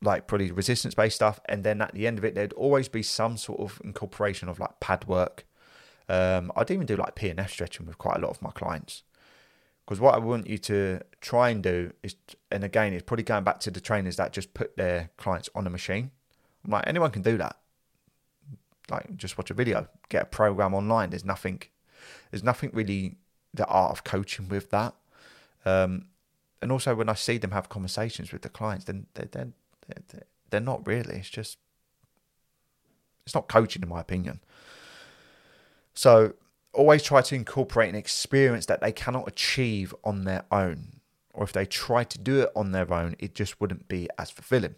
like 0.00 0.26
probably 0.26 0.52
resistance 0.52 0.94
based 0.94 1.16
stuff, 1.16 1.40
and 1.46 1.64
then 1.64 1.80
at 1.80 1.94
the 1.94 2.06
end 2.06 2.18
of 2.18 2.24
it, 2.24 2.34
there'd 2.34 2.52
always 2.52 2.88
be 2.88 3.02
some 3.02 3.36
sort 3.36 3.60
of 3.60 3.80
incorporation 3.84 4.48
of 4.48 4.60
like 4.60 4.78
pad 4.80 5.06
work. 5.06 5.46
Um, 6.08 6.52
I'd 6.54 6.70
even 6.70 6.86
do 6.86 6.96
like 6.96 7.16
PNF 7.16 7.50
stretching 7.50 7.86
with 7.86 7.98
quite 7.98 8.18
a 8.18 8.20
lot 8.20 8.30
of 8.30 8.42
my 8.42 8.50
clients. 8.50 9.02
Because 9.84 10.00
what 10.00 10.14
I 10.14 10.18
want 10.18 10.46
you 10.46 10.56
to 10.58 11.00
try 11.20 11.50
and 11.50 11.62
do 11.62 11.92
is, 12.02 12.14
and 12.50 12.64
again, 12.64 12.92
it's 12.94 13.02
probably 13.02 13.24
going 13.24 13.44
back 13.44 13.60
to 13.60 13.70
the 13.70 13.80
trainers 13.80 14.16
that 14.16 14.32
just 14.32 14.54
put 14.54 14.76
their 14.76 15.10
clients 15.18 15.50
on 15.54 15.66
a 15.66 15.70
machine. 15.70 16.10
I'm 16.64 16.70
like, 16.70 16.86
anyone 16.86 17.10
can 17.10 17.22
do 17.22 17.36
that. 17.36 17.56
Like, 18.90 19.16
just 19.16 19.38
watch 19.38 19.50
a 19.50 19.54
video, 19.54 19.88
get 20.08 20.22
a 20.22 20.26
program 20.26 20.74
online. 20.74 21.10
There's 21.10 21.24
nothing, 21.24 21.62
there's 22.30 22.42
nothing 22.42 22.70
really 22.72 23.16
the 23.54 23.66
art 23.66 23.92
of 23.92 24.04
coaching 24.04 24.48
with 24.48 24.70
that. 24.70 24.94
Um, 25.64 26.06
and 26.60 26.70
also 26.72 26.94
when 26.94 27.08
I 27.08 27.14
see 27.14 27.38
them 27.38 27.52
have 27.52 27.68
conversations 27.68 28.32
with 28.32 28.42
the 28.42 28.48
clients, 28.48 28.84
then 28.84 29.06
they're, 29.14 29.28
they're, 29.30 29.48
they're, 29.86 30.22
they're 30.50 30.60
not 30.60 30.86
really. 30.86 31.16
It's 31.16 31.30
just, 31.30 31.58
it's 33.24 33.34
not 33.34 33.48
coaching, 33.48 33.82
in 33.82 33.88
my 33.88 34.00
opinion. 34.00 34.40
So 35.94 36.34
always 36.72 37.02
try 37.02 37.22
to 37.22 37.34
incorporate 37.34 37.88
an 37.88 37.94
experience 37.94 38.66
that 38.66 38.80
they 38.80 38.92
cannot 38.92 39.28
achieve 39.28 39.94
on 40.04 40.24
their 40.24 40.44
own. 40.50 41.00
Or 41.32 41.44
if 41.44 41.52
they 41.52 41.66
try 41.66 42.04
to 42.04 42.18
do 42.18 42.40
it 42.40 42.50
on 42.54 42.72
their 42.72 42.92
own, 42.92 43.16
it 43.18 43.34
just 43.34 43.60
wouldn't 43.60 43.88
be 43.88 44.08
as 44.18 44.30
fulfilling. 44.30 44.76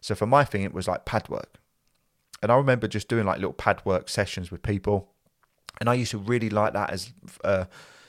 So 0.00 0.14
for 0.14 0.26
my 0.26 0.44
thing, 0.44 0.62
it 0.62 0.72
was 0.72 0.88
like 0.88 1.04
pad 1.04 1.28
work. 1.28 1.59
And 2.42 2.50
I 2.50 2.56
remember 2.56 2.88
just 2.88 3.08
doing 3.08 3.26
like 3.26 3.38
little 3.38 3.52
pad 3.52 3.82
work 3.84 4.08
sessions 4.08 4.50
with 4.50 4.62
people. 4.62 5.12
And 5.78 5.88
I 5.88 5.94
used 5.94 6.10
to 6.12 6.18
really 6.18 6.50
like 6.50 6.72
that 6.72 6.90
as 6.90 7.12
uh, 7.44 7.64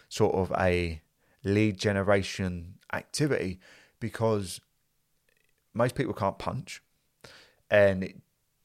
sort 0.09 0.35
of 0.35 0.51
a 0.57 1.01
lead 1.43 1.77
generation 1.77 2.75
activity 2.93 3.59
because 3.99 4.59
most 5.73 5.95
people 5.95 6.13
can't 6.13 6.37
punch 6.37 6.81
and 7.69 8.21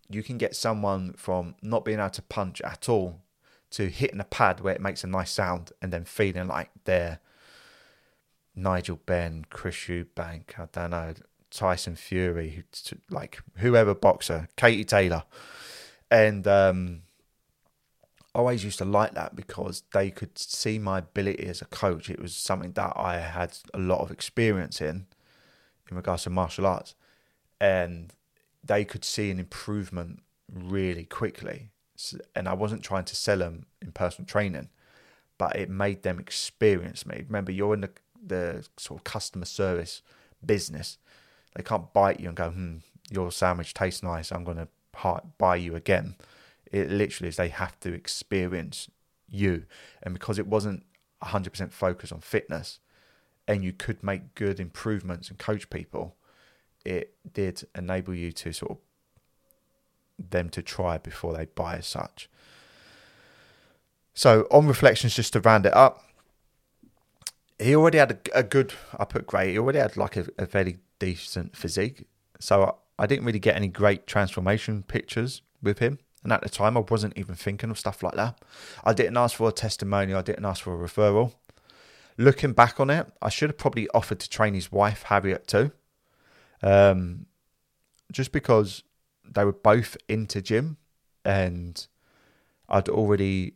you 0.09 0.23
can 0.23 0.39
get 0.39 0.55
someone 0.57 1.13
from 1.15 1.55
not 1.63 1.85
being 1.85 1.99
able 1.99 2.11
to 2.11 2.23
punch 2.23 2.61
at 2.63 2.89
all 2.89 3.23
to 3.71 3.89
hitting 3.89 4.21
a 4.21 4.25
pad 4.25 4.61
where 4.61 4.75
it 4.75 4.81
makes 4.81 5.05
a 5.05 5.07
nice 5.07 5.31
sound 5.31 5.73
and 5.81 5.93
then 5.93 6.05
feeling 6.05 6.49
like 6.49 6.71
they're 6.85 7.21
Nigel 8.55 9.01
Benn, 9.05 9.45
Chris 9.51 9.77
Eubank, 9.77 10.59
I 10.59 10.67
don't 10.73 10.91
know, 10.91 11.15
Tyson 11.51 11.97
Fury, 11.97 12.65
like 13.11 13.41
whoever 13.57 13.95
boxer, 13.95 14.49
Katie 14.57 14.85
Taylor. 14.85 15.25
And 16.11 16.47
um, 16.47 17.03
always 18.37 18.65
used 18.65 18.79
to 18.79 18.85
like 18.85 19.15
that 19.15 19.35
because 19.35 19.83
they 19.93 20.11
could 20.11 20.39
see 20.39 20.79
my 20.79 20.99
ability 20.99 21.47
as 21.47 21.63
a 21.63 21.67
coach. 21.67 22.11
It 22.11 22.21
was 22.21 22.35
something 22.35 22.73
that 22.73 22.93
I 22.95 23.19
had 23.19 23.57
a 23.73 23.79
lot 23.79 24.01
of 24.01 24.11
experience 24.11 24.81
in, 24.81 25.07
in 25.91 25.97
regards 25.97 26.25
to 26.25 26.31
martial 26.31 26.67
arts, 26.67 26.95
and 27.61 28.13
they 28.63 28.85
could 28.85 29.05
see 29.05 29.31
an 29.31 29.39
improvement 29.39 30.21
really 30.53 31.05
quickly. 31.05 31.71
And 32.35 32.47
I 32.47 32.53
wasn't 32.53 32.83
trying 32.83 33.07
to 33.07 33.17
sell 33.17 33.39
them 33.39 33.67
in 33.81 33.93
personal 33.93 34.27
training, 34.27 34.69
but 35.39 35.57
it 35.57 35.71
made 35.71 36.03
them 36.03 36.19
experience 36.19 37.07
me. 37.07 37.25
Remember, 37.27 37.53
you're 37.53 37.75
in 37.75 37.81
the 37.81 37.91
the 38.27 38.67
sort 38.77 39.01
of 39.01 39.05
customer 39.05 39.45
service 39.45 40.03
business. 40.45 40.99
They 41.57 41.63
can't 41.63 41.93
bite 41.93 42.21
you 42.21 42.29
and 42.29 42.37
go, 42.37 42.51
"Hmm, 42.51 42.77
your 43.11 43.33
sandwich 43.33 43.75
tastes 43.75 44.03
nice. 44.03 44.31
I'm 44.31 44.45
going 44.45 44.59
to 44.59 44.69
buy 45.39 45.57
you 45.57 45.75
again." 45.75 46.17
It 46.71 46.91
literally 46.91 47.29
is 47.29 47.37
they 47.37 47.49
have 47.49 47.79
to 47.81 47.93
experience 47.93 48.91
you. 49.29 49.65
And 50.03 50.15
because 50.15 50.39
it 50.39 50.47
wasn't 50.47 50.85
100% 51.23 51.73
focused 51.73 52.13
on 52.13 52.21
fitness 52.21 52.81
and 53.49 53.65
you 53.65 53.73
could 53.73 54.03
make 54.03 54.35
good 54.35 54.61
improvements 54.61 55.29
and 55.29 55.39
coach 55.39 55.71
people, 55.71 56.17
it 56.85 57.15
did 57.33 57.67
enable 57.75 58.15
you 58.15 58.33
to 58.33 58.53
sort 58.53 58.73
of 58.73 58.79
them 60.31 60.49
to 60.51 60.63
try 60.63 60.99
before 60.99 61.35
they 61.35 61.47
buy 61.47 61.77
as 61.77 61.87
such. 61.87 62.29
So 64.15 64.47
on 64.51 64.67
reflections, 64.67 65.15
just 65.15 65.33
to 65.35 65.41
round 65.41 65.67
it 65.67 65.75
up, 65.75 66.03
he 67.59 67.75
already 67.75 67.99
had 67.99 68.13
a, 68.13 68.39
a 68.39 68.43
good. 68.43 68.73
I 68.99 69.05
put 69.05 69.27
great. 69.27 69.53
He 69.53 69.59
already 69.59 69.79
had 69.79 69.97
like 69.97 70.17
a, 70.17 70.27
a 70.39 70.47
fairly 70.47 70.79
decent 70.99 71.57
physique. 71.57 72.07
So 72.41 72.63
I, 72.99 73.05
I, 73.05 73.07
didn't 73.07 73.25
really 73.25 73.39
get 73.39 73.57
any 73.57 73.69
great 73.69 74.07
transformation 74.07 74.83
pictures 74.83 75.43
with 75.63 75.79
him. 75.79 75.99
And 76.23 76.33
at 76.33 76.43
the 76.43 76.49
time, 76.49 76.77
I 76.77 76.81
wasn't 76.81 77.17
even 77.17 77.35
thinking 77.35 77.71
of 77.71 77.79
stuff 77.79 78.03
like 78.03 78.15
that. 78.15 78.41
I 78.85 78.93
didn't 78.93 79.17
ask 79.17 79.37
for 79.37 79.49
a 79.49 79.53
testimonial, 79.53 80.19
I 80.19 80.23
didn't 80.23 80.45
ask 80.45 80.63
for 80.63 80.75
a 80.75 80.89
referral. 80.89 81.35
Looking 82.19 82.53
back 82.53 82.81
on 82.81 82.91
it, 82.91 83.07
I 83.21 83.29
should 83.29 83.51
have 83.51 83.59
probably 83.59 83.89
offered 83.95 84.21
to 84.21 84.29
train 84.29 84.55
his 84.55 84.73
wife, 84.73 85.05
Harriet, 85.05 85.47
too. 85.47 85.71
Um, 86.63 87.27
just 88.11 88.33
because 88.33 88.83
they 89.25 89.45
were 89.45 89.53
both 89.53 89.97
into 90.09 90.41
gym 90.41 90.79
and 91.25 91.87
I'd 92.69 92.89
already 92.89 93.55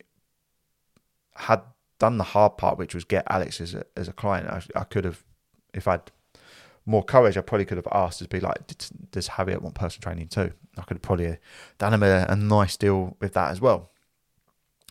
had 1.35 1.63
done 1.99 2.19
the 2.19 2.25
hard 2.25 2.57
part, 2.57 2.79
which 2.79 2.95
was 2.95 3.05
get 3.05 3.25
Alex 3.29 3.61
as 3.61 3.75
a, 3.75 3.85
as 3.97 4.09
a 4.09 4.13
client. 4.13 4.49
I, 4.49 4.81
I 4.81 4.85
could 4.85 5.05
have, 5.05 5.25
if 5.73 5.89
I'd 5.89 6.11
more 6.87 7.03
courage, 7.05 7.37
I 7.37 7.43
probably 7.43 7.67
could 7.67 7.77
have 7.77 7.89
asked 7.93 8.19
to 8.21 8.29
be 8.29 8.41
like, 8.41 8.59
does 9.11 9.29
Harriet 9.29 9.63
want 9.63 9.75
personal 9.75 10.03
training 10.03 10.29
too? 10.29 10.53
I 10.77 10.83
could 10.83 10.97
have 10.97 11.03
probably 11.03 11.29
uh, 11.29 11.37
done 11.79 11.95
him 11.95 12.03
a, 12.03 12.27
a 12.29 12.37
nice 12.37 12.77
deal 12.77 13.17
with 13.21 13.35
that 13.35 13.51
as 13.51 13.61
well. 13.61 13.91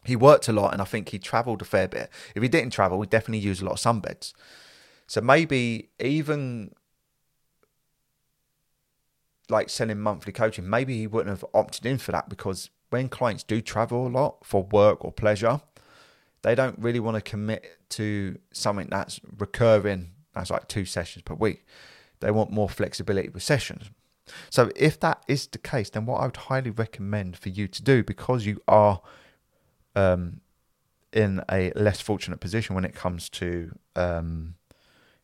he 0.04 0.16
worked 0.16 0.48
a 0.48 0.54
lot 0.54 0.74
and 0.74 0.82
I 0.82 0.86
think 0.86 1.10
he 1.10 1.20
travelled 1.20 1.62
a 1.62 1.66
fair 1.66 1.88
bit. 1.88 2.10
If 2.36 2.44
he 2.44 2.50
didn't 2.50 2.74
travel, 2.74 3.02
he 3.02 3.08
definitely 3.08 3.40
used 3.40 3.62
a 3.62 3.66
lot 3.66 3.74
of 3.74 3.80
sunbeds. 3.80 4.34
So 5.08 5.22
maybe 5.22 5.90
even 6.00 6.74
like 9.50 9.70
selling 9.70 10.00
monthly 10.00 10.32
coaching, 10.32 10.70
maybe 10.70 10.98
he 10.98 11.08
wouldn't 11.08 11.36
have 11.36 11.46
opted 11.54 11.86
in 11.86 11.98
for 11.98 12.12
that 12.12 12.30
because 12.30 12.70
when 12.92 13.10
clients 13.10 13.44
do 13.44 13.62
travel 13.62 14.08
a 14.08 14.10
lot 14.10 14.38
for 14.44 14.64
work 14.64 15.04
or 15.04 15.12
pleasure, 15.12 15.62
they 16.42 16.56
don't 16.56 16.78
really 16.80 17.00
want 17.00 17.16
to 17.16 17.22
commit 17.22 17.66
to 17.90 18.38
something 18.54 18.88
that's 18.90 19.20
recurring, 19.38 20.12
that's 20.40 20.50
like 20.50 20.68
two 20.68 20.86
sessions 20.86 21.24
per 21.24 21.34
week. 21.34 21.66
They 22.20 22.32
want 22.32 22.52
more 22.52 22.70
flexibility 22.70 23.30
with 23.30 23.44
sessions. 23.44 23.90
So 24.50 24.72
if 24.76 25.00
that 25.00 25.24
is 25.28 25.48
the 25.48 25.58
case, 25.58 25.90
then 25.90 26.06
what 26.06 26.22
I 26.22 26.26
would 26.26 26.38
highly 26.38 26.70
recommend 26.70 27.38
for 27.38 27.50
you 27.50 27.68
to 27.68 27.84
do, 27.84 28.04
because 28.04 28.46
you 28.46 28.62
are 28.68 29.02
um, 29.96 30.42
in 31.12 31.42
a 31.52 31.72
less 31.76 32.02
fortunate 32.02 32.40
position 32.40 32.76
when 32.76 32.86
it 32.86 32.94
comes 32.94 33.30
to 33.30 33.72
um, 33.96 34.56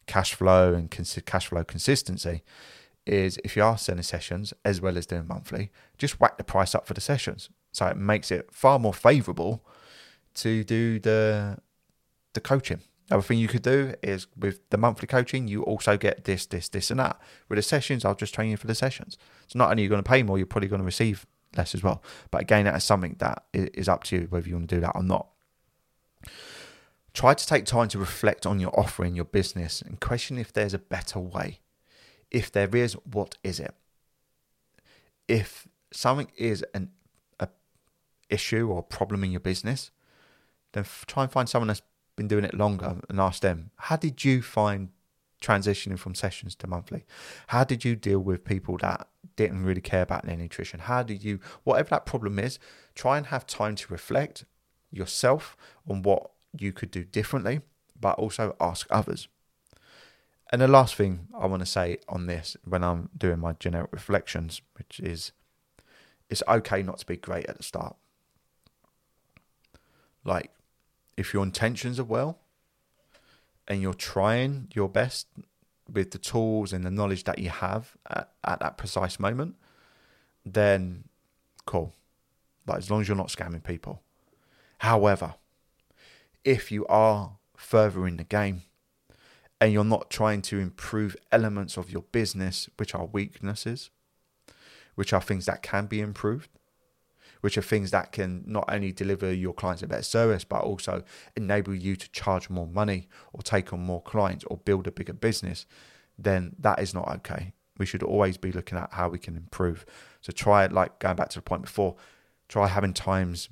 cash 0.07 0.34
flow 0.34 0.74
and 0.74 0.89
cons- 0.89 1.20
cash 1.26 1.47
flow 1.47 1.63
consistency, 1.63 2.43
is 3.05 3.39
if 3.43 3.55
you 3.55 3.63
are 3.63 3.78
selling 3.78 4.01
sessions 4.01 4.53
as 4.63 4.82
well 4.82 4.97
as 4.97 5.05
doing 5.05 5.28
monthly, 5.28 5.72
just 5.97 6.20
whack 6.20 6.38
the 6.38 6.43
price 6.43 6.74
up 6.74 6.88
for 6.88 6.95
the 6.95 7.01
sessions. 7.01 7.49
So 7.72 7.86
it 7.86 7.97
makes 7.97 8.32
it 8.32 8.49
far 8.51 8.80
more 8.80 8.93
favourable 8.93 9.63
to 10.36 10.63
do 10.63 10.99
the 10.99 11.59
the 12.34 12.41
coaching. 12.41 12.82
Other 13.12 13.22
thing 13.22 13.38
you 13.38 13.47
could 13.47 13.62
do 13.62 13.93
is 14.01 14.28
with 14.36 14.68
the 14.72 14.78
monthly 14.78 15.08
coaching, 15.08 15.47
you 15.47 15.62
also 15.64 15.95
get 15.95 16.24
this, 16.24 16.45
this, 16.45 16.68
this, 16.70 16.89
and 16.89 16.99
that. 16.99 17.20
With 17.47 17.58
the 17.58 17.62
sessions, 17.64 18.03
I'll 18.03 18.16
just 18.16 18.34
train 18.34 18.49
you 18.49 18.58
for 18.58 18.68
the 18.68 18.74
sessions. 18.74 19.18
So 19.47 19.60
not 19.60 19.70
only 19.70 19.86
are 19.86 19.89
going 19.89 20.03
to 20.03 20.10
pay 20.10 20.24
more, 20.24 20.38
you're 20.38 20.47
probably 20.47 20.70
going 20.70 20.82
to 20.82 20.86
receive 20.86 21.28
less 21.56 21.76
as 21.76 21.84
well. 21.84 22.01
But 22.32 22.41
again, 22.41 22.66
that 22.66 22.76
is 22.76 22.84
something 22.84 23.16
that 23.20 23.43
is 23.53 23.88
up 23.88 24.03
to 24.06 24.16
you 24.16 24.28
whether 24.30 24.47
you 24.47 24.56
want 24.56 24.70
to 24.70 24.76
do 24.76 24.82
that 24.82 24.93
or 24.95 25.03
not. 25.03 25.28
Try 27.14 27.34
to 27.34 27.47
take 27.47 27.66
time 27.66 27.88
to 27.89 27.99
reflect 27.99 28.45
on 28.45 28.60
your 28.60 28.78
offer 28.78 29.06
in 29.06 29.16
your 29.16 29.26
business 29.26 29.82
and 29.82 30.01
question 30.01 30.38
if 30.38 30.51
there's 30.51 30.74
a 30.74 30.80
better 30.80 31.20
way. 31.20 31.60
If 32.32 32.51
there 32.51 32.76
is, 32.76 32.93
what 33.06 33.38
is 33.43 33.60
it? 33.60 33.74
If 35.28 35.68
something 35.91 36.32
is 36.36 36.66
an 36.74 36.89
issue 38.30 38.70
or 38.70 38.82
problem 38.82 39.24
in 39.24 39.32
your 39.32 39.39
business, 39.39 39.91
then 40.74 40.86
try 41.08 41.24
and 41.24 41.32
find 41.32 41.47
someone 41.47 41.68
that's 41.68 41.82
been 42.16 42.28
doing 42.28 42.45
it 42.45 42.53
longer 42.53 42.97
and 43.09 43.20
ask 43.20 43.41
them, 43.41 43.72
how 43.76 43.97
did 43.97 44.24
you 44.24 44.41
find 44.41 44.89
transitioning 45.41 45.99
from 45.99 46.16
sessions 46.16 46.55
to 46.55 46.68
monthly? 46.68 47.05
How 47.47 47.63
did 47.63 47.86
you 47.86 47.95
deal 47.95 48.20
with 48.20 48.45
people 48.45 48.78
that 48.78 49.07
didn't 49.36 49.63
really 49.63 49.82
care 49.82 50.01
about 50.01 50.26
their 50.26 50.38
nutrition? 50.38 50.80
How 50.82 51.03
did 51.03 51.24
you, 51.24 51.39
whatever 51.63 51.89
that 51.89 52.05
problem 52.05 52.39
is, 52.39 52.57
try 52.95 53.18
and 53.18 53.28
have 53.28 53.45
time 53.45 53.76
to 53.76 53.91
reflect 53.91 54.45
yourself 54.91 55.57
on 55.88 56.01
what 56.01 56.32
you 56.57 56.72
could 56.72 56.91
do 56.91 57.03
differently, 57.03 57.61
but 57.99 58.18
also 58.18 58.55
ask 58.59 58.88
others. 58.89 59.28
And 60.51 60.61
the 60.61 60.68
last 60.68 60.95
thing 60.95 61.28
I 61.38 61.47
want 61.47 61.61
to 61.61 61.66
say 61.66 61.97
on 62.07 62.28
this 62.28 62.55
when 62.63 62.84
I'm 62.84 63.09
doing 63.18 63.39
my 63.39 63.53
generic 63.53 63.91
reflections, 63.91 64.61
which 64.78 64.99
is 64.99 65.32
it's 66.30 66.43
okay 66.47 66.82
not 66.82 66.99
to 66.99 67.05
be 67.05 67.18
great 67.18 67.45
at 67.47 67.57
the 67.57 67.63
start. 67.63 67.95
Like, 70.24 70.51
if 71.18 71.34
your 71.34 71.43
intentions 71.43 71.99
are 71.99 72.05
well 72.05 72.39
and 73.68 73.82
you're 73.82 73.93
trying 73.93 74.68
your 74.74 74.89
best 74.89 75.28
with 75.91 76.11
the 76.11 76.18
tools 76.18 76.74
and 76.74 76.86
the 76.86 76.91
knowledge 76.91 77.24
that 77.26 77.39
you 77.39 77.49
have 77.49 77.95
at, 78.09 78.32
at 78.43 78.59
that 78.59 78.78
precise 78.78 79.20
moment, 79.20 79.55
then 80.45 81.05
cool. 81.66 81.93
Like 82.68 82.80
as 82.80 82.89
long 82.89 83.01
as 83.01 83.07
you're 83.07 83.18
not 83.18 83.30
scamming 83.30 83.63
people. 83.63 84.01
However, 84.80 85.36
if 86.43 86.72
you 86.72 86.86
are 86.88 87.38
further 87.55 88.07
in 88.07 88.18
the 88.18 88.24
game 88.24 88.63
and 89.61 89.72
you're 89.72 89.84
not 89.84 90.09
trying 90.09 90.41
to 90.43 90.59
improve 90.59 91.16
elements 91.32 91.78
of 91.78 91.89
your 91.89 92.03
business 92.11 92.70
which 92.78 92.93
are 92.93 93.05
weaknesses, 93.05 93.89
which 94.95 95.13
are 95.13 95.22
things 95.22 95.45
that 95.45 95.61
can 95.61 95.86
be 95.86 96.01
improved, 96.01 96.49
which 97.45 97.59
are 97.59 97.61
things 97.61 97.91
that 97.91 98.11
can 98.11 98.43
not 98.47 98.65
only 98.69 98.91
deliver 98.91 99.31
your 99.31 99.53
clients 99.53 99.83
a 99.83 99.87
better 99.87 100.01
service, 100.01 100.43
but 100.43 100.63
also 100.63 101.03
enable 101.35 101.75
you 101.75 101.95
to 101.95 102.09
charge 102.09 102.49
more 102.49 102.65
money 102.65 103.07
or 103.33 103.43
take 103.43 103.71
on 103.71 103.79
more 103.79 104.01
clients 104.01 104.43
or 104.45 104.57
build 104.57 104.87
a 104.87 104.91
bigger 104.91 105.13
business, 105.13 105.67
then 106.17 106.55
that 106.57 106.79
is 106.79 106.91
not 106.91 107.07
okay. 107.17 107.53
We 107.77 107.85
should 107.85 108.01
always 108.01 108.37
be 108.37 108.51
looking 108.51 108.79
at 108.79 108.93
how 108.93 109.09
we 109.09 109.19
can 109.19 109.37
improve. 109.37 109.85
So 110.21 110.31
try 110.31 110.65
it, 110.65 110.71
like 110.71 110.97
going 110.97 111.17
back 111.17 111.29
to 111.29 111.37
the 111.37 111.43
point 111.43 111.61
before, 111.61 111.97
try 112.49 112.65
having 112.65 112.93
times, 112.93 113.49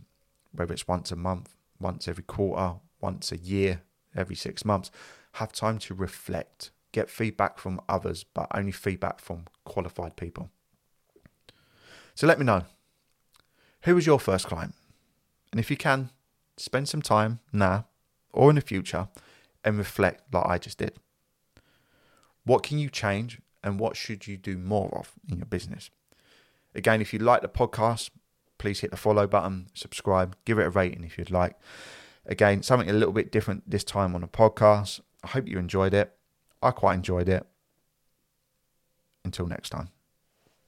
whether 0.51 0.73
it's 0.73 0.87
once 0.87 1.11
a 1.11 1.15
month, 1.15 1.55
once 1.79 2.07
every 2.07 2.23
quarter, 2.23 2.79
once 2.99 3.31
a 3.31 3.37
year, 3.37 3.83
every 4.15 4.35
six 4.35 4.65
months, 4.65 4.89
have 5.33 5.53
time 5.53 5.77
to 5.77 5.93
reflect, 5.93 6.71
get 6.93 7.11
feedback 7.11 7.59
from 7.59 7.79
others, 7.87 8.23
but 8.23 8.47
only 8.55 8.71
feedback 8.71 9.19
from 9.19 9.45
qualified 9.65 10.15
people. 10.15 10.49
So 12.15 12.25
let 12.25 12.39
me 12.39 12.45
know 12.45 12.63
who 13.83 13.95
was 13.95 14.05
your 14.05 14.19
first 14.19 14.47
client? 14.47 14.75
And 15.51 15.59
if 15.59 15.69
you 15.69 15.77
can, 15.77 16.09
spend 16.57 16.89
some 16.89 17.01
time 17.01 17.39
now 17.51 17.85
or 18.31 18.49
in 18.49 18.55
the 18.55 18.61
future 18.61 19.07
and 19.63 19.77
reflect 19.77 20.33
like 20.33 20.45
I 20.45 20.57
just 20.57 20.77
did. 20.77 20.93
What 22.45 22.63
can 22.63 22.79
you 22.79 22.89
change 22.89 23.39
and 23.63 23.79
what 23.79 23.95
should 23.95 24.27
you 24.27 24.37
do 24.37 24.57
more 24.57 24.89
of 24.97 25.13
in 25.29 25.37
your 25.37 25.45
business? 25.45 25.89
Again, 26.75 27.01
if 27.01 27.13
you 27.13 27.19
like 27.19 27.41
the 27.41 27.47
podcast, 27.47 28.09
please 28.57 28.79
hit 28.79 28.91
the 28.91 28.97
follow 28.97 29.27
button, 29.27 29.67
subscribe, 29.73 30.35
give 30.45 30.57
it 30.57 30.65
a 30.65 30.69
rating 30.69 31.03
if 31.03 31.17
you'd 31.17 31.31
like. 31.31 31.55
Again, 32.25 32.63
something 32.63 32.89
a 32.89 32.93
little 32.93 33.13
bit 33.13 33.31
different 33.31 33.69
this 33.69 33.83
time 33.83 34.15
on 34.15 34.23
a 34.23 34.27
podcast. 34.27 35.01
I 35.23 35.27
hope 35.27 35.47
you 35.47 35.59
enjoyed 35.59 35.93
it. 35.93 36.13
I 36.61 36.71
quite 36.71 36.95
enjoyed 36.95 37.29
it. 37.29 37.45
Until 39.25 39.47
next 39.47 39.69
time. 39.69 39.89